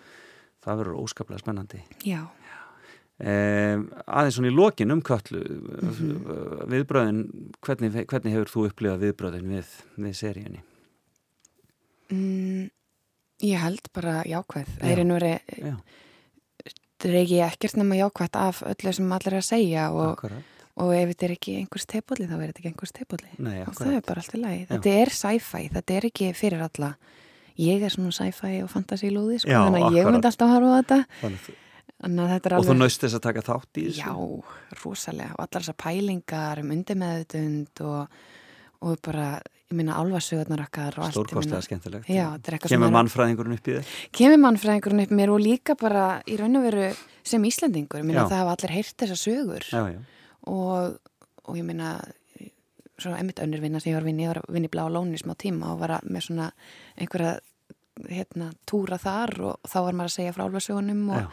Það 0.60 0.76
verður 0.82 1.00
óskaplega 1.00 1.40
spennandi. 1.40 1.82
já. 2.04 2.26
Eh, 3.20 3.76
aðeins 4.08 4.36
svona 4.38 4.48
í 4.48 4.54
lokin 4.56 4.90
um 4.92 5.02
köllu, 5.02 5.40
Mhm. 5.44 6.68
viðbröðin, 6.72 7.52
hvernig, 7.60 8.06
hvernig 8.08 8.32
hefur 8.32 8.48
þú 8.48 8.62
upplifað 8.70 9.02
viðbröðin 9.04 9.48
við, 9.52 9.66
við 9.98 10.14
seríunni? 10.16 10.60
Mm, 12.10 12.70
ég 13.42 13.58
held 13.62 13.88
bara 13.94 14.22
jákvæð. 14.26 14.66
Já. 14.66 14.80
Það 14.80 14.92
er 14.98 15.04
nú 15.04 15.18
ég 17.08 17.44
ekkert 17.46 17.76
nema 17.80 17.96
jákvæð 17.96 18.36
af 18.36 18.62
öllu 18.66 18.92
sem 18.92 19.12
allir 19.16 19.32
er 19.32 19.40
að 19.40 19.46
segja 19.46 19.86
og, 19.92 20.24
og 20.76 20.92
ef 20.94 21.12
þetta 21.12 21.26
er 21.26 21.34
ekki 21.36 21.56
einhvers 21.60 21.86
tepulli 21.88 22.28
þá 22.28 22.36
er 22.36 22.44
þetta 22.50 22.60
ekki 22.60 22.72
einhvers 22.72 22.92
tepulli. 22.96 23.30
Nei, 23.38 23.56
Og 23.64 23.78
það 23.78 23.96
er 23.96 24.04
bara 24.06 24.24
allt 24.24 24.36
í 24.36 24.42
lagi. 24.42 24.66
Þetta 24.70 24.92
er 25.00 25.14
sci-fi, 25.20 25.64
þetta 25.78 25.96
er 25.96 26.08
ekki 26.10 26.30
fyrir 26.36 26.66
alla. 26.66 26.92
Ég 27.60 27.82
er 27.84 27.92
svona 27.92 28.12
sci-fi 28.16 28.60
og 28.64 28.70
fantasy 28.72 29.10
lúði, 29.12 29.40
sko, 29.42 29.50
þannig 29.52 29.88
að 29.88 29.98
ég 29.98 30.08
myndi 30.08 30.30
alltaf 30.30 30.46
að 30.46 30.54
harfa 30.54 30.76
þetta. 30.78 31.00
Þannig, 31.20 31.50
er 32.00 32.54
og 32.56 32.64
þú 32.64 32.70
alveg... 32.70 32.78
naust 32.80 33.02
þess 33.04 33.16
að 33.18 33.24
taka 33.26 33.42
þátt 33.44 33.80
í 33.80 33.86
þessu? 33.90 34.00
Já, 34.00 34.76
rosalega. 34.80 35.34
Og 35.36 35.42
allar 35.44 35.64
þessar 35.66 35.76
pælingar 35.82 36.62
um 36.62 36.70
undirmeðutund 36.72 37.82
og, 37.84 38.22
og 38.88 39.02
bara, 39.04 39.26
ég 39.70 39.76
minna, 39.78 39.94
álfasögurnar 40.02 40.64
okkar 40.66 40.96
og 40.98 41.04
allt. 41.06 41.14
Stórkostlega 41.14 41.62
skemmtilegt. 41.62 42.08
Já, 42.10 42.26
Kemur 42.66 42.88
er- 42.88 42.94
mannfræðingurinn 42.96 43.54
upp 43.54 43.68
í 43.70 43.74
þér? 43.76 43.90
Kemur 44.18 44.40
mannfræðingurinn 44.42 45.02
upp 45.04 45.12
mér 45.14 45.30
og 45.30 45.40
líka 45.44 45.76
bara 45.78 46.22
í 46.26 46.38
raun 46.40 46.56
og 46.58 46.64
veru 46.66 46.88
sem 47.22 47.42
Íslendingur. 47.46 48.00
Ég 48.02 48.04
minna, 48.08 48.24
það 48.26 48.40
hafa 48.42 48.56
allir 48.56 48.74
heyrt 48.74 48.96
þessar 48.98 49.20
sögur 49.20 49.62
Já, 49.70 49.84
já. 49.94 50.00
og, 50.50 50.98
og 51.46 51.56
ég 51.60 51.64
minna, 51.68 51.92
svo 52.98 53.14
einmitt 53.14 53.38
önnur 53.38 53.60
vinna 53.62 53.78
sem 53.80 53.92
ég 53.92 53.96
var 54.00 54.02
að 54.02 54.10
vinna, 54.10 54.22
ég 54.26 54.32
var 54.34 54.42
að 54.42 54.50
vinna 54.58 54.66
í 54.66 54.74
Blá 54.74 54.84
Lóni 54.90 55.22
smá 55.22 55.36
tíma 55.38 55.70
og 55.72 55.78
var 55.84 55.94
að 56.00 56.10
með 56.10 56.26
svona 56.26 56.50
einhverja 56.98 57.38
hérna, 58.10 58.50
túra 58.66 58.98
þar 58.98 59.34
og 59.40 59.56
þá 59.70 59.78
var 59.86 59.92
maður 59.94 60.10
að 60.10 60.16
segja 60.18 60.34
frá 60.34 60.44
álfasögunum 60.48 61.08
og, 61.14 61.32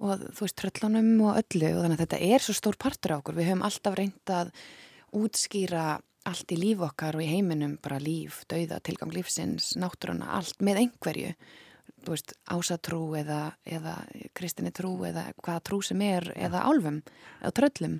og 0.00 0.20
þú 0.32 0.40
veist 0.46 0.56
tröllunum 0.56 1.08
og 1.26 1.36
öllu 1.42 1.70
og 1.76 1.82
þannig 1.84 1.98
að 2.00 2.04
þetta 2.06 2.20
er 2.32 2.40
svo 2.48 2.54
stór 2.56 2.76
partur 2.80 3.12
á 3.12 3.18
okkur 3.20 3.34
við 3.36 3.48
höfum 3.52 3.64
alltaf 3.68 3.96
reynd 3.98 4.32
að 4.32 4.52
útskýra 5.18 5.98
allt 6.28 6.52
í 6.54 6.58
líf 6.60 6.82
okkar 6.84 7.16
og 7.18 7.24
í 7.24 7.30
heiminum 7.30 7.78
bara 7.82 7.98
líf, 8.02 8.42
dauða, 8.50 8.80
tilgang 8.84 9.12
lífsins 9.16 9.72
náttúruna, 9.80 10.28
allt 10.38 10.60
með 10.64 10.82
einhverju 10.84 11.32
veist, 12.08 12.34
ásatrú 12.52 13.02
eða, 13.18 13.40
eða 13.66 13.96
kristinni 14.36 14.70
trú 14.76 14.94
eða 15.08 15.30
hvaða 15.42 15.64
trú 15.66 15.80
sem 15.84 16.00
er 16.06 16.30
eða 16.36 16.62
álfum 16.68 17.00
eða 17.40 17.54
tröllum 17.62 17.98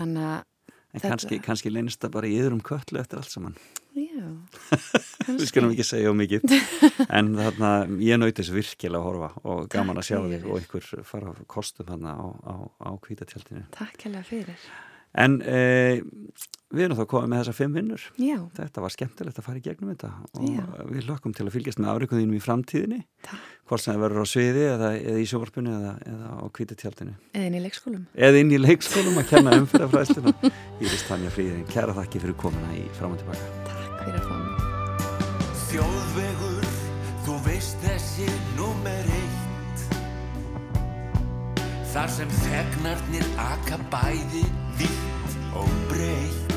þannig 0.00 0.30
að 0.32 0.48
En 0.92 1.00
Þetta- 1.00 1.08
kannski, 1.14 1.36
kannski 1.40 1.70
leynist 1.72 2.02
það 2.04 2.10
bara 2.12 2.28
í 2.28 2.34
yðrum 2.36 2.58
köllu 2.60 2.98
eftir 3.00 3.16
allt 3.16 3.30
saman. 3.32 3.54
já, 3.96 4.26
Við 5.38 5.46
skulum 5.48 5.70
ekki 5.72 5.86
segja 5.88 6.10
mikið. 6.12 6.42
En 7.16 7.30
þarna, 7.38 7.70
ég 7.96 8.20
nauti 8.20 8.42
þessu 8.42 8.58
virkilega 8.58 9.00
að 9.00 9.06
horfa 9.06 9.30
og 9.54 9.70
gaman 9.72 9.96
að 10.02 10.04
sjá 10.10 10.18
Takk 10.18 10.34
þig 10.34 10.44
og 10.52 10.60
ykkur 10.66 10.88
fara 11.08 11.32
kostum 11.48 11.88
þarna 11.88 12.12
á, 12.12 12.26
á, 12.44 12.54
á 12.84 12.90
kvítatjaldinu. 13.08 13.64
takk 13.72 14.04
hérlega 14.04 14.28
fyrir 14.28 14.66
En 15.16 15.38
e, 15.40 16.02
við 16.72 16.84
erum 16.86 16.96
þá 16.98 17.04
komið 17.12 17.28
með 17.32 17.40
þessar 17.42 17.56
fimm 17.58 17.74
vinnur. 17.76 18.02
já, 18.18 18.36
Þetta 18.56 18.80
var 18.84 18.92
skemmtilegt 18.94 19.38
að 19.38 19.46
fara 19.46 19.60
í 19.60 19.64
gegnum 19.66 19.90
þetta 19.92 20.10
og 20.32 20.46
Já. 20.48 20.64
við 20.88 21.06
hlökkum 21.08 21.34
til 21.36 21.46
að 21.46 21.52
fylgjast 21.56 21.78
með 21.82 21.90
afrikuðinum 21.92 22.36
í 22.38 22.42
framtíðinni. 22.42 23.00
Takk. 23.28 23.50
Hvort 23.68 23.80
sem 23.84 23.94
það 23.94 24.02
verður 24.04 24.24
á 24.24 24.26
sviði 24.32 24.64
eða, 24.72 24.88
eða 25.00 25.18
í 25.22 25.26
sjóvarpunni 25.30 25.70
eða, 25.72 25.92
eða 26.12 26.26
á 26.32 26.44
kvítatjaldinu. 26.56 27.14
eða 27.32 27.46
inn 27.48 27.54
í 27.56 27.62
leikskólum 27.66 28.02
Eða 28.16 28.40
inn 28.42 28.50
í 28.52 28.58
leikskólum 28.60 29.20
að 29.22 29.28
kenna 29.30 29.54
umfyrðafræðsluna. 29.62 30.34
Íris 30.82 31.04
Tanja 31.08 31.30
Fríðin, 31.32 31.64
kæra 31.72 31.94
þakki 31.96 32.20
fyrir 32.24 32.36
komuna 32.42 32.72
í 32.76 32.82
fram 32.98 33.12
og 33.16 33.22
tilbaka. 33.22 33.44
takk 33.68 34.02
fyrir 34.02 34.18
að 34.18 34.26
fá 34.28 34.34
mig 34.42 34.58
Þjóðvegur, 35.72 36.66
þú 37.24 37.36
veist 37.46 37.76
þessi 37.86 38.26
númer 38.58 39.08
eitt 39.20 39.86
Þar 41.92 42.08
sem 42.12 42.30
þegnarnir 42.42 43.26
aka 43.40 43.76
bæði 43.92 44.44
vitt 44.80 45.34
og 45.56 45.68
breytt 45.90 46.51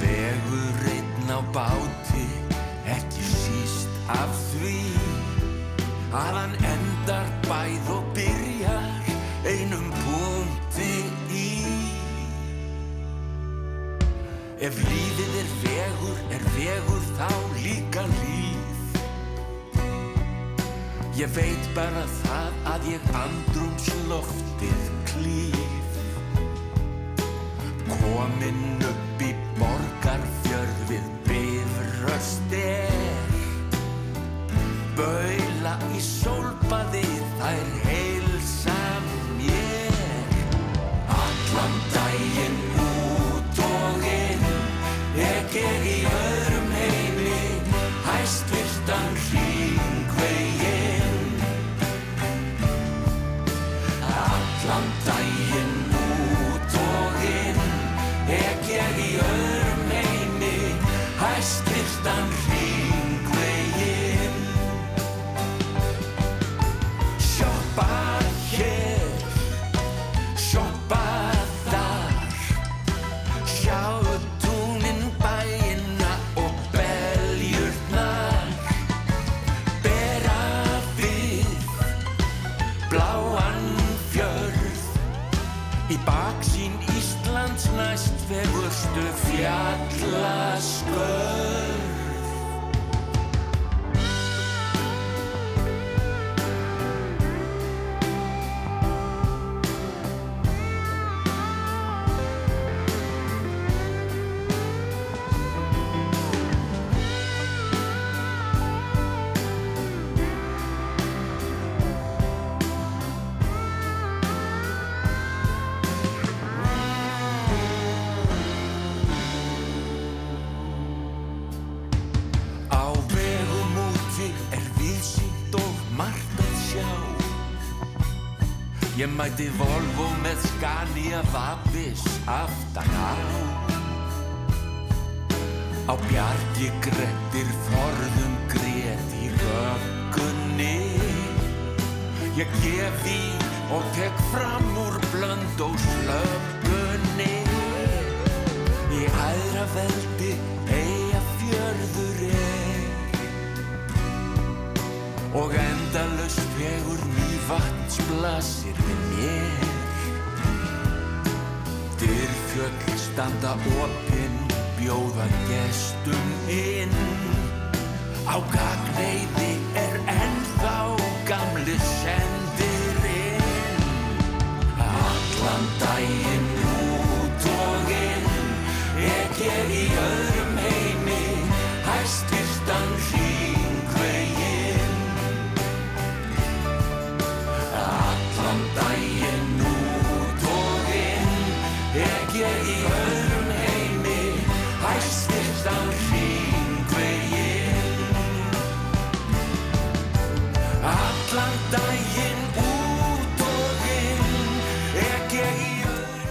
Vegur 0.00 0.84
einn 0.94 1.30
á 1.30 1.40
báti, 1.54 2.26
ekki 2.96 3.24
síst 3.24 3.92
af 4.08 4.32
því 4.50 4.78
Að 6.10 6.34
hann 6.40 6.56
endar 6.74 7.28
bæð 7.46 7.94
og 7.94 8.08
byrjar 8.16 8.88
einum 9.46 9.92
punkti 10.02 10.92
í 11.30 11.50
Ef 14.60 14.76
lífið 14.76 15.36
er 15.40 15.52
vegur, 15.62 16.18
er 16.36 16.42
vegur 16.52 17.04
þá 17.16 17.28
líka 17.62 18.02
líf. 18.10 18.98
Ég 21.16 21.32
veit 21.32 21.70
bara 21.72 22.02
það 22.18 22.58
að 22.74 22.88
ég 22.90 23.06
andrumsloftið 23.22 24.82
klíf. 25.08 25.96
Kominn 27.88 28.84
upp 28.90 28.99
Baula 35.00 35.78
í 35.96 36.00
sólbaði 36.04 36.49
good. 90.92 91.29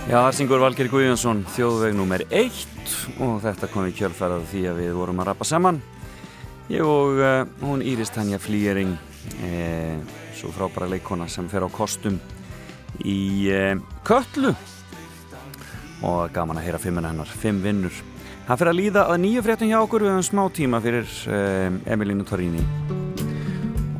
Já, 0.09 0.23
þar 0.25 0.33
syngur 0.33 0.61
Valgeir 0.63 0.87
Guðjónsson 0.89 1.43
þjóðveg 1.53 1.93
nummer 1.93 2.23
1 2.33 2.93
og 3.21 3.35
þetta 3.43 3.67
kom 3.69 3.85
í 3.85 3.91
kjölfærað 3.93 4.47
því 4.49 4.63
að 4.71 4.79
við 4.81 4.95
vorum 4.97 5.21
að 5.21 5.27
rappa 5.29 5.45
saman. 5.45 5.77
Ég 6.73 6.81
og 6.81 7.21
uh, 7.21 7.43
hún 7.61 7.83
Íris 7.85 8.09
Tanja 8.15 8.39
Flýring 8.41 8.95
eh, 9.45 10.01
svo 10.33 10.49
frábæra 10.55 10.89
leikona 10.89 11.27
sem 11.29 11.45
fer 11.51 11.61
á 11.61 11.69
kostum 11.69 12.17
í 13.05 13.51
eh, 13.53 13.77
Köllu 14.01 14.55
og 16.01 16.33
gaman 16.33 16.57
að 16.57 16.65
heyra 16.65 16.81
fimmuna 16.81 17.13
hennar, 17.13 17.29
fimm 17.29 17.61
vinnur 17.61 18.01
Það 18.49 18.57
fyrir 18.57 18.71
að 18.71 18.77
líða 18.79 19.01
að 19.13 19.19
nýju 19.21 19.41
fréttum 19.45 19.69
hjá 19.69 19.75
okkur. 19.77 20.01
Við 20.01 20.09
höfum 20.09 20.23
smá 20.25 20.41
tíma 20.57 20.79
fyrir 20.81 21.11
eh, 21.29 21.67
Emilínu 21.93 22.25
Torrini. 22.25 22.63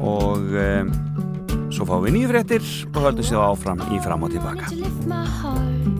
Og 0.01 0.57
eh, 0.57 0.89
svo 1.69 1.85
fáum 1.85 2.07
við 2.07 2.17
nýju 2.17 2.33
fréttir 2.33 2.73
og 2.89 3.01
höldum 3.05 3.29
sér 3.29 3.45
áfram 3.45 3.85
í 3.93 4.01
fram 4.01 4.25
og 4.25 4.33
tilbaka 4.33 5.98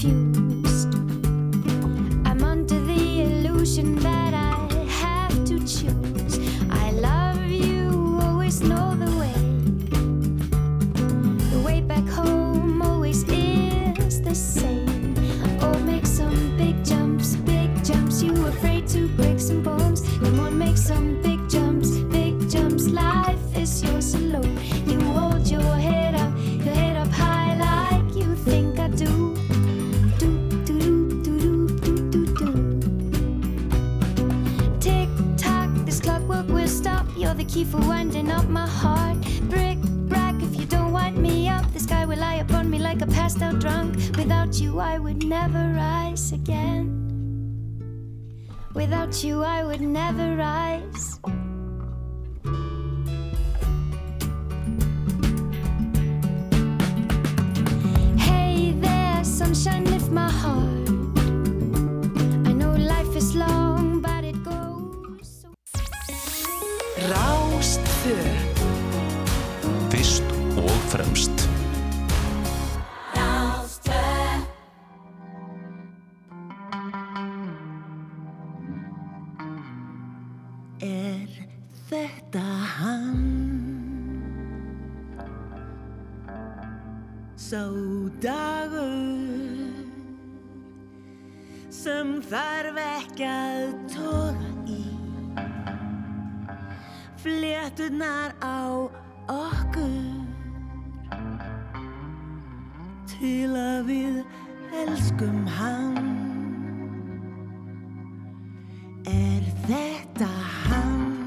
confused. 0.00 0.94
I'm 2.24 2.42
under 2.42 2.80
the 2.80 3.22
illusion 3.22 3.96
that 3.96 4.32
I 4.32 4.56
have 4.88 5.44
to 5.44 5.58
choose. 5.58 6.38
I 6.70 6.90
love 6.92 7.46
you, 7.46 8.18
always 8.22 8.62
know 8.62 8.94
the 8.94 9.10
way. 9.20 9.34
The 11.50 11.60
way 11.60 11.82
back 11.82 12.06
home 12.08 12.80
always 12.80 13.24
is 13.28 14.22
the 14.22 14.34
same. 14.34 15.14
Oh, 15.60 15.78
make 15.80 16.06
some 16.06 16.56
big 16.56 16.82
jumps, 16.82 17.36
big 17.36 17.84
jumps. 17.84 18.22
You 18.22 18.46
afraid 18.46 18.88
to 18.88 19.06
break 19.08 19.38
some 19.38 19.62
bones? 19.62 20.00
Come 20.20 20.40
on, 20.40 20.56
make 20.56 20.78
some 20.78 21.20
big 21.20 21.29
Key 37.60 37.66
for 37.66 37.80
winding 37.80 38.30
up 38.30 38.48
my 38.48 38.66
heart. 38.66 39.18
Brick 39.50 39.76
brack, 40.08 40.34
if 40.40 40.58
you 40.58 40.64
don't 40.64 40.92
wind 40.92 41.18
me 41.18 41.46
up, 41.46 41.70
the 41.74 41.78
sky 41.78 42.06
will 42.06 42.16
lie 42.16 42.36
upon 42.36 42.70
me 42.70 42.78
like 42.78 43.02
a 43.02 43.06
passed 43.06 43.42
out 43.42 43.58
drunk. 43.58 43.96
Without 44.16 44.58
you, 44.58 44.80
I 44.80 44.98
would 44.98 45.26
never 45.26 45.74
rise 45.76 46.32
again. 46.32 46.88
Without 48.72 49.22
you, 49.22 49.44
I 49.44 49.62
would 49.62 49.82
never 49.82 50.36
rise. 50.36 51.20
Sá 87.50 87.66
dagur 88.22 89.74
sem 91.74 92.12
þarf 92.30 92.76
ekki 92.78 93.26
að 93.26 93.72
toga 93.90 94.50
í 94.70 94.84
Fléttunar 97.24 98.36
á 98.38 98.86
okkur 99.34 99.98
til 103.16 103.50
að 103.64 103.90
við 103.90 104.22
elskum 104.84 105.42
hann? 105.58 105.98
Er 109.10 109.50
þetta 109.66 110.30
hann? 110.68 111.19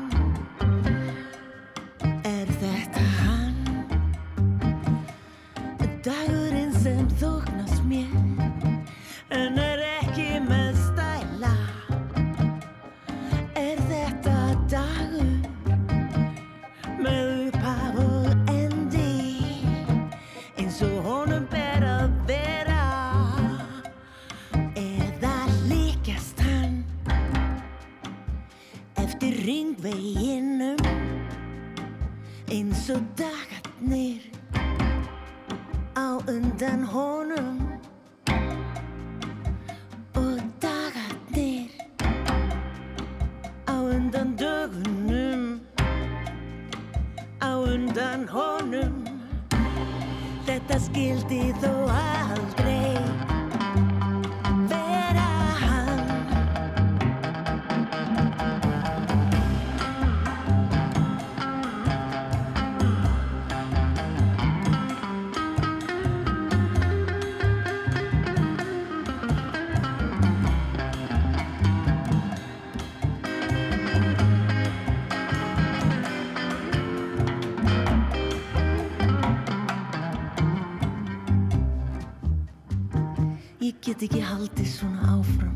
Get 84.03 84.17
ekki 84.17 84.23
haldið 84.27 84.67
svona 84.67 85.13
áfram. 85.13 85.53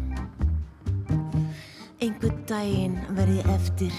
Einhvern 1.99 2.37
daginn 2.47 2.95
verð 3.17 3.41
ég 3.41 3.49
eftir 3.51 3.91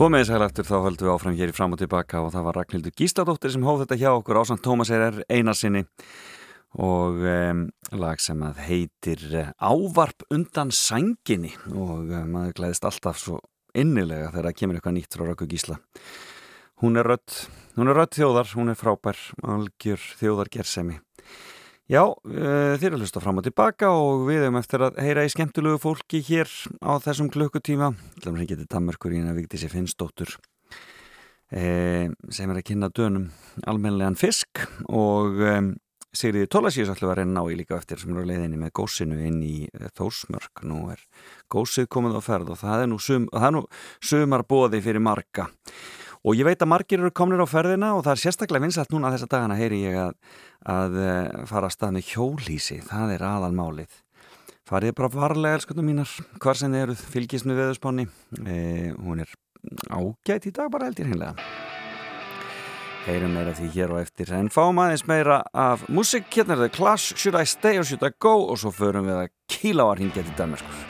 Komið 0.00 0.30
þess 0.30 0.42
aftur 0.46 0.64
þá 0.64 0.76
höldum 0.80 1.04
við 1.04 1.12
áfram 1.12 1.34
hér 1.36 1.50
í 1.50 1.52
fram 1.52 1.74
og 1.74 1.78
tilbaka 1.82 2.22
og 2.24 2.30
það 2.32 2.44
var 2.46 2.56
Ragnhildur 2.56 2.92
Gísladóttir 2.96 3.52
sem 3.52 3.64
hóð 3.68 3.82
þetta 3.82 3.98
hjá 4.00 4.08
okkur 4.14 4.38
ásand 4.40 4.62
Tómas 4.64 4.88
er 4.96 5.18
einarsinni 5.28 5.82
og 6.80 7.18
um, 7.28 7.60
lag 8.00 8.22
sem 8.24 8.40
að 8.40 8.62
heitir 8.64 9.26
eh, 9.36 9.50
Ávarp 9.60 10.24
undan 10.32 10.72
sænginni 10.72 11.52
og 11.68 12.08
um, 12.08 12.32
maður 12.32 12.56
glæðist 12.62 12.88
alltaf 12.88 13.20
svo 13.20 13.42
innilega 13.76 14.30
þegar 14.30 14.48
það 14.48 14.58
kemur 14.62 14.80
eitthvað 14.80 14.96
nýtt 14.96 15.18
frá 15.18 15.26
Rökku 15.28 15.50
Gísla. 15.52 15.76
Hún 16.80 16.96
er 16.96 17.12
rödd, 17.12 17.36
hún 17.76 17.92
er 17.92 18.00
rödd 18.00 18.16
þjóðar, 18.16 18.54
hún 18.56 18.72
er 18.72 18.80
frábær, 18.80 19.20
algjör 19.44 20.10
þjóðar 20.22 20.54
gersemi. 20.56 20.96
Já, 21.90 22.04
uh, 22.06 22.76
þeir 22.78 22.92
eru 22.92 23.00
að 23.00 23.02
hlusta 23.02 23.18
fram 23.18 23.40
og 23.40 23.42
tilbaka 23.48 23.88
og 23.90 24.20
við 24.28 24.44
hefum 24.44 24.60
eftir 24.60 24.82
að 24.86 24.98
heyra 25.02 25.24
í 25.26 25.30
skemmtilegu 25.32 25.80
fólki 25.82 26.20
hér 26.22 26.46
á 26.86 27.02
þessum 27.02 27.26
klukkutíma. 27.34 27.88
Til 28.20 28.28
dæmis 28.28 28.46
getið 28.46 28.68
Dammerkur 28.70 29.10
í 29.10 29.18
eina 29.18 29.32
Vigdísi 29.34 29.66
Finnsdóttur 29.72 30.36
eh, 31.50 32.06
sem 32.30 32.52
er 32.52 32.60
að 32.60 32.66
kynna 32.68 32.92
dönum 32.94 33.24
almennilegan 33.66 34.14
fisk 34.20 34.62
og 34.86 35.42
um, 35.42 35.72
Sigriði 36.14 36.46
Tólasíus 36.54 36.92
ætlum 36.94 37.10
að 37.10 37.24
reyna 37.24 37.40
ná 37.40 37.50
í 37.50 37.58
líka 37.58 37.80
eftir 37.80 37.98
sem 37.98 38.14
eru 38.14 38.22
á 38.22 38.30
leiðinni 38.30 38.62
með 38.62 38.74
gósinu 38.78 39.18
inn 39.26 39.42
í 39.42 39.56
uh, 39.66 39.88
Þórsmörk. 39.98 40.62
Nú 40.70 40.92
er 40.94 41.02
gósið 41.50 41.90
komið 41.90 42.18
á 42.18 42.22
ferð 42.22 42.54
og 42.54 42.62
það 42.62 42.84
er 42.84 42.92
nú, 42.92 43.00
sum, 43.02 43.26
það 43.34 43.48
er 43.48 43.56
nú 43.58 43.64
sumar 43.98 44.46
bóði 44.46 44.78
fyrir 44.86 45.02
marga. 45.02 45.50
Og 45.50 45.99
ég 46.36 46.44
veit 46.44 46.60
að 46.60 46.68
margir 46.68 47.00
eru 47.00 47.12
komnir 47.16 47.40
á 47.40 47.48
ferðina 47.48 47.94
og 47.96 48.04
það 48.04 48.12
er 48.12 48.22
sérstaklega 48.24 48.66
vinsalt 48.66 48.92
núna 48.92 49.12
þessa 49.14 49.28
dagana 49.30 49.56
heyri 49.56 49.80
ég 49.86 49.96
að, 49.96 50.14
að 50.68 50.98
eh, 51.00 51.42
fara 51.48 51.70
að 51.70 51.76
stað 51.76 51.96
með 51.96 52.10
hjólísi. 52.12 52.80
Það 52.84 53.14
er 53.16 53.26
aðalmálið. 53.30 53.98
Farið 54.68 54.94
bara 55.00 55.10
varlega, 55.14 55.58
elskutum 55.58 55.88
mínar, 55.88 56.12
hvar 56.42 56.58
sem 56.60 56.70
þið 56.70 56.84
eruð, 56.84 57.06
fylgist 57.14 57.48
með 57.48 57.62
veðurspáni. 57.64 58.06
Eh, 58.44 58.92
hún 59.00 59.24
er 59.24 59.32
ágætt 59.88 60.50
í 60.50 60.54
dag 60.54 60.68
bara 60.72 60.90
held 60.90 61.00
ég 61.00 61.08
hreinlega. 61.08 61.48
Heyrum 63.06 63.32
meira 63.32 63.56
því 63.56 63.72
hér 63.74 63.96
og 63.96 64.04
eftir. 64.04 64.30
En 64.36 64.52
fáum 64.52 64.78
aðeins 64.84 65.06
meira 65.08 65.40
af 65.56 65.88
músik. 65.88 66.28
Hérna 66.36 66.58
er 66.58 66.66
það 66.66 66.76
Clash, 66.76 67.16
Should 67.16 67.40
I 67.40 67.48
Stay 67.48 67.80
or 67.80 67.88
Should 67.88 68.04
I 68.04 68.12
Go? 68.20 68.36
Og 68.52 68.60
svo 68.60 68.76
förum 68.76 69.08
við 69.08 69.24
að 69.24 69.36
kíla 69.48 69.88
á 69.88 69.90
að 69.90 70.00
ringja 70.04 70.28
til 70.28 70.36
Danmarkur. 70.36 70.89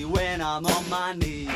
I'm 0.41 0.65
on 0.65 0.89
my 0.89 1.13
knees. 1.13 1.49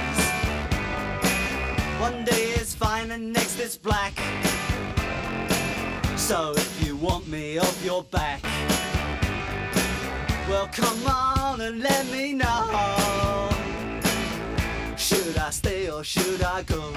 One 2.00 2.24
day 2.24 2.52
is 2.62 2.76
fine 2.76 3.10
and 3.12 3.34
next 3.34 3.60
is 3.60 3.78
black. 3.78 4.14
So 6.16 6.54
if 6.56 6.86
you 6.86 6.96
want 6.96 7.28
me 7.28 7.58
off 7.58 7.84
your 7.84 8.04
back, 8.04 8.44
well 10.48 10.70
come 10.72 11.08
on 11.08 11.62
and 11.62 11.82
let 11.82 12.06
me 12.12 12.34
know. 12.34 13.50
Should 14.98 15.38
I 15.38 15.50
stay 15.50 15.90
or 15.90 16.04
should 16.04 16.44
I 16.44 16.62
go? 16.64 16.94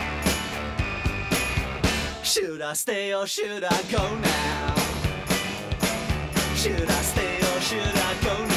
Should 2.23 2.61
I 2.61 2.75
stay 2.75 3.15
or 3.15 3.27
should 3.27 3.65
I 3.65 3.83
go 3.91 4.05
now? 4.19 4.75
Should 6.55 6.91
I 6.91 7.03
stay 7.03 7.37
or 7.39 7.61
should 7.61 7.97
I 7.97 8.15
go 8.23 8.47
now? 8.47 8.48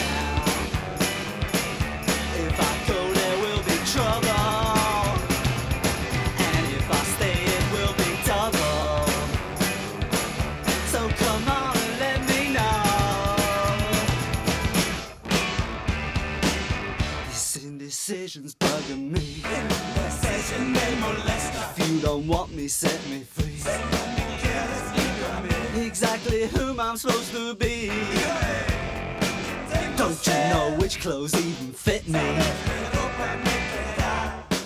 These 18.12 18.36
indecisions 18.36 18.56
bugging 18.56 19.10
me. 19.10 19.42
If 21.78 21.90
you 21.90 22.02
don't 22.02 22.28
want 22.28 22.54
me, 22.54 22.68
set 22.68 23.00
me 23.10 23.22
free. 23.22 23.56
Exactly 25.82 26.48
whom 26.48 26.82
I'm 26.82 26.98
supposed 26.98 27.32
to 27.32 27.56
be. 27.56 27.88
Don't 29.96 30.28
you 30.28 30.34
know 30.34 30.76
which 30.78 31.00
clothes 31.00 31.34
even 31.36 31.72
fit 31.72 32.06
me? 32.10 32.20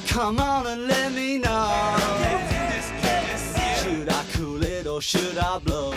Come 0.07 0.39
on 0.39 0.65
and 0.65 0.87
let 0.87 1.11
me 1.11 1.37
know. 1.37 1.97
Should 3.83 4.09
I 4.09 4.25
cool 4.33 4.63
it 4.63 4.87
or 4.87 5.01
should 5.03 5.37
I 5.37 5.59
blow? 5.59 5.93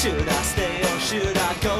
Should 0.00 0.26
I 0.26 0.42
stay 0.42 0.80
or 0.80 0.98
should 0.98 1.36
I 1.36 1.54
go 1.60 1.79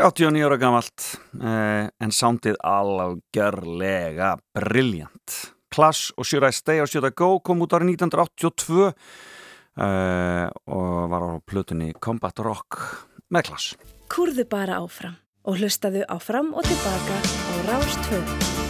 39 0.00 0.44
ára 0.48 0.56
gamalt 0.56 1.06
eh, 1.44 1.88
en 2.00 2.12
sándið 2.14 2.56
algjörlega 2.64 4.32
briljant. 4.56 5.34
Klass 5.70 6.08
og 6.16 6.24
Should 6.24 6.46
I 6.48 6.52
Stay 6.56 6.80
og 6.80 6.88
Should 6.88 7.10
I 7.10 7.12
Go 7.12 7.34
kom 7.44 7.60
út 7.60 7.76
árið 7.76 7.92
1982 7.98 8.88
eh, 8.88 10.46
og 10.48 11.12
var 11.12 11.28
á 11.28 11.30
plötunni 11.44 11.92
Combat 12.00 12.40
Rock 12.40 12.80
með 13.28 13.50
Klass. 13.50 13.74
Kúrðu 14.10 14.48
bara 14.48 14.80
áfram 14.80 15.20
og 15.44 15.60
hlustaðu 15.60 16.08
áfram 16.08 16.54
og 16.56 16.64
tilbaka 16.64 17.20
á 17.20 17.52
Rástvö. 17.68 18.69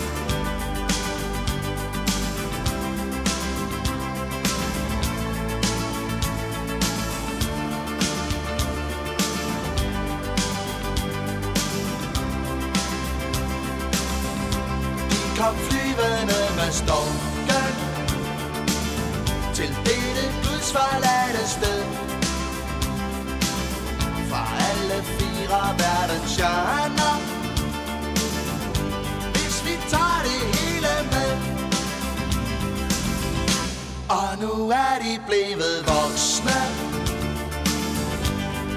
Nu 34.40 34.70
er 34.70 34.94
de 35.04 35.20
blevet 35.26 35.76
voksne. 35.86 36.60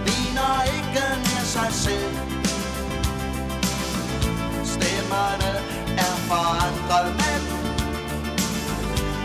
Ligner 0.06 0.56
ikke 0.78 1.06
mere 1.26 1.46
sig 1.56 1.70
selv. 1.72 2.16
Stemmerne 4.74 5.52
er 6.06 6.16
forandret, 6.30 7.10
men 7.22 7.42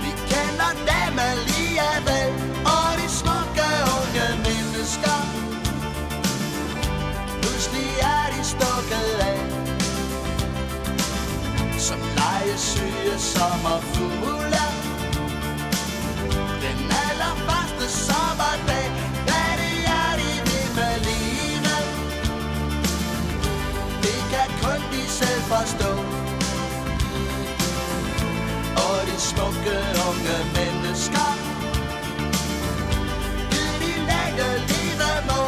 Vi 0.03 0.11
kender 0.33 0.73
dem 0.91 1.19
alligevel. 1.33 2.31
Og 2.75 2.89
de 2.99 3.09
smukke 3.21 3.69
unge 3.99 4.27
mennesker. 4.47 5.19
Pludselig 7.43 7.91
er 8.01 8.25
de 8.35 8.45
stukket 8.45 9.11
af. 9.31 9.41
Som 11.79 11.99
lejesyge 12.17 13.19
sommerfugle 13.19 14.58
smukke 29.19 29.77
unge 30.09 30.37
mennesker. 30.57 31.27
Vil 33.51 33.73
de 33.83 33.93
lægge 34.11 34.49
livet 34.71 35.19
må 35.29 35.43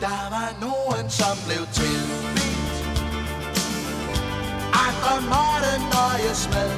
Der 0.00 0.30
var 0.34 0.50
nogen 0.60 1.10
som 1.10 1.36
blev 1.46 1.66
tilbidt 1.72 2.52
Andre 4.86 5.20
måtte 5.32 5.72
nøjes 5.94 6.48
med. 6.54 6.70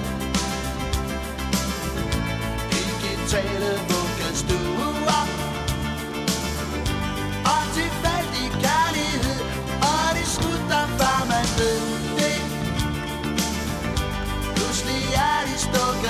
Digitale 2.71 3.71
vuggestuer. 3.89 5.44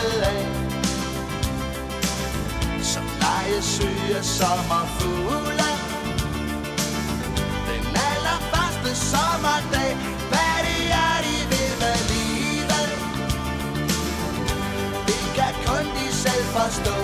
Stukket 0.05 0.22
af. 0.22 0.46
Som 2.82 3.05
legesyge 3.20 4.22
sommerfugle 4.22 5.70
Den 7.68 7.84
allerførste 8.11 8.92
sommerdag. 9.11 9.96
Hvad 10.30 10.57
det 10.66 10.82
er 11.07 11.16
de 11.26 11.36
vil 11.50 11.72
med 11.82 11.98
livet 12.11 12.88
Det 15.07 15.22
kan 15.36 15.55
kun 15.66 15.84
de 15.96 16.14
selv 16.14 16.44
forstå. 16.57 16.96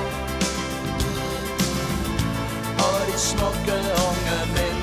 Og 2.84 2.98
de 3.06 3.18
smukke 3.18 3.76
unge 4.08 4.38
mænd. 4.54 4.79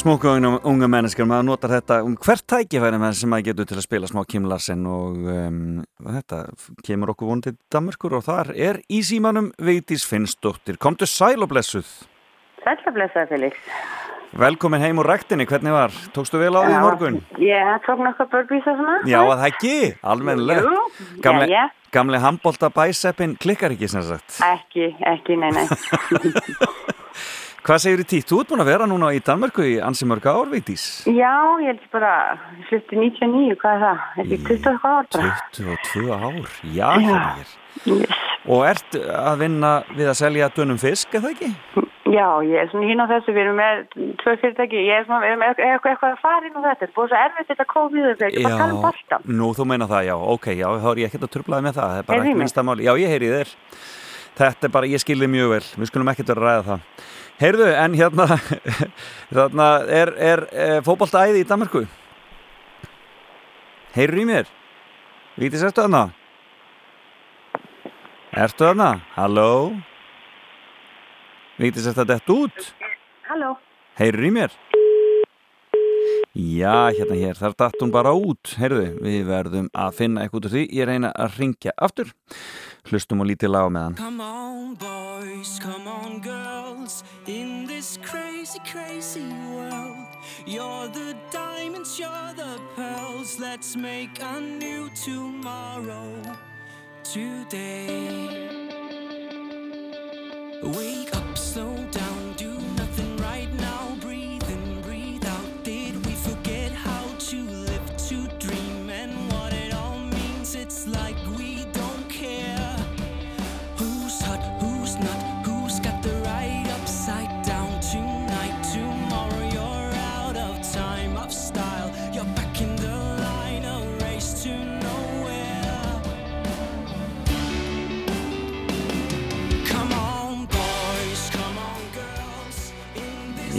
Smóku 0.00 0.30
unga, 0.32 0.86
menneskar, 0.88 1.26
maður 1.28 1.44
notar 1.44 1.72
þetta 1.74 1.96
um 2.06 2.14
hvert 2.16 2.40
tækifæri 2.48 2.96
með 2.96 3.18
sem 3.18 3.28
maður 3.28 3.50
getur 3.50 3.66
til 3.68 3.76
að 3.76 3.84
spila 3.84 4.08
smá 4.08 4.20
Kim 4.24 4.46
Larsen 4.48 4.86
og 4.88 5.18
um, 5.28 5.56
þetta 6.06 6.38
kemur 6.86 7.10
okkur 7.12 7.28
vonandi 7.28 7.50
til 7.52 7.58
Danmarkur 7.74 8.14
og 8.16 8.22
þar 8.24 8.48
er 8.56 8.78
í 8.88 9.02
símanum 9.04 9.50
Vigdís 9.60 10.06
Finnsdóttir. 10.08 10.78
Komdu 10.80 11.04
sæl 11.04 11.44
og 11.44 11.50
blessuð. 11.50 11.90
Sætla 12.62 12.94
blessaði 12.96 13.28
Felix. 13.34 13.58
Velkomin 14.40 14.80
heim 14.80 15.02
úr 15.02 15.10
rektinni, 15.10 15.44
hvernig 15.50 15.76
var? 15.76 15.92
Tókstu 16.16 16.40
vel 16.40 16.54
á 16.56 16.64
því 16.64 16.80
morgun? 16.80 17.20
Ég 17.44 17.84
tók 17.84 18.00
nokkuð 18.00 18.32
börbísa 18.32 18.76
svona. 18.78 18.96
Já, 19.04 19.18
að 19.20 19.34
það 19.34 19.46
ekki, 19.50 19.74
almennilega. 20.14 20.64
Jú, 20.64 21.20
Gamli, 21.26 21.50
jæja. 21.52 21.66
gamli 21.92 22.22
handbólta 22.24 22.72
bæseppin 22.72 23.36
klikkar 23.42 23.76
ekki 23.76 23.92
sem 23.92 24.08
sagt. 24.08 24.40
Ekki, 24.48 24.94
ekki, 25.12 25.36
nei, 25.44 25.52
nei. 25.60 25.68
Hvað 27.60 27.80
segir 27.82 28.00
þið 28.00 28.08
títt? 28.08 28.28
Þú 28.30 28.36
ert 28.40 28.50
búin 28.50 28.62
að 28.64 28.68
vera 28.70 28.86
núna 28.88 29.10
í 29.12 29.18
Danmarku 29.24 29.64
í 29.68 29.74
ansi 29.84 30.06
mörg 30.08 30.24
ár, 30.30 30.48
Vigdís. 30.48 30.84
Já, 31.04 31.34
ég 31.60 31.74
held 31.74 31.82
bara, 31.92 32.12
slutti 32.70 32.96
99, 32.96 33.58
hvað 33.60 33.74
er 33.74 33.82
það? 33.84 33.98
Er 34.16 34.30
20 34.30 34.54
eitthvað 34.54 34.86
ár 34.88 35.10
bara? 35.12 35.34
22 35.58 36.14
ár, 36.16 36.38
já, 36.72 36.88
hér. 37.04 37.52
Yes. 37.84 38.16
Og 38.48 38.64
ert 38.64 38.96
að 38.96 39.42
vinna 39.44 39.72
við 39.92 40.08
að 40.08 40.16
selja 40.22 40.48
dönum 40.56 40.80
fisk, 40.80 41.12
er 41.12 41.24
það 41.26 41.34
ekki? 41.36 41.50
Já, 42.10 42.26
ég 42.48 42.56
er 42.64 42.70
svona 42.72 42.88
hín 42.88 43.04
á 43.04 43.06
þessu, 43.12 43.34
við 43.36 43.44
erum 43.44 43.60
með 43.60 43.84
tvö 44.24 44.34
fyrirtæki, 44.40 44.80
ég 44.88 45.02
er 45.02 45.04
svona, 45.06 45.20
við 45.22 45.34
erum 45.34 45.44
eitthvað, 45.46 45.92
eitthvað 45.92 46.16
að 46.16 46.24
fara 46.24 46.48
inn 46.48 46.56
á 46.56 46.62
þetta, 46.64 46.88
er 46.88 46.94
búið 46.96 47.12
svo 47.12 47.20
erfitt 47.20 47.52
þetta 47.52 47.66
COVID, 47.70 48.08
þetta 48.08 48.24
er 48.24 48.32
ekki 48.32 48.46
bara 48.48 48.56
að 48.56 48.64
tala 48.64 48.74
um 48.74 48.82
bolta. 48.88 49.20
nú 49.28 49.52
þú 49.54 49.68
meina 49.70 49.90
það, 49.92 50.08
já, 50.08 50.16
ok, 50.34 50.48
já, 50.56 50.66
þá 50.80 50.88
er 50.90 51.02
ég 51.04 51.12
ekkert 51.12 51.28
að 51.28 51.32
trublaði 51.36 51.66
með 51.68 51.76
það, 51.76 51.92
það 51.92 52.00
er 52.00 52.08
bara 52.08 52.18
í 52.18 52.24
ekki 52.24 52.32
mér? 52.32 52.40
minnsta 52.42 52.66
máli. 52.66 52.88
Já, 52.88 52.92
ég 53.04 53.14
heyri 53.14 53.30
þér. 53.36 53.54
Þetta 54.40 54.66
er 54.66 54.74
bara, 54.74 54.90
ég 54.90 55.04
skilði 55.04 55.30
mjög 55.30 55.54
vel, 55.54 55.64
við 55.76 55.92
skulum 55.92 56.10
ekkert 56.10 56.34
að 56.34 56.40
ræða 56.40 56.66
það. 56.70 56.88
Heyrðu, 57.40 57.70
en 57.72 57.94
hérna, 57.96 58.26
þarna, 59.32 59.66
er, 59.88 60.10
er, 60.20 60.42
er 60.52 60.82
fótbolta 60.84 61.22
æði 61.24 61.40
í 61.40 61.46
Danmarku? 61.48 61.86
Heyrðu 63.94 64.20
í 64.20 64.26
mér? 64.28 64.50
Vítis, 65.40 65.64
ertu 65.64 65.86
þarna? 65.86 66.02
Ertu 68.36 68.66
þarna? 68.66 68.90
Halló? 69.14 69.48
Vítis, 71.56 71.88
ertu 71.88 72.04
þetta 72.04 72.36
út? 72.36 72.68
Halló? 73.30 73.54
Heyrðu 73.96 74.28
í 74.28 74.34
mér? 74.36 74.60
Já, 76.36 76.92
hérna 76.92 77.16
hér, 77.22 77.40
þar 77.40 77.56
datt 77.64 77.80
hún 77.80 77.90
bara 77.96 78.12
út. 78.12 78.52
Heyrðu, 78.60 78.84
við 79.00 79.24
verðum 79.32 79.72
að 79.72 79.96
finna 79.96 80.22
eitthvað 80.26 80.42
út 80.42 80.50
úr 80.50 80.58
því. 80.58 80.68
Ég 80.76 80.92
reyna 80.92 81.16
að 81.16 81.40
ringja 81.40 81.72
aftur. 81.88 82.12
Hlustum 82.88 83.20
og 83.20 83.28
lítið 83.28 83.52
lag 83.52 83.68
á 83.68 83.70
meðan. 83.70 83.94
Come 83.98 84.20
on, 84.24 84.74
boys, 84.74 85.58
come 85.60 85.86
on, 85.86 86.20
girls, 86.24 87.04
in 87.26 87.66
this 87.66 87.98
crazy, 88.02 88.58
crazy 88.64 89.28
world. 89.52 90.08
You're 90.46 90.88
the 90.88 91.14
diamonds, 91.30 91.98
you're 91.98 92.32
the 92.36 92.58
pearls. 92.76 93.38
Let's 93.38 93.76
make 93.76 94.22
a 94.22 94.40
new 94.40 94.88
tomorrow 95.04 96.08
today. 97.04 98.48
Wake 100.62 101.14
up, 101.16 101.36
slow 101.36 101.74
down, 101.90 102.09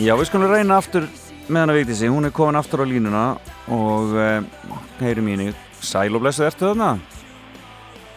Já, 0.01 0.15
við 0.17 0.31
skulum 0.31 0.49
reyna 0.49 0.79
aftur 0.81 1.03
með 1.45 1.59
hana 1.59 1.73
Vigdísi. 1.75 2.07
Hún 2.09 2.25
er 2.25 2.31
komin 2.33 2.57
aftur 2.57 2.81
á 2.81 2.89
línuna 2.89 3.25
og 3.69 4.15
uh, 4.17 4.39
heyri 4.97 5.21
mínu. 5.21 5.51
Sæl 5.77 6.17
og 6.17 6.23
blessuð, 6.23 6.47
ertu 6.47 6.71
þarna? 6.71 6.87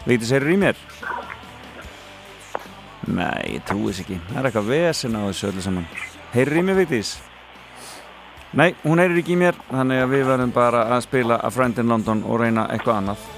Vigdís, 0.07 0.31
heyrir 0.33 0.55
í 0.55 0.57
mér? 0.63 0.81
Nei, 3.05 3.59
ég 3.59 3.69
trúi 3.69 3.91
þess 3.91 4.01
ekki. 4.01 4.17
Það 4.31 4.41
er 4.41 4.49
eitthvað 4.49 4.73
vesen 4.73 5.19
á 5.19 5.21
þessu 5.27 5.51
öllu 5.51 5.67
saman. 5.67 5.87
Heyrir 6.33 6.57
í 6.63 6.65
mér, 6.65 6.81
Vigdís? 6.81 7.15
Nei, 8.57 8.71
hún 8.81 9.05
heyrir 9.05 9.21
ekki 9.21 9.37
í 9.37 9.41
mér, 9.45 9.61
þannig 9.69 10.05
að 10.07 10.13
við 10.15 10.29
verðum 10.31 10.57
bara 10.57 10.87
að 10.95 11.05
spila 11.05 11.37
A 11.37 11.53
Friend 11.53 11.85
in 11.85 11.93
London 11.93 12.25
og 12.25 12.41
reyna 12.41 12.65
eitthvað 12.73 13.03
annað. 13.03 13.33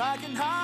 I 0.00 0.16
can 0.16 0.36
hardly 0.36 0.57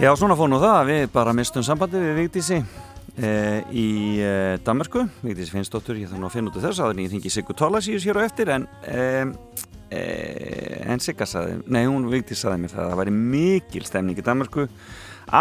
Já, 0.00 0.14
svona 0.16 0.32
fór 0.32 0.48
nú 0.48 0.56
það 0.56 0.74
að 0.78 0.86
við 0.88 1.02
bara 1.12 1.32
mistum 1.36 1.60
sambandi 1.60 2.00
við 2.00 2.14
Vigdísi 2.16 2.56
e, 2.56 3.32
í 3.68 3.88
e, 4.24 4.30
Danmarku. 4.64 5.02
Vigdísi 5.20 5.52
Finnsdóttur, 5.52 5.98
ég 6.00 6.08
þarf 6.08 6.22
nú 6.22 6.30
að 6.30 6.38
finna 6.38 6.48
út 6.48 6.56
af 6.56 6.64
þess 6.64 6.80
að 6.86 7.02
ég 7.02 7.10
þingi 7.12 7.32
Siggu 7.34 7.56
Tólasíus 7.58 8.06
hér 8.08 8.16
á 8.16 8.24
eftir 8.24 8.48
en 8.54 8.64
e, 8.88 9.02
e, 9.92 10.00
en 10.88 11.04
Sigga 11.04 11.28
saði, 11.28 11.58
nei 11.68 11.82
hún 11.82 12.08
Vigdís 12.08 12.40
saði 12.40 12.62
mér 12.62 12.72
það 12.72 12.86
að 12.86 12.94
það 12.94 13.02
væri 13.02 13.14
mikil 13.18 13.84
stemning 13.90 14.22
í 14.22 14.24
Danmarku. 14.24 14.64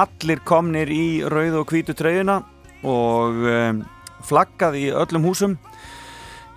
Allir 0.01 0.43
komnir 0.51 0.91
í 0.91 1.05
rauð 1.23 1.61
og 1.61 1.71
hvítu 1.71 1.95
treyjuna 1.95 2.41
og 2.83 3.39
flaggað 4.27 4.75
í 4.75 4.89
öllum 4.91 5.31
húsum 5.31 5.55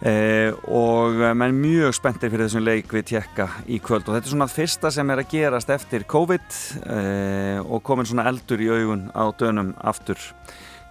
Eh, 0.03 0.51
og 0.67 1.21
eh, 1.23 1.31
menn 1.39 1.55
mjög 1.63 1.93
spenntir 1.95 2.33
fyrir 2.33 2.49
þessum 2.49 2.65
leik 2.67 2.91
við 2.91 3.05
tjekka 3.13 3.47
í 3.71 3.79
kvöld. 3.79 4.09
Og 4.09 4.17
þetta 4.17 4.27
er 4.27 4.33
svona 4.33 4.49
fyrsta 4.51 4.91
sem 4.91 5.13
er 5.15 5.23
að 5.23 5.29
gerast 5.31 5.71
eftir 5.71 6.03
COVID 6.11 6.57
eh, 6.91 7.61
og 7.63 7.85
komin 7.87 8.09
svona 8.11 8.25
eldur 8.27 8.65
í 8.65 8.71
augun 8.73 9.05
á 9.15 9.31
dönum 9.39 9.71
aftur 9.79 10.19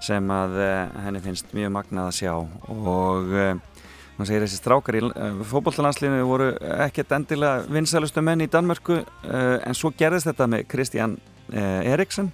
sem 0.02 0.32
að 0.32 0.56
eh, 0.64 1.02
henni 1.04 1.24
finnst 1.26 1.52
mjög 1.52 1.74
magnað 1.76 2.08
að 2.08 2.18
sjá. 2.22 2.32
Og 2.72 3.36
eh, 3.36 3.84
maður 4.16 4.30
segir 4.30 4.46
þessi 4.46 4.62
strákar 4.62 5.00
í 5.00 5.04
uh, 5.10 5.44
fótbolltalansliðinu 5.50 6.30
voru 6.30 6.48
ekkert 6.86 7.12
endilega 7.18 7.66
vinsælustu 7.68 8.24
menn 8.24 8.46
í 8.46 8.48
Danmörku 8.52 9.00
en 9.26 9.76
svo 9.76 9.90
gerðist 9.98 10.30
þetta 10.30 10.48
með 10.52 10.68
Kristján 10.70 11.16
Eriksson 11.50 12.30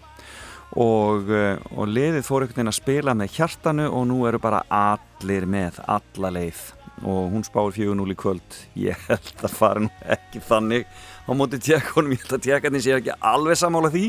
og, 0.75 1.29
uh, 1.31 1.55
og 1.77 1.87
liðið 1.87 2.25
fór 2.27 2.43
einhvern 2.43 2.59
veginn 2.59 2.73
að 2.73 2.79
spila 2.81 3.15
með 3.17 3.37
hjartanu 3.37 3.87
og 3.87 4.07
nú 4.09 4.19
eru 4.27 4.41
bara 4.41 4.63
allir 4.73 5.47
með 5.47 5.79
alla 5.87 6.33
leið. 6.35 6.63
Og 7.05 7.29
hún 7.29 7.45
spáir 7.45 7.75
4-0 7.75 8.09
í 8.09 8.17
kvöld. 8.17 8.55
Ég 8.81 9.03
held 9.07 9.43
að 9.45 9.53
fara 9.53 9.83
nú 9.85 9.91
ekki 10.01 10.41
þannig 10.41 10.87
á 11.29 11.31
móti 11.37 11.59
tjekkunum, 11.61 12.15
ég 12.15 12.23
held 12.23 12.39
að 12.39 12.47
tjekkarnir 12.47 12.83
sé 12.83 12.95
ekki 12.97 13.19
alveg 13.21 13.59
samála 13.59 13.93
því. 13.93 14.07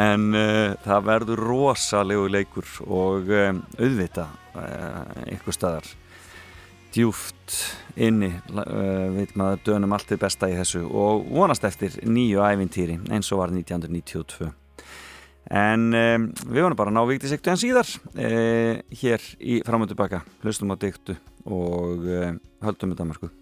En 0.00 0.30
uh, 0.36 0.78
það 0.86 1.08
verður 1.10 1.44
rosalegu 1.50 2.30
leikur 2.30 2.70
og 2.86 3.34
um, 3.34 3.60
auðvita 3.76 4.30
uh, 4.54 5.02
einhver 5.26 5.58
staðar 5.58 5.90
djúft 6.92 7.58
inni 7.96 8.30
uh, 8.52 9.12
veit 9.12 9.34
maður 9.36 9.62
dönum 9.66 9.92
allt 9.96 10.12
þið 10.12 10.24
besta 10.24 10.48
í 10.48 10.56
þessu. 10.56 10.86
Og 10.86 11.28
vonast 11.32 11.66
eftir 11.68 12.00
nýju 12.06 12.44
ævintýri 12.46 13.00
eins 13.10 13.32
og 13.34 13.42
var 13.42 13.52
1992 13.52 14.61
en 15.52 15.92
um, 15.92 16.26
við 16.48 16.64
vonum 16.64 16.78
bara 16.78 16.92
að 16.92 16.96
ná 16.96 17.02
vikti 17.10 17.30
sektu 17.30 17.52
en 17.52 17.60
síðar 17.60 17.88
uh, 18.16 18.80
hér 19.02 19.28
í 19.38 19.60
fram 19.66 19.84
og 19.84 19.92
tilbaka 19.92 20.22
hlustum 20.44 20.72
á 20.72 20.76
dyktu 20.80 21.18
og 21.44 22.08
uh, 22.08 22.32
höldum 22.64 22.92
með 22.94 23.02
Danmarku 23.02 23.32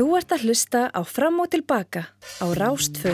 Þú 0.00 0.14
ert 0.16 0.30
að 0.32 0.44
hlusta 0.48 0.80
á 0.96 1.04
Fram 1.04 1.42
og 1.44 1.50
Tilbaka 1.52 2.06
á 2.40 2.46
Rástfö. 2.56 3.12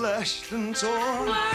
Slashed 0.00 0.52
and 0.52 0.74
torn. 0.74 1.49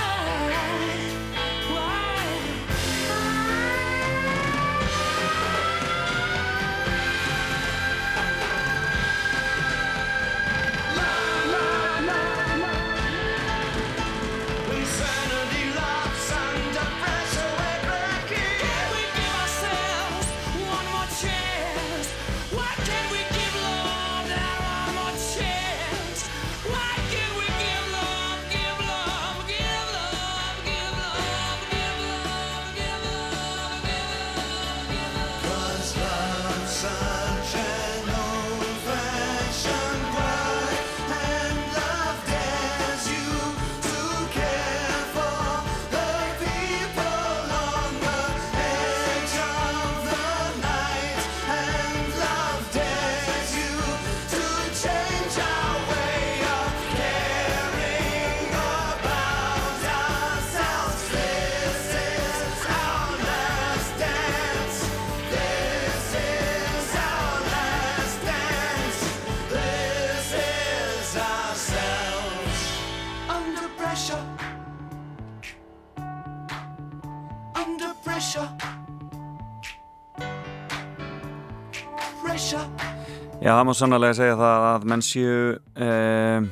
Já, 83.46 83.52
það 83.54 83.66
má 83.68 83.74
sannlega 83.78 84.14
segja 84.18 84.36
það 84.40 84.64
að 84.68 84.86
menn 84.90 85.02
séu, 85.06 85.42
uh, 85.86 86.46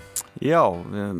já, 0.46 0.60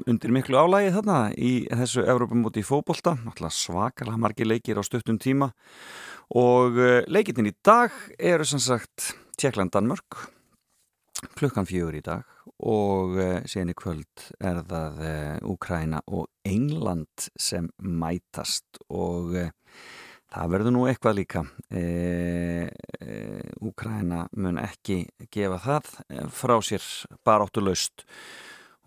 undir 0.06 0.34
miklu 0.36 0.60
álægi 0.62 0.92
þarna 0.94 1.16
í 1.34 1.54
þessu 1.66 2.04
Evrópamóti 2.14 2.62
í 2.62 2.68
fótbolta, 2.68 3.16
náttúrulega 3.24 3.58
svakalega 3.58 4.22
margir 4.22 4.52
leikir 4.52 4.78
á 4.78 4.86
stuttum 4.86 5.18
tíma. 5.18 5.48
Og 6.38 6.78
uh, 6.78 7.00
leikirinn 7.10 7.50
í 7.50 7.56
dag 7.66 7.90
eru 8.22 8.46
sem 8.46 8.62
sagt 8.62 9.16
Tjekkland-Danmörk, 9.42 10.20
klukkan 11.42 11.66
fjögur 11.66 11.98
í 11.98 12.06
dag. 12.06 12.30
Og 12.62 13.18
uh, 13.18 13.42
síðan 13.50 13.74
í 13.74 13.78
kvöld 13.82 14.30
er 14.46 14.62
það 14.70 15.04
uh, 15.10 15.52
Úkræna 15.56 16.06
og 16.06 16.30
England 16.46 17.32
sem 17.34 17.74
mætast. 17.82 18.78
Og 18.94 19.34
uh, 19.42 19.50
Það 20.34 20.50
verður 20.50 20.74
nú 20.74 20.86
eitthvað 20.90 21.18
líka. 21.20 21.44
E, 21.70 21.82
e, 22.98 23.18
Úkræna 23.62 24.26
mun 24.34 24.58
ekki 24.62 25.04
gefa 25.34 25.60
það 25.62 25.90
eh, 26.08 26.24
frá 26.34 26.56
sér 26.66 26.86
baráttu 27.26 27.62
laust. 27.62 28.06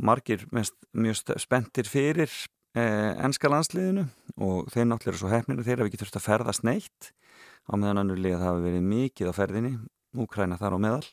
Margir 0.03 0.43
mjög 0.51 1.23
spenntir 1.41 1.87
fyrir 1.89 2.33
e, 2.75 2.83
ennska 2.83 3.49
landsliðinu 3.49 4.09
og 4.43 4.67
þeir 4.75 4.89
náttúrulega 4.91 5.13
eru 5.15 5.21
svo 5.23 5.31
hefnir 5.33 5.63
þeir 5.63 5.81
hafa 5.81 5.89
ekki 5.93 6.01
þurft 6.03 6.19
að 6.19 6.27
ferðast 6.27 6.67
neitt 6.67 7.13
á 7.71 7.73
meðan 7.79 8.03
annur 8.03 8.21
lið 8.21 8.43
hafa 8.43 8.65
verið 8.65 8.91
mikið 8.91 9.31
á 9.31 9.39
ferðinni, 9.39 9.77
Úkræna 10.17 10.59
þar 10.59 10.77
á 10.77 10.79
meðal. 10.83 11.07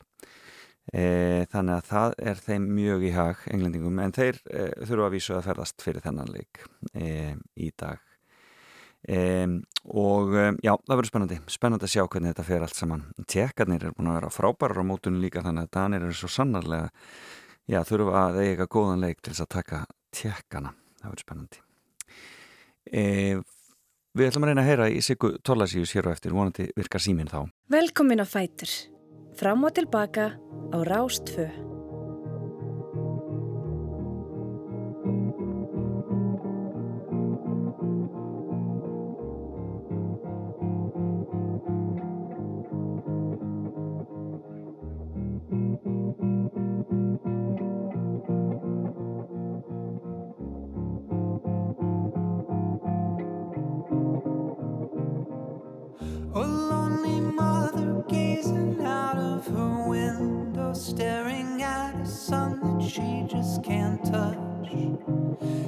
E, 0.92 1.04
þannig 1.52 1.78
að 1.78 1.86
það 1.88 2.16
er 2.32 2.42
þeim 2.44 2.66
mjög 2.76 3.06
í 3.06 3.14
hag 3.14 3.46
englendingum 3.54 4.02
en 4.02 4.12
þeir 4.18 4.42
e, 4.50 4.66
þurfa 4.82 5.06
að 5.06 5.14
vísu 5.14 5.38
að 5.38 5.46
ferðast 5.46 5.86
fyrir 5.86 6.04
þennan 6.04 6.34
leik 6.34 6.66
e, 6.92 7.36
í 7.56 7.70
dag. 7.78 8.02
Um, 9.04 9.58
og 9.84 10.32
um, 10.32 10.58
já, 10.64 10.72
það 10.72 10.94
verður 10.94 11.10
spennandi. 11.10 11.40
Spennandi 11.52 11.88
að 11.88 11.94
sjá 11.94 12.04
hvernig 12.04 12.32
þetta 12.32 12.46
fer 12.48 12.64
allt 12.64 12.78
saman. 12.78 13.02
Tjekkarnir 13.28 13.84
er 13.84 13.96
búin 13.96 14.12
að 14.12 14.20
vera 14.20 14.32
frábærar 14.32 14.80
á 14.80 14.84
mótunum 14.88 15.24
líka 15.24 15.44
þannig 15.44 15.66
að 15.66 15.74
Danir 15.76 16.06
eru 16.06 16.16
svo 16.16 16.30
sannarlega 16.32 16.88
já, 17.68 17.82
þurfa 17.84 18.22
að 18.28 18.40
eiga 18.46 18.68
góðan 18.70 19.04
leik 19.04 19.20
til 19.20 19.34
þess 19.34 19.44
að 19.44 19.52
taka 19.58 19.82
tjekkana 20.14 20.72
það 21.02 21.10
verður 21.10 21.26
spennandi. 21.26 21.62
Um, 22.94 23.44
Við 24.14 24.28
ætlum 24.30 24.44
að 24.46 24.52
reyna 24.52 24.62
að 24.62 24.68
heyra 24.68 24.84
í 24.94 25.00
Sigur 25.02 25.32
Tólasíus 25.42 25.90
hér 25.96 26.06
og 26.06 26.14
eftir. 26.14 26.30
Vonandi 26.30 26.68
virkar 26.78 27.02
síminn 27.02 27.26
þá. 27.26 27.50
Velkomin 27.74 28.22
á 28.22 28.26
Fætur. 28.30 28.70
Fram 29.34 29.66
og 29.66 29.74
tilbaka 29.74 30.30
á 30.70 30.78
Rástfö. 30.86 31.50
She 62.94 63.24
just 63.26 63.64
can't 63.64 64.04
touch. 64.04 64.38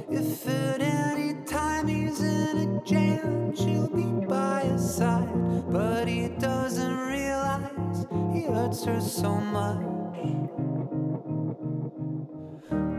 If 0.09 0.47
at 0.47 0.81
any 0.81 1.33
time 1.45 1.85
he's 1.87 2.21
in 2.21 2.57
a 2.57 2.81
jam, 2.85 3.53
she'll 3.53 3.89
be 3.89 4.25
by 4.25 4.61
his 4.61 4.95
side. 4.95 5.27
But 5.69 6.07
he 6.07 6.29
doesn't 6.29 6.97
realize 6.97 8.05
he 8.31 8.43
hurts 8.43 8.85
her 8.85 9.01
so 9.01 9.35
much. 9.35 9.83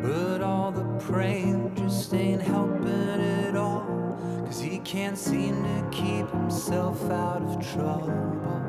But 0.03 0.43
all 0.43 0.73
the 0.73 0.85
praying 1.07 1.75
just 1.77 2.13
ain't 2.13 2.43
helping 2.43 3.21
at 3.47 3.57
all. 3.57 3.87
Cause 4.45 4.61
he 4.61 4.79
can't 4.81 5.17
seem 5.17 5.63
to 5.63 5.89
keep 5.91 6.29
himself 6.31 7.03
out 7.11 7.41
of 7.41 7.67
trouble. 7.73 8.68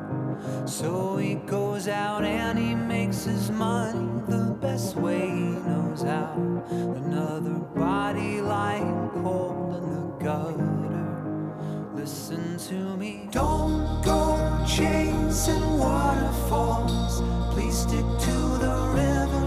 So 0.66 1.18
he 1.18 1.36
goes 1.36 1.88
out 1.88 2.24
and 2.24 2.58
he 2.58 2.76
makes 2.76 3.24
his 3.24 3.50
money 3.52 4.08
the 4.28 4.56
best 4.62 4.96
way 4.96 5.20
he 5.20 5.50
knows 5.68 6.04
how. 6.04 6.34
Another 6.70 7.60
body 7.76 8.42
lying 8.42 9.10
cold 9.22 9.76
in 9.76 9.90
the 9.94 10.24
gutter. 10.24 11.96
Listen 11.96 12.58
to 12.70 12.98
me. 12.98 13.28
Don't 13.32 14.02
go 14.04 14.66
chasing 14.68 15.78
waterfalls. 15.78 17.22
Please 17.54 17.78
stick 17.78 18.06
to 18.20 18.38
the 18.64 18.92
rivers 18.94 19.39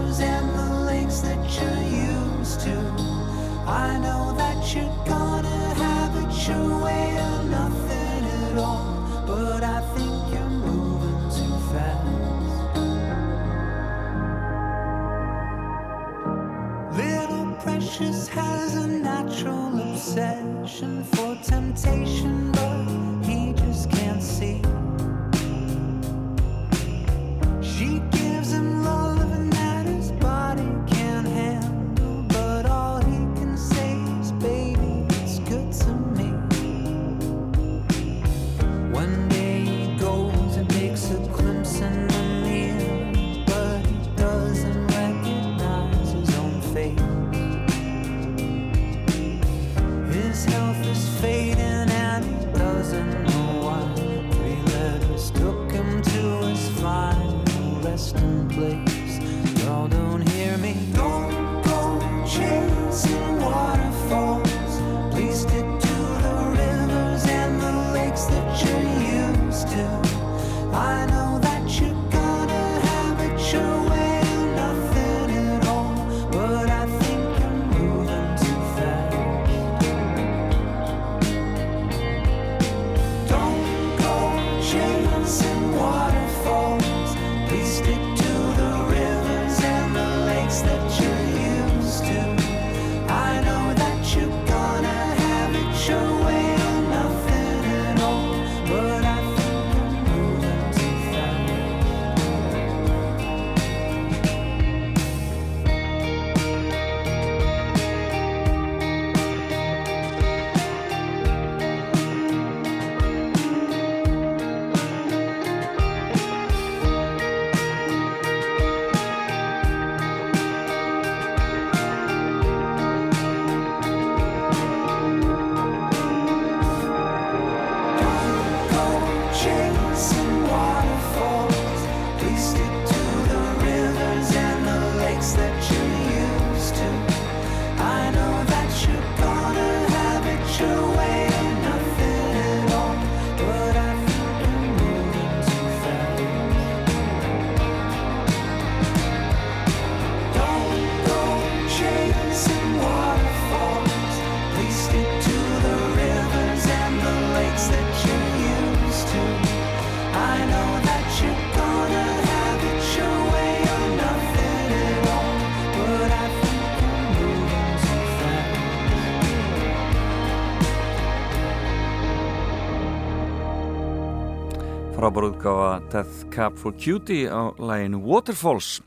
Frábár 175.13 175.29
útgáfa 175.29 175.81
Death 175.91 176.25
Cab 176.29 176.57
for 176.57 176.73
Cutie 176.73 177.29
á 177.29 177.53
læginu 177.61 178.01
Waterfalls. 178.01 178.81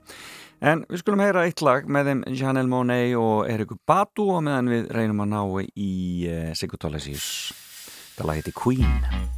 En 0.59 0.83
við 0.91 1.05
skulum 1.05 1.23
heyra 1.23 1.45
eitt 1.47 1.63
lag 1.63 1.87
með 1.87 2.11
þeim 2.11 2.25
Janelle 2.35 2.67
Monáe 2.73 3.15
og 3.15 3.47
Eriku 3.47 3.79
Badu 3.87 4.27
og 4.35 4.43
meðan 4.43 4.73
við 4.75 4.91
reynum 4.91 5.23
að 5.23 5.31
ná 5.37 5.41
í 5.79 5.93
uh, 6.27 6.51
Sigur 6.59 6.83
Tólasís. 6.83 7.31
Það 8.19 8.27
lag 8.27 8.43
heiti 8.43 8.59
Queen. 8.59 9.36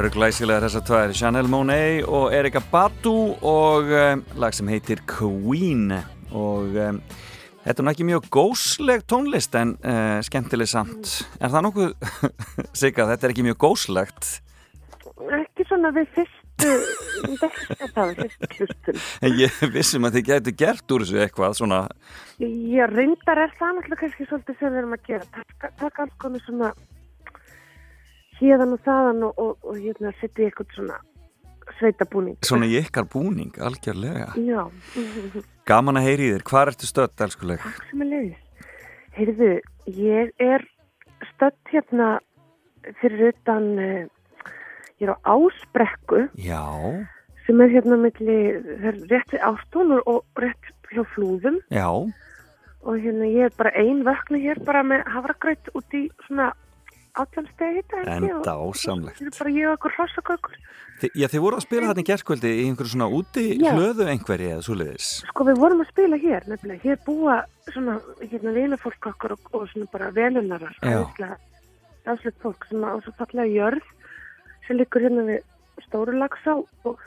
Eru 0.00 0.10
glæsilega 0.14 0.62
þessar 0.64 0.82
tvær, 0.88 1.12
Janelle 1.12 1.50
Monáe 1.50 2.00
og 2.08 2.30
Erika 2.32 2.60
Badu 2.70 3.34
og 3.44 3.90
um, 3.92 4.22
lag 4.40 4.54
sem 4.56 4.68
heitir 4.72 5.02
Queen 5.08 5.90
og 6.32 6.76
um, 6.80 7.00
þetta 7.66 7.74
er 7.74 7.84
nú 7.84 7.92
ekki 7.92 8.06
mjög 8.08 8.28
gósleg 8.32 9.02
tónlist 9.10 9.58
en 9.60 9.74
uh, 9.84 10.22
skemmtileg 10.24 10.70
samt. 10.70 11.18
Er 11.36 11.52
það 11.52 11.66
nokkuð, 11.66 11.90
Sigga, 12.80 13.10
þetta 13.10 13.28
er 13.28 13.34
ekki 13.34 13.44
mjög 13.50 13.58
góslegt? 13.66 14.30
Ekki 15.40 15.66
svona 15.68 15.90
við 15.98 16.08
fyrstu, 16.14 16.70
þetta 17.26 17.90
var 17.98 18.14
fyrstu 18.22 18.50
hlustun. 18.56 19.02
En 19.20 19.36
ég 19.42 19.58
vissum 19.74 20.08
að 20.08 20.16
þið 20.16 20.30
gætu 20.30 20.54
gert 20.62 20.94
úr 20.96 21.04
þessu 21.04 21.20
eitthvað 21.26 21.58
svona, 21.60 21.82
Já, 22.40 22.86
reyndar 22.88 23.42
er 23.44 23.52
það 23.58 23.76
náttúrulega 23.76 24.06
kannski 24.06 24.30
svolítið 24.30 24.62
sem 24.62 24.72
við 24.72 24.80
erum 24.80 24.96
að 24.96 25.04
gera. 25.10 25.44
Taka, 25.60 26.06
alls 26.06 26.16
konar 26.24 26.46
svona 26.46 26.72
hérðan 28.40 28.74
og 28.76 28.82
þaðan 28.86 29.24
og, 29.28 29.40
og, 29.44 29.56
og 29.64 29.78
hérna 29.78 30.12
setja 30.20 30.44
í 30.44 30.48
eitthvað 30.48 30.74
svona 30.76 30.98
sveitabúning. 31.78 32.38
svona 32.44 32.68
í 32.68 32.78
ykkar 32.80 33.06
búning, 33.10 33.52
algjörlega. 33.62 34.32
Já, 34.40 34.64
Gaman 35.68 36.00
að 36.00 36.08
heyri 36.08 36.32
þér, 36.34 36.46
hvað 36.50 36.72
ertu 36.72 36.88
stödd, 36.88 37.24
elskuleg? 37.26 37.66
sem 37.90 38.02
er 38.04 38.10
leiðis. 38.10 38.66
Heyrðu, 39.14 39.52
ég 40.00 40.32
er 40.42 40.66
stödd 41.34 41.72
hérna 41.72 42.10
fyrir 43.00 43.30
utan, 43.34 43.70
uh, 43.78 44.50
ég 45.00 45.08
er 45.08 45.14
á 45.14 45.18
Ásbrekku 45.34 46.26
Já, 46.40 46.64
sem 47.46 47.60
er 47.60 47.72
hérna 47.74 47.98
milli, 48.00 48.38
það 48.80 48.88
er 48.92 48.98
rétt 49.12 49.34
við 49.34 49.46
Ástún 49.50 49.94
og, 49.96 50.08
og 50.10 50.42
rétt 50.42 50.72
hjá 50.90 51.04
Flúðum 51.14 51.60
já, 51.70 51.86
og 51.90 52.96
hérna 52.96 53.28
ég 53.30 53.50
er 53.50 53.56
bara 53.58 53.72
ein 53.78 54.02
vöknu 54.06 54.40
hér 54.42 54.60
bara 54.66 54.82
með 54.86 55.04
havragraut 55.12 55.70
út 55.76 55.96
í 55.96 56.06
svona 56.26 56.50
átjánstegi 57.20 57.80
hitta 57.80 57.96
held 58.00 58.08
ég, 58.10 58.34
og- 58.34 58.40
enda 58.40 58.54
ásamlegt. 58.66 59.18
Það 59.20 59.30
er 59.30 59.38
bara 59.38 59.50
ég 59.56 59.68
og 59.70 59.76
okkur 59.78 59.96
hrossakökur. 59.98 60.56
Þi, 61.00 61.08
já, 61.16 61.26
þið 61.32 61.40
voru 61.40 61.56
að 61.56 61.64
spila 61.64 61.86
þarna 61.88 62.02
í 62.04 62.08
gerkvöldi 62.10 62.48
í 62.60 62.64
einhverju 62.68 62.92
svona 62.92 63.06
úti 63.08 63.44
Já. 63.56 63.70
hlöðu 63.72 64.04
einhverju 64.12 64.48
eða 64.52 64.64
svoleiðis. 64.66 65.06
Sko 65.30 65.44
við 65.48 65.60
vorum 65.62 65.80
að 65.80 65.88
spila 65.94 66.16
hér 66.20 66.48
nefnilega, 66.50 66.82
hér 66.84 66.98
búa 67.06 67.36
svona 67.72 67.94
hérna 68.20 68.52
vinafólk 68.52 69.06
okkur 69.14 69.32
og, 69.32 69.40
og 69.56 69.64
svona 69.72 69.88
bara 69.94 70.10
velunarar, 70.12 70.76
áslegt 72.04 72.40
fólk 72.42 72.66
sem 72.68 72.84
á 72.84 72.96
svo 73.04 73.12
fallega 73.18 73.48
jörð 73.48 73.86
sem 74.66 74.76
liggur 74.76 75.04
hérna 75.04 75.24
við 75.28 75.40
stóru 75.86 76.16
lagsá 76.16 76.56
og, 76.84 76.98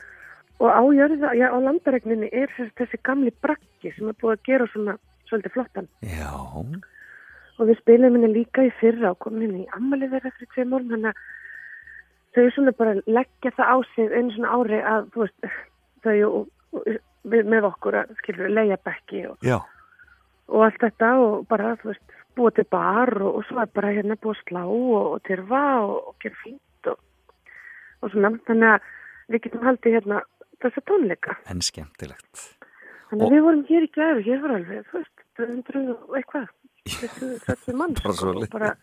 og 0.60 0.70
á 0.70 0.82
jörða, 0.94 1.34
já 1.38 1.48
á 1.54 1.58
landaregninni 1.62 2.30
er 2.34 2.50
þessi, 2.58 2.74
þessi 2.80 3.00
gamli 3.06 3.34
brakki 3.44 3.94
sem 3.96 4.10
er 4.10 4.18
búið 4.22 4.36
að 4.38 4.46
gera 4.50 4.68
svona 4.74 4.98
svolítið 5.30 5.56
flottan 5.58 5.90
Já, 6.02 6.34
og 7.60 7.70
við 7.70 7.80
spilum 7.82 8.18
henni 8.18 8.32
líka 8.34 8.66
í 8.66 8.74
fyrra 8.80 9.14
og 9.14 9.22
komum 9.24 9.46
henni 9.46 9.66
í 9.66 9.72
ammali 9.78 10.10
þeirra 10.12 10.34
fyrir 10.38 10.52
tvei 10.54 10.66
morgun 10.72 10.96
þannig 10.96 11.14
að 11.14 11.22
þau 12.34 12.50
svona 12.56 12.74
bara 12.80 12.96
leggja 13.06 13.54
það 13.58 13.70
á 13.70 13.78
sig 13.94 14.16
einu 14.18 14.34
svona 14.34 14.56
ári 14.58 14.82
að 14.82 15.08
veist, 15.20 15.52
þau 16.04 16.16
og, 16.30 16.50
og 16.74 17.38
með 17.54 17.70
okkur 17.70 18.00
að 18.02 18.18
skilur 18.22 18.52
leia 18.52 18.80
bekki 18.82 19.24
og, 19.30 19.48
og 20.50 20.66
allt 20.68 20.82
þetta 20.82 21.14
og 21.22 21.46
bara 21.52 21.76
þú 21.82 21.92
veist 21.92 22.18
búið 22.38 22.58
til 22.58 22.68
bar 22.74 23.14
og, 23.22 23.40
svo 23.48 23.62
er 23.62 23.72
bara 23.76 23.94
hérna 23.94 24.18
búið 24.22 24.40
að 24.40 24.44
slá 24.48 24.64
og, 24.66 25.16
tyrfa 25.28 25.64
og, 25.86 26.16
gera 26.24 26.40
fínt 26.42 26.90
og, 26.90 27.00
svona. 28.10 28.34
Þannig 28.48 28.70
að 28.72 28.90
við 29.30 29.46
getum 29.46 29.68
haldið 29.68 29.98
hérna 30.00 30.24
þessa 30.64 30.86
tónleika. 30.90 31.38
En 31.52 31.62
skemmtilegt. 31.62 32.48
þannig 33.12 33.28
að 33.28 33.36
við 33.36 33.46
vorum 33.46 33.64
hér 33.70 33.86
í 33.86 33.92
gæru, 33.94 34.26
hér 34.26 34.42
var 34.42 34.56
alveg 34.58 34.88
þú 34.90 35.02
veist, 35.04 35.26
200 35.38 35.84
og 35.94 36.18
eitthvað 36.18 36.50
30 36.88 37.78
manns 37.80 38.02
Bara 38.04 38.16
sko, 38.18 38.34
og 38.38 38.50
bara 38.52 38.74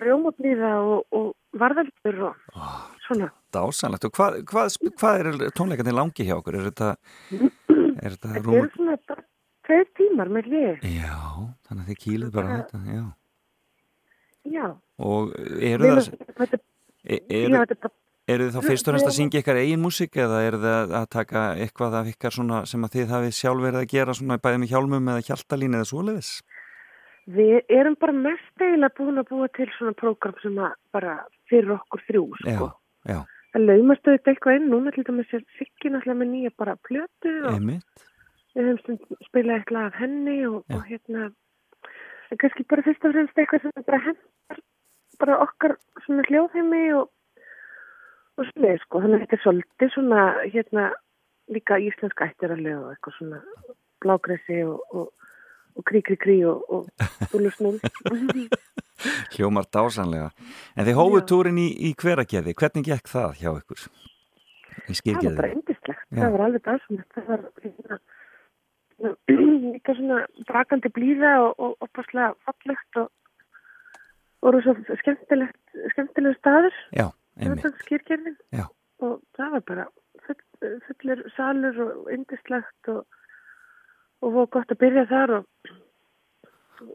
rjómablíða 0.00 0.70
og, 0.80 1.04
og 1.14 1.60
varðaldur 1.60 2.24
og 2.30 2.64
svona 3.06 3.30
Dásanlegt. 3.50 4.04
Og 4.06 4.14
hvað, 4.14 4.36
hvað, 4.46 4.76
hvað 5.00 5.20
er 5.20 5.52
tónleikandi 5.58 5.94
langi 5.94 6.26
hjá 6.28 6.36
okkur? 6.36 6.60
Er 6.60 6.68
þetta, 6.68 6.90
er 7.98 8.14
þetta 8.14 8.42
rúm... 8.44 8.52
eru 8.60 8.70
svona 8.76 8.96
tveir 9.66 9.88
tímar 9.98 10.30
með 10.32 10.50
lið 10.52 10.84
Já, 10.94 11.16
þannig 11.66 11.82
að 11.82 11.88
þið 11.90 11.98
kýlið 12.04 12.34
bara 12.36 12.50
á 12.50 12.54
þetta, 12.60 12.82
já. 12.94 13.02
já, 14.54 14.68
Og 15.00 15.34
eru 15.58 15.90
það, 15.90 16.12
þetta, 16.38 16.62
e- 17.04 17.24
já, 17.26 17.42
eru, 17.42 17.58
þetta 17.74 17.90
er 17.90 17.98
eru 18.30 18.46
þið 18.46 18.54
þá 18.54 18.68
fyrst 18.68 18.88
og 18.88 18.94
næst 18.94 19.10
að 19.10 19.16
syngja 19.16 19.42
ykkar 19.42 19.58
eigin 19.58 19.82
músík 19.82 20.18
eða 20.22 20.42
eru 20.46 20.62
þið 20.62 20.94
að- 21.00 21.10
taka 21.10 21.44
eitthvað 21.58 21.96
af 22.00 22.10
ykkar 22.12 22.36
sem 22.70 22.86
að 22.86 22.94
þið 22.94 23.14
hafið 23.16 23.36
sjálf 23.40 23.64
verið 23.66 23.80
að 23.82 23.90
gera 23.90 24.14
svona 24.14 24.38
bæðið 24.38 24.62
með 24.62 24.72
hjálmum 24.74 25.10
eða 25.10 25.26
hjaltalín 25.26 25.78
eða 25.78 25.90
svoleiðis? 25.90 26.32
Við 27.30 27.60
erum 27.68 27.96
bara 28.00 28.12
mest 28.16 28.62
eiginlega 28.62 28.96
búin 28.96 29.20
að 29.20 29.28
búa 29.30 29.48
til 29.54 29.68
svona 29.76 29.92
prógram 29.98 30.34
sem 30.42 30.56
að 30.58 30.72
bara 30.94 31.18
fyrir 31.50 31.74
okkur 31.76 32.00
þrjú, 32.08 32.22
Já, 32.46 32.54
sko. 32.56 32.70
já, 33.06 33.18
Það 33.52 33.66
laumast 33.66 34.06
auðvitað 34.06 34.32
eitthvað 34.32 34.56
inn, 34.60 34.68
núna 34.70 34.92
til 34.94 35.04
dæmis 35.04 35.32
er 35.34 35.44
Siggi 35.58 35.90
náttúrulega 35.90 36.18
með 36.20 36.28
nýja 36.30 36.50
bara 36.56 36.76
plötu 36.86 37.32
og 37.44 37.54
einmitt. 37.56 38.04
við 38.54 38.68
höfum 38.70 38.98
spilað 39.26 39.56
eitthvað 39.60 39.86
af 39.90 39.98
henni 40.00 40.36
og, 40.46 40.64
og 40.70 40.84
hérna, 40.86 41.30
en 42.30 42.38
kannski 42.38 42.66
bara 42.70 42.82
fyrst 42.86 43.04
og 43.04 43.14
fremst 43.14 43.38
eitthvað 43.38 43.62
sem 43.66 43.86
bara 43.86 44.02
hendar 44.06 44.60
bara 45.20 45.38
okkar 45.44 45.76
svona 46.06 46.22
hljóðheimi 46.30 46.82
og, 46.98 47.10
og 48.38 48.46
svona, 48.52 48.74
sko, 48.86 49.02
þannig 49.02 49.18
að 49.18 49.24
þetta 49.26 49.36
er 49.38 49.44
svolítið 49.44 49.94
svona, 49.94 50.20
hérna, 50.54 50.84
líka 51.50 51.78
íslenska 51.82 52.30
ættir 52.30 52.54
að 52.54 52.62
löga 52.64 52.84
og 52.86 52.92
eitthvað 52.94 53.18
svona 53.18 53.42
blágressi 54.00 54.60
og, 54.64 54.80
og, 54.94 55.10
og 55.80 55.86
krí, 55.88 56.02
krí, 56.04 56.18
krí 56.20 56.36
og, 56.48 56.62
og 56.68 57.08
búlusnúl. 57.32 57.80
Hljómar 59.32 59.66
dásanlega. 59.72 60.28
En 60.76 60.86
þið 60.86 60.98
hófuð 60.98 61.26
túrin 61.30 61.60
í, 61.60 61.68
í 61.88 61.94
hveragerði, 61.96 62.56
hvernig 62.60 62.88
gekk 62.90 63.08
það 63.08 63.36
hjá 63.40 63.50
ykkur? 63.54 63.86
Það 64.90 65.22
var 65.22 65.36
bara 65.38 65.52
indislegt, 65.54 66.02
Já. 66.10 66.18
það 66.18 66.32
var 66.34 66.42
alveg 66.46 66.62
dásamlegt, 66.66 67.14
það 67.14 67.30
var 67.30 67.40
líka 69.30 69.94
svona 69.96 70.18
brakandi 70.48 70.90
blíða 70.96 71.32
og, 71.46 71.62
og 71.62 71.86
opaslega 71.86 72.34
fallegt 72.46 73.00
og 73.00 73.08
voru 74.44 74.60
svo 74.64 74.74
skemmtilegt, 75.02 75.60
skemmtilegu 75.94 76.36
staður, 76.38 76.76
skýrgerðin 77.86 78.36
og 79.04 79.20
það 79.38 79.54
var 79.54 79.64
bara 79.68 79.86
full, 80.26 80.40
fullur 80.88 81.22
salur 81.36 81.82
og 81.86 82.12
indislegt 82.12 82.92
og, 82.92 83.04
og 84.20 84.34
voru 84.34 84.50
gott 84.56 84.74
að 84.74 84.80
byrja 84.82 85.06
þar 85.10 85.34
og 85.38 85.46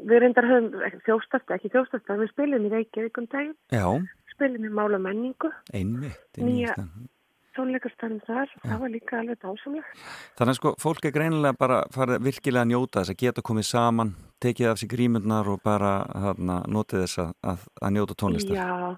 við 0.09 0.21
reyndar 0.23 0.47
höfum 0.49 0.85
ekki 0.87 1.01
þjóstast, 1.07 1.51
ekki 1.57 1.71
þjóstast, 1.73 2.13
við 2.21 2.31
spilum 2.31 2.67
í 2.67 2.71
Reykjavík 2.73 3.19
um 3.21 3.27
daginn, 3.31 3.57
Já, 3.73 3.85
spilum 4.33 4.65
í 4.65 4.71
Mála 4.73 4.99
menningu, 5.01 5.51
einmitt. 5.73 6.39
nýja 6.41 6.73
einmitt. 6.75 7.11
tónleikastannum 7.55 8.19
þar, 8.27 8.49
það 8.65 8.81
var 8.81 8.91
líka 8.91 9.19
alveg 9.21 9.39
dásamlegt. 9.39 10.01
Þannig 10.35 10.53
að 10.55 10.59
sko, 10.59 10.73
fólk 10.81 11.05
er 11.07 11.13
greinilega 11.15 11.55
bara 11.59 11.77
farið 11.95 12.25
virkilega 12.25 12.65
að 12.65 12.71
njóta 12.73 13.03
þess 13.03 13.13
að 13.13 13.21
geta 13.23 13.45
komið 13.45 13.67
saman, 13.69 14.15
tekið 14.43 14.71
af 14.71 14.81
sig 14.81 14.91
grímurnar 14.91 15.51
og 15.53 15.61
bara 15.63 15.93
þarna, 16.25 16.57
notið 16.67 17.05
þess 17.05 17.21
að, 17.23 17.31
að, 17.79 17.93
njóta 17.95 18.17
tónlistar. 18.19 18.57
Já, 18.59 18.97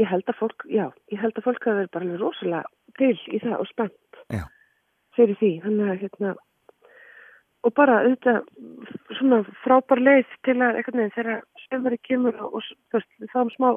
ég 0.00 0.08
held 0.14 0.32
að 0.32 0.40
fólk, 0.40 0.64
já, 0.70 0.86
ég 1.12 1.20
held 1.20 1.36
að 1.36 1.50
fólk 1.50 1.66
hafa 1.66 1.76
verið 1.82 1.92
bara 1.92 2.08
alveg 2.08 2.22
rosalega 2.22 2.64
til 2.96 3.12
í 3.12 3.42
það 3.42 3.58
og 3.58 3.68
spennt 3.68 4.22
Já. 4.32 4.44
fyrir 5.16 5.36
því, 5.40 5.52
þannig 5.66 5.92
að 5.92 6.02
hérna, 6.06 6.34
og 7.62 7.74
bara 7.78 8.00
auðvitað 8.02 8.40
svona 9.18 9.42
frábær 9.62 10.02
leið 10.02 10.30
til 10.46 10.56
að 10.58 10.78
einhvern 10.80 11.00
veginn 11.02 11.16
þegar 11.16 11.42
sömari 11.66 11.98
kemur 12.06 12.38
og, 12.48 12.62
við 12.94 13.30
fáum 13.32 13.52
smá 13.54 13.68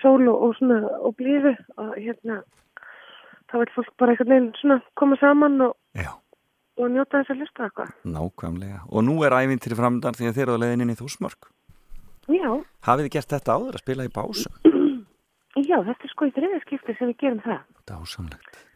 sól 0.00 0.26
og, 0.32 0.56
svona 0.58 0.80
og 0.98 1.14
blíðu 1.18 1.54
og 1.80 1.92
hérna, 1.98 2.40
þá 3.50 3.60
vil 3.62 3.70
fólk 3.76 3.92
bara 4.00 4.14
einhvern 4.14 4.34
veginn 4.34 4.50
svona 4.60 4.80
koma 4.98 5.18
saman 5.20 5.60
og, 5.68 5.76
og 6.80 6.90
njóta 6.94 7.20
þess 7.20 7.34
að 7.34 7.44
hlusta 7.44 7.68
eitthvað. 7.68 7.94
Nákvæmlega. 8.16 8.82
Og 8.90 9.06
nú 9.06 9.18
er 9.26 9.38
ævintýri 9.38 9.78
framöndan 9.78 10.16
því 10.18 10.30
að 10.30 10.38
þeir 10.38 10.46
eru 10.48 10.56
að 10.56 10.64
leiðin 10.64 10.86
inn 10.86 10.94
í 10.94 10.98
Þúsmörk. 10.98 11.50
Já, 12.30 12.50
Hafið 12.86 13.06
þið 13.06 13.14
gert 13.16 13.32
þetta 13.34 13.54
áður 13.58 13.76
að 13.78 13.84
spila 13.84 14.06
í 14.06 14.12
básum? 14.14 14.58
já, 15.70 15.78
þetta 15.78 16.06
er 16.06 16.12
sko 16.12 16.28
í 16.28 16.34
þriða 16.36 16.60
skipti 16.64 16.98
sem 16.98 17.10
við 17.10 17.22
gerum 17.24 17.44
það. 17.46 17.62
Dásamlegt. 17.90 18.66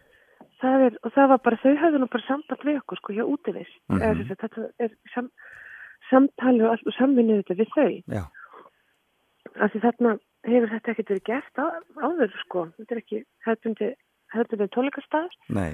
Það 0.65 0.85
er, 0.87 0.95
og 1.05 1.13
það 1.13 1.29
var 1.35 1.41
bara, 1.45 1.57
þau 1.61 1.73
höfðu 1.83 1.99
nú 2.01 2.07
bara 2.15 2.25
samband 2.29 2.63
við 2.65 2.79
okkur, 2.81 3.01
sko, 3.03 3.13
hjá 3.13 3.25
útivist. 3.35 3.75
Mm 3.89 3.97
Mhm. 3.97 4.05
-hmm. 4.23 4.29
Þetta 4.33 4.71
er 4.81 4.91
sam, 5.15 5.29
samtali 6.11 6.63
og, 6.65 6.71
allt- 6.73 6.87
og 6.89 6.95
samvinnuð 6.99 7.43
þetta 7.43 7.59
við 7.61 7.71
þau. 7.77 8.03
Já. 8.17 8.25
Af 9.61 9.73
því 9.73 9.81
þarna 9.85 10.19
hefur 10.45 10.69
þetta 10.73 10.91
ekkert 10.91 11.11
verið 11.11 11.25
gert 11.25 11.59
á, 11.61 11.67
áður, 12.01 12.33
sko. 12.45 12.67
Þetta 12.79 12.93
er 12.95 12.99
ekki 13.03 13.25
hefðbundi, 13.47 13.95
hefðbundi 14.35 14.69
tónleikastæður. 14.75 15.35
Nei. 15.49 15.73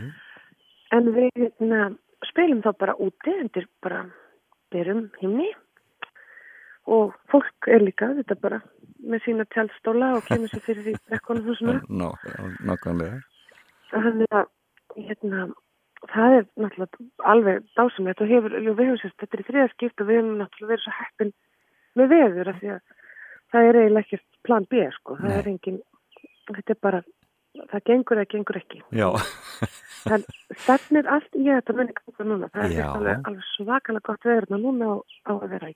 En 0.92 1.04
við 1.14 1.30
hérna, 1.38 1.96
spilum 2.26 2.62
þá 2.62 2.72
bara 2.78 2.94
úti, 2.98 3.30
undir 3.40 3.66
bara 3.82 4.06
byrjum 4.72 5.10
himni. 5.20 5.54
Og 6.86 7.14
fólk 7.30 7.68
er 7.68 7.78
líka 7.80 8.08
þetta 8.16 8.34
bara 8.40 8.60
með 9.06 9.22
sína 9.24 9.44
tjálstóla 9.54 10.16
og 10.16 10.22
kemur 10.26 10.48
sér 10.48 10.60
fyrir 10.66 10.86
í 10.92 10.94
brekkunum 11.08 11.48
og 11.50 11.56
svona. 11.56 11.80
Ná, 11.88 12.10
nákvæmlega. 12.66 13.22
Þannig 13.92 14.26
að 14.32 14.46
hérna, 14.96 15.46
það 16.10 16.36
er 16.38 16.46
náttúrulega 16.62 17.28
alveg 17.32 17.68
dásamlegt 17.78 18.24
og 18.24 18.32
hefur, 18.32 18.56
við 18.56 18.82
hefum 18.82 18.98
sérst, 19.02 19.18
þetta 19.20 19.36
er 19.36 19.42
í 19.42 19.48
þriða 19.50 19.68
skipt 19.74 20.02
og 20.02 20.10
við 20.10 20.20
hefum 20.20 20.40
náttúrulega 20.40 20.72
verið 20.72 20.84
svo 20.86 20.96
heppin 20.98 21.32
með 21.98 22.12
veður 22.14 22.52
af 22.52 22.60
því 22.60 22.72
að 22.74 22.82
það 23.50 23.68
er 23.68 23.80
eiginlega 23.80 24.06
ekkert 24.06 24.42
plan 24.46 24.68
B, 24.70 24.84
sko. 24.96 25.18
Það 25.20 25.30
Nei. 25.30 25.38
er 25.38 25.50
engin, 25.52 25.80
þetta 26.50 26.74
er 26.74 26.80
bara, 26.88 27.02
það 27.72 27.86
gengur 27.90 28.22
eða 28.22 28.32
gengur 28.34 28.60
ekki. 28.60 28.82
Já. 28.94 29.08
Það 30.00 30.24
stefnir 30.62 31.08
allt 31.12 31.36
í 31.36 31.42
að 31.44 31.58
þetta 31.60 31.74
muni 31.76 31.94
ganga 31.98 32.26
núna. 32.30 32.48
Það 32.54 32.74
er 32.76 32.86
alveg, 32.86 33.20
alveg 33.28 33.48
svakalega 33.50 34.06
gott 34.08 34.26
veður 34.28 34.46
þarna 34.46 34.60
núna 34.62 34.88
á, 34.88 34.94
á 35.28 35.32
að 35.34 35.46
vera. 35.54 35.70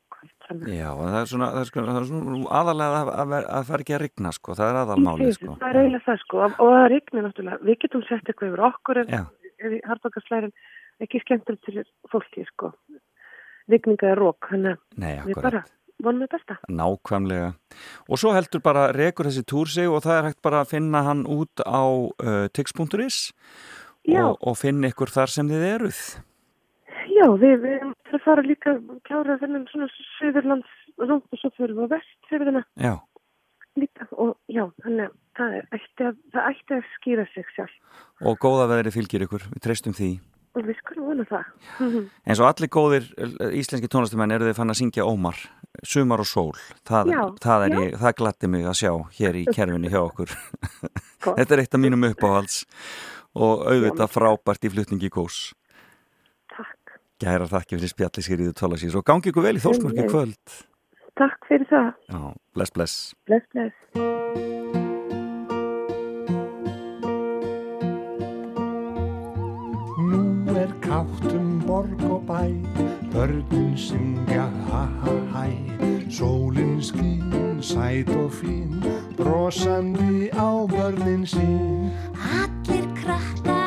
Þannig. 0.46 0.70
Já, 0.72 0.88
það 1.00 1.18
er 1.20 1.30
svona, 1.32 1.50
það 1.54 1.60
er 1.60 1.70
sko, 1.70 1.84
það 1.88 2.00
er 2.00 2.08
svona 2.10 2.40
aðalega 2.60 3.02
að, 3.02 3.12
að, 3.24 3.36
að 3.58 3.68
fara 3.70 3.86
ekki 3.86 3.96
að 3.96 4.02
rigna, 4.04 4.34
sko. 4.38 4.56
Það 4.60 4.72
er 4.72 4.92
segi, 5.04 5.36
sko. 5.38 5.56
Það 5.60 5.68
er 5.70 5.80
eiginlega 5.82 6.06
það, 6.08 6.20
sko. 6.24 6.42
Og 6.48 6.74
það 6.74 6.88
rignir 6.94 7.26
náttúrulega. 7.28 7.60
Við 7.68 7.80
getum 7.84 8.06
sett 8.08 8.32
eitthvað 8.32 8.50
yfir 8.50 8.66
okkur 8.70 9.02
í 9.04 9.80
harðbakarslærin 9.84 10.56
ekki 11.04 11.22
skemmtilegt 11.24 11.70
fyrir 11.70 11.88
fólki, 12.12 12.48
sko. 12.54 12.74
Rigninga 13.72 14.12
er 14.12 14.20
rók, 14.20 14.50
þannig 14.50 14.80
Nei, 15.00 15.14
að 15.20 15.30
við 15.30 15.40
bara 15.44 15.64
vonum 16.02 16.24
við 16.24 16.32
besta. 16.34 16.58
Nákvæmlega. 16.68 17.52
Og 18.08 18.20
svo 18.20 18.34
heldur 18.34 18.62
bara 18.64 18.88
rekur 18.94 19.28
þessi 19.28 19.44
túr 19.48 19.70
sig 19.70 19.88
og 19.90 20.02
það 20.04 20.18
er 20.18 20.28
hægt 20.28 20.42
bara 20.44 20.62
að 20.64 20.74
finna 20.74 21.04
hann 21.06 21.24
út 21.30 21.64
á 21.64 21.84
uh, 21.84 22.46
tix.is. 22.52 23.32
og, 24.12 24.36
og 24.40 24.56
finna 24.60 24.90
ykkur 24.92 25.12
þar 25.14 25.32
sem 25.32 25.50
þið 25.50 25.66
eruð. 25.70 26.00
Já, 27.14 27.26
við, 27.40 27.66
erum 27.78 27.94
að 28.14 28.22
fara 28.24 28.44
líka 28.44 28.76
klára 29.08 29.38
þennan 29.40 29.66
svona 29.70 29.88
Suðurlands 30.18 30.76
rúnt 31.00 31.26
og 31.34 31.40
svo 31.40 31.50
fyrir 31.56 31.74
við 31.76 31.90
á 31.90 31.92
vestfjörðina 31.94 32.62
Já, 32.78 32.94
líka 33.80 34.06
og 34.12 34.36
já, 34.50 34.64
þannig 34.84 35.08
að 35.08 35.16
það, 35.38 35.56
ætti 35.78 36.06
að 36.06 36.20
það 36.34 36.52
ætti 36.52 36.76
að 36.76 36.92
skýra 36.94 37.26
sig 37.32 37.50
sjálf 37.56 37.74
og 38.22 38.38
góða 38.42 38.68
veðri 38.70 38.94
fylgir 38.94 39.26
ykkur, 39.26 39.48
við 39.50 39.64
treystum 39.64 39.96
því. 39.96 40.12
Og 40.54 40.68
við 40.68 40.76
skulum 40.78 41.08
vona 41.10 41.24
það. 41.26 41.46
eins 42.28 42.40
og 42.40 42.46
allir 42.46 42.70
góðir 42.70 43.08
eh, 43.18 43.56
íslenski 43.58 43.90
tónlistumenn 43.90 44.34
eru 44.36 44.46
þið 44.46 44.58
fann 44.60 44.74
að 44.74 44.80
syngja 44.82 45.06
Ómar 45.08 45.40
Sumar 45.82 46.22
og 46.22 46.28
sól, 46.30 46.52
það, 46.86 47.10
Já, 47.10 47.22
það, 47.42 47.64
er 47.66 47.72
ég, 47.80 47.96
það 47.98 48.16
glatti 48.20 48.50
mig 48.52 48.68
að 48.70 48.78
sjá 48.78 48.92
hér 49.16 49.38
í 49.40 49.42
kerfinu 49.50 49.90
hjá 49.90 49.98
okkur. 50.04 50.30
Þetta 51.24 51.56
er 51.56 51.62
eitt 51.64 51.74
af 51.74 51.82
mínum 51.82 52.06
uppáhalds 52.06 52.60
og 53.34 53.66
auðvitað 53.66 54.14
frábært 54.14 54.66
í 54.66 54.72
flutningi 54.74 55.10
kós 55.12 55.52
Takk 56.54 56.98
Gæra 57.22 57.46
þakki 57.50 57.78
fyrir 57.78 57.92
spjalli 57.92 58.22
sér 58.26 58.42
í 58.42 58.48
þú 58.50 58.54
tóla 58.58 58.78
síðan 58.80 59.00
og 59.00 59.08
gangi 59.10 59.30
ykkur 59.30 59.46
vel 59.46 59.58
í 59.58 59.62
Sömuleiðis. 59.62 60.10
kvöld 60.10 60.62
Takk 61.14 61.46
fyrir 61.46 61.68
það. 61.70 61.92
Já, 62.10 62.22
bless 62.54 62.74
bless 62.74 63.14
Bless, 63.28 63.46
bless. 63.54 63.74
Nú 69.98 70.56
er 70.58 70.74
káttum 70.82 71.62
borg 71.66 72.02
og 72.10 72.26
bæ, 72.26 72.50
börnin 73.14 73.76
syngja 73.78 74.48
ha 74.66 74.84
ha 75.04 75.14
hæ. 75.36 75.46
Sólin 76.10 76.82
skín, 76.82 77.62
sæt 77.62 78.10
og 78.10 78.30
fín, 78.30 78.82
brosandi 79.16 80.30
á 80.34 80.66
börnin 80.66 81.22
sín. 81.26 81.94
Allir 82.18 82.93
krachta 83.04 83.63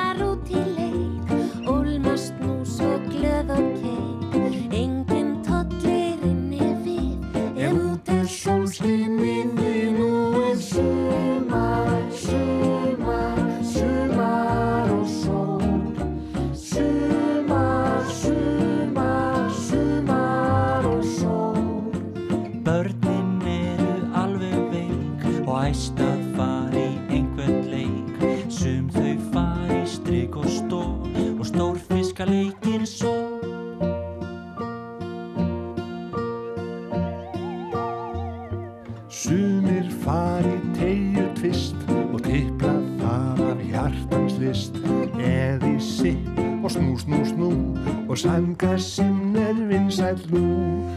og 48.18 48.22
sangassinn 48.22 49.36
er 49.36 49.58
vinsæll 49.70 50.22
nú. 50.34 50.46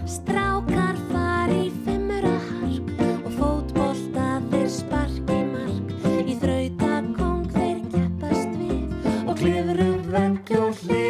Strákar 0.09 0.97
fari 1.11 1.67
í 1.67 1.73
fimmura 1.85 2.33
hark 2.47 3.03
Og 3.27 3.33
fótbolta 3.37 4.29
þeir 4.49 4.71
sparki 4.79 5.41
mark. 5.53 5.93
Í 6.25 6.39
þrautakóng 6.41 7.45
þeir 7.53 7.85
keppast 7.93 8.57
við 8.57 9.29
og 9.29 9.37
klifru 9.37 9.91
vekk 10.17 10.57
og 10.63 10.81
hliði 10.81 11.10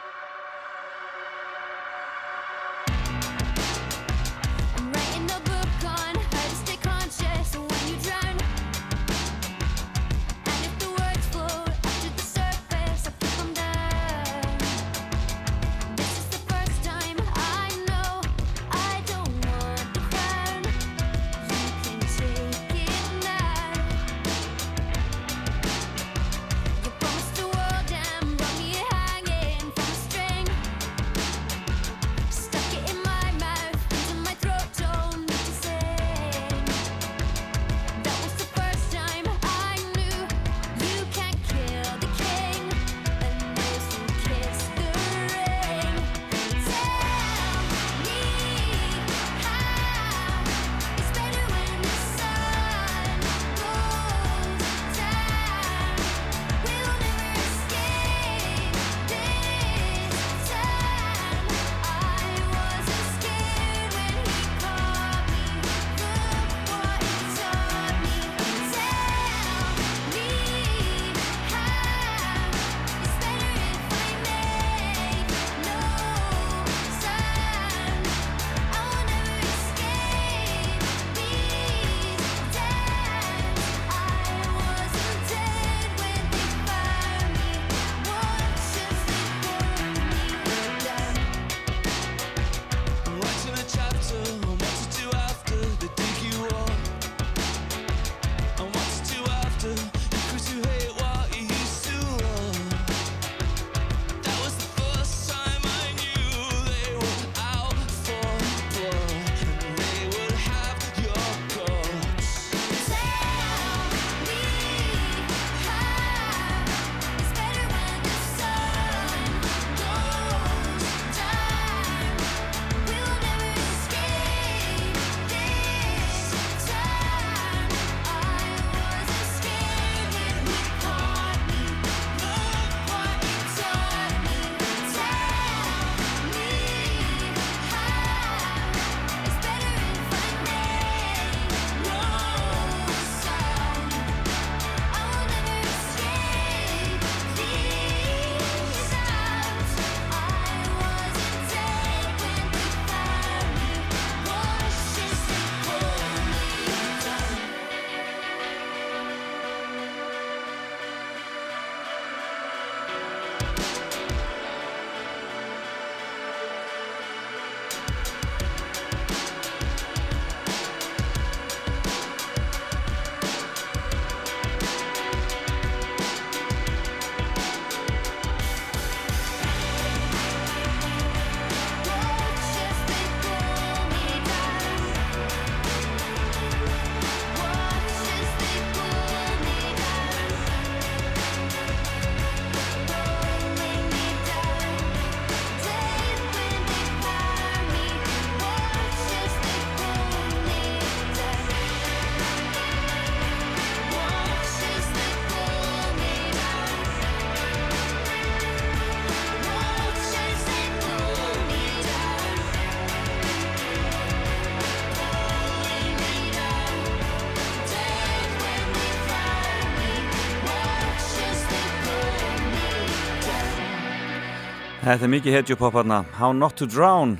Þetta 224.91 225.05
er 225.07 225.11
mikið 225.13 225.35
hedjupop 225.37 225.75
hérna, 225.77 225.97
How 226.17 226.33
Not 226.35 226.57
To 226.59 226.65
Drown 226.67 227.13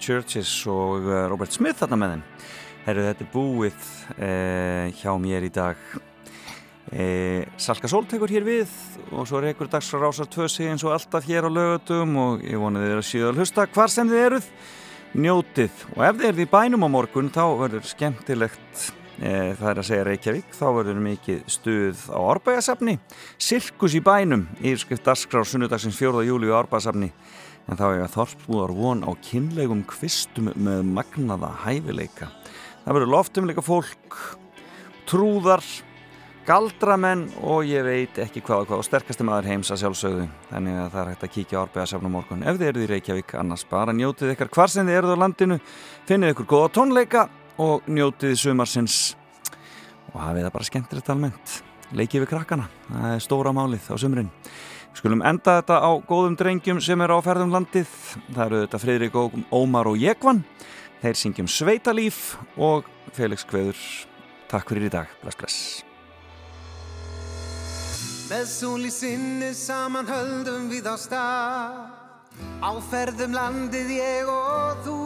Churches 0.00 0.48
og 0.64 1.04
uh, 1.04 1.26
Robert 1.28 1.52
Smith 1.52 1.82
þarna 1.82 1.98
með 2.00 2.12
þeim. 2.14 2.22
Herru, 2.86 3.02
þetta 3.04 3.24
er 3.26 3.28
búið 3.34 3.90
eh, 4.16 4.94
hjá 4.96 5.10
mér 5.20 5.44
í 5.44 5.50
dag. 5.52 5.82
Eh, 6.88 7.44
Salka 7.60 7.90
Sól 7.92 8.06
tekur 8.08 8.32
hér 8.32 8.46
við 8.46 8.72
og 9.10 9.28
svo 9.28 9.42
er 9.42 9.50
einhver 9.50 9.68
dags 9.68 9.90
frá 9.92 10.00
Rásar 10.06 10.30
2 10.32 10.48
sig 10.48 10.70
eins 10.72 10.86
og 10.88 10.94
alltaf 10.96 11.28
hér 11.28 11.44
á 11.44 11.50
lögutum 11.52 12.16
og 12.16 12.48
ég 12.48 12.64
voni 12.64 12.80
þið 12.80 12.94
er 12.94 13.02
að 13.02 13.08
síðan 13.10 13.42
hlusta 13.42 13.68
hvar 13.76 13.92
sem 13.92 14.08
þið 14.08 14.24
eruð. 14.30 14.48
Njótið 15.20 15.84
og 15.98 16.06
ef 16.08 16.16
þið 16.22 16.30
eruð 16.30 16.44
í 16.46 16.50
bænum 16.54 16.88
á 16.88 16.94
morgun 16.96 17.28
þá 17.34 17.44
verður 17.60 17.92
skemmtilegt 17.92 18.88
eh, 18.88 18.97
það 19.18 19.70
er 19.70 19.80
að 19.80 19.88
segja 19.88 20.06
Reykjavík. 20.06 20.52
Þá 20.54 20.66
verður 20.76 21.00
mikið 21.02 21.40
stuð 21.50 22.04
á 22.14 22.20
Árbægasafni 22.22 22.98
Sirkus 23.34 23.96
í 23.98 24.02
bænum. 24.04 24.46
Yfirskrift 24.62 25.06
Dasgrár 25.06 25.48
sunnudagsins 25.48 25.98
4. 25.98 26.22
júli 26.28 26.52
á 26.52 26.62
Árbægasafni 26.62 27.10
en 27.68 27.76
þá 27.76 27.84
að 27.88 28.14
þorpsbúðar 28.14 28.72
von 28.78 29.02
á 29.04 29.10
kynlegum 29.26 29.82
kvistum 29.88 30.52
með 30.56 30.86
magnaða 30.88 31.50
hæfileika. 31.66 32.30
Það 32.84 32.96
verður 32.96 33.12
loftumleika 33.12 33.64
fólk 33.64 34.16
trúðar 35.08 35.64
galdramenn 36.48 37.26
og 37.44 37.66
ég 37.68 37.84
veit 37.84 38.18
ekki 38.22 38.40
hvað 38.44 38.62
og 38.62 38.70
hvað. 38.70 38.80
Og 38.80 38.86
sterkasti 38.86 39.26
maður 39.26 39.50
heims 39.50 39.72
að 39.72 39.82
sjálfsögðu. 39.82 40.28
Þannig 40.48 40.78
að 40.80 40.88
það 40.94 41.02
er 41.02 41.10
hægt 41.12 41.26
að 41.26 41.34
kíkja 41.34 41.58
á 41.60 41.62
Árbægasafn 41.66 42.08
á 42.08 42.14
morgun. 42.14 42.46
Ef 42.46 42.56
þið 42.56 42.70
eruð 42.70 42.86
í 42.86 42.88
Reykjavík 42.94 43.34
annars 43.36 43.66
bara 43.68 43.96
njótið 43.96 44.32
ykkar 44.32 44.52
hvar 44.54 44.72
sem 44.72 44.88
þið 44.88 45.00
eruð 45.02 45.12
á 45.12 45.22
landinu. 45.26 45.60
Finnið 46.08 46.32
ykkur 46.32 46.48
góða 46.54 46.72
tónleika 46.78 47.26
og 47.58 47.86
njótið 47.90 48.36
sumarsins. 48.40 48.98
Og 50.14 50.18
hafið 50.22 50.48
það 50.48 50.56
bara 50.56 50.68
skemmtilegt 50.70 51.12
almennt. 51.12 51.60
Leikið 51.92 52.24
við 52.24 52.32
krakkana, 52.32 52.66
það 52.88 53.14
er 53.14 53.24
stóra 53.24 53.54
málið 53.56 53.86
á 53.92 53.96
sumrin. 54.00 54.32
Við 54.88 55.00
skulum 55.02 55.22
enda 55.24 55.60
þetta 55.60 55.78
á 55.78 55.90
góðum 56.08 56.36
drengjum 56.36 56.82
sem 56.84 57.00
er 57.04 57.14
á 57.14 57.18
ferðum 57.24 57.54
landið. 57.54 57.94
Það 58.32 58.44
eru 58.46 58.62
þetta 58.64 58.82
Fridrik 58.82 59.18
Ómar 59.54 59.90
og 59.90 60.00
Jekvann 60.00 60.44
þeir 61.02 61.18
syngjum 61.18 61.50
Sveitalíf 61.50 62.36
og 62.56 62.88
Felix 63.14 63.46
Kveður 63.48 63.78
Takk 64.48 64.70
fyrir 64.72 64.88
í 64.88 64.92
dag, 64.92 65.10
bless 65.20 65.36
bless. 65.38 65.58
Með 68.28 68.44
sól 68.48 68.84
í 68.84 68.92
sinni 68.92 69.52
saman 69.56 70.08
höldum 70.08 70.68
við 70.72 70.88
á 70.88 70.96
stað 71.00 71.78
Áferðum 72.64 73.36
landið 73.36 73.92
ég 73.98 74.28
og 74.32 74.84
þú 74.84 74.98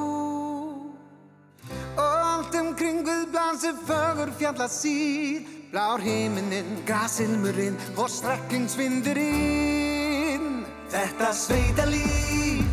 Og 1.96 2.20
allt 2.32 2.54
umkring 2.56 3.06
við 3.06 3.26
blasir 3.32 3.74
fögur 3.86 4.30
fjalla 4.38 4.68
síð 4.70 5.42
Blár 5.72 6.00
himinin, 6.04 6.82
grasilmurinn 6.88 7.76
og 7.96 8.10
strekkingsvindurinn 8.12 10.46
Þetta 10.92 11.32
sveita 11.32 11.84
líf 11.88 12.64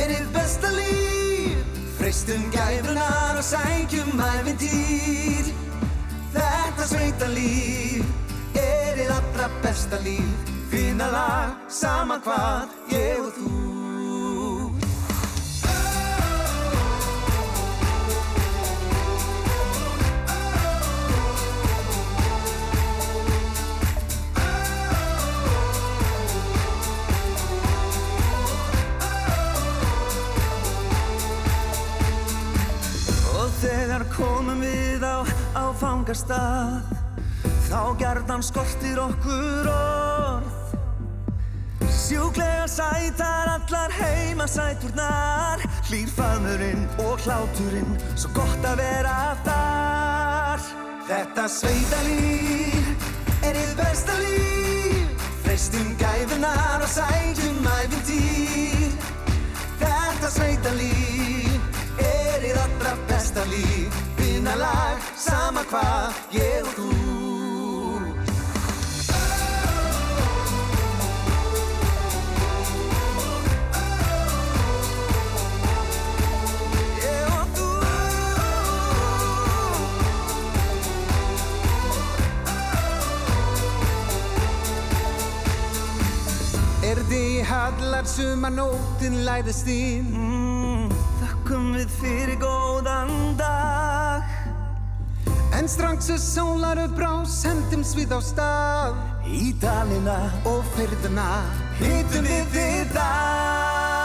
er 0.00 0.08
þitt 0.14 0.30
besta 0.32 0.70
líf. 0.72 1.60
Freistum 1.98 2.44
gæfunar 2.54 3.36
og 3.36 3.44
sækjum 3.44 4.22
æfintýr 4.24 5.44
Þetta 6.32 6.84
sveita 6.88 7.28
líf 7.34 8.04
er 8.56 8.96
þitt 8.96 9.12
allra 9.18 9.46
besta 9.64 9.98
líf. 10.04 10.48
Finna 10.70 11.08
lag, 11.10 11.50
sama 11.68 12.20
hvað, 12.24 12.68
ég 12.94 13.18
og 13.24 13.32
þú 13.34 13.69
komum 34.20 34.60
við 34.62 35.04
á 35.04 35.24
áfangastað 35.56 37.00
Þá 37.70 37.82
gerðan 38.00 38.42
skortir 38.42 38.98
okkur 38.98 39.68
orð. 39.70 40.56
Sjúklega 41.86 42.64
sætar 42.66 43.52
allar 43.52 43.94
heima 43.94 44.48
sæturnar 44.50 45.62
Hlýr 45.86 46.10
faðmurinn 46.10 46.82
og 47.04 47.22
hláturinn 47.22 47.94
Svo 48.18 48.32
gott 48.34 48.66
að 48.66 48.82
vera 48.82 49.14
þar. 49.46 50.66
Þetta 51.06 51.46
sveita 51.54 52.02
líf 52.08 53.08
er 53.46 53.54
þitt 53.54 53.78
besta 53.78 54.18
líf. 54.18 55.24
Freistum 55.46 55.94
gæfunar 56.02 56.82
og 56.82 56.90
sækjum 56.90 57.72
æfintýr 57.78 58.94
Þetta 59.78 60.34
sveita 60.40 60.74
líf 60.82 61.82
er 62.02 62.48
þitt 62.48 62.62
allra 62.66 62.98
besta 63.06 63.46
líf 64.40 64.46
Vinnalag, 64.46 65.00
sama 65.16 65.62
hvað, 65.68 66.14
ég 66.32 66.64
og 66.64 66.72
þú. 66.74 66.90
Ég 77.00 77.26
og 77.28 77.48
þú. 77.54 77.68
Er 86.82 86.96
þið 87.10 87.44
hallar 87.44 88.04
sumar 88.08 88.50
nótin 88.56 89.20
læðist 89.26 89.68
inn? 89.68 90.10
Mm, 90.16 90.90
Þakkum 91.20 91.72
við 91.76 91.88
fyrir 92.00 92.36
góðan 92.40 93.36
dag 93.36 93.89
En 95.60 95.68
strax 95.68 96.08
er 96.08 96.16
sólar 96.16 96.78
upp 96.80 96.94
brá 96.96 97.20
sendumst 97.28 97.92
við 97.92 98.14
á 98.16 98.20
stað. 98.24 98.94
Í 99.28 99.52
dalina 99.60 100.32
og 100.48 100.64
fyrðuna 100.72 101.44
Hittum 101.76 102.24
við 102.24 102.46
þið 102.54 102.94
þar 102.94 104.00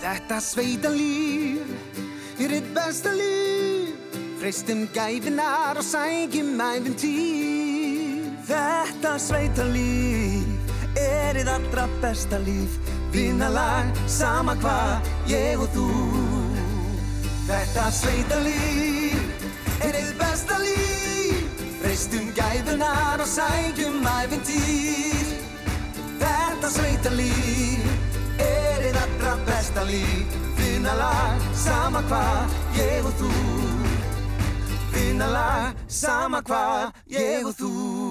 Þetta 0.00 0.40
sveita 0.42 0.90
líf 0.90 1.70
er 2.42 2.50
þitt 2.56 2.70
besta 2.74 3.12
líf. 3.14 3.94
Freistum 4.40 4.82
gæfinar 4.96 5.78
og 5.78 5.86
sækjum 5.86 6.58
æfintýr 6.58 8.26
Þetta 8.50 9.14
sveita 9.22 9.64
líf 9.70 10.50
er 10.98 11.38
þið 11.38 11.48
allra 11.54 11.86
besta 12.02 12.42
líf. 12.42 12.74
Vinnalag, 13.14 13.94
sama 14.10 14.58
hvað, 14.58 15.14
ég 15.30 15.62
og 15.62 15.70
þú 15.78 16.29
Þetta 17.50 17.84
sveita 17.90 18.36
líf 18.44 19.46
er 19.82 19.96
þitt 19.96 20.18
besta 20.20 20.58
líf. 20.62 21.64
Freistum 21.80 22.28
gæfunar 22.36 23.18
og 23.24 23.26
sækjum 23.26 24.04
æfintýr 24.06 25.32
Þetta 26.20 26.70
sveita 26.70 27.10
líf 27.16 27.88
er 28.44 28.84
þitt 28.84 29.00
allra 29.02 29.34
besta 29.48 29.82
líf. 29.88 30.38
Vinnalag, 30.60 31.42
sama 31.58 32.04
hvað, 32.06 32.54
ég 32.78 33.10
og 33.10 33.18
þú. 33.18 33.32
Vinnalag, 34.94 35.82
sama 35.90 36.44
hvað, 36.46 36.94
ég 37.18 37.50
og 37.50 37.58
þú 37.58 38.09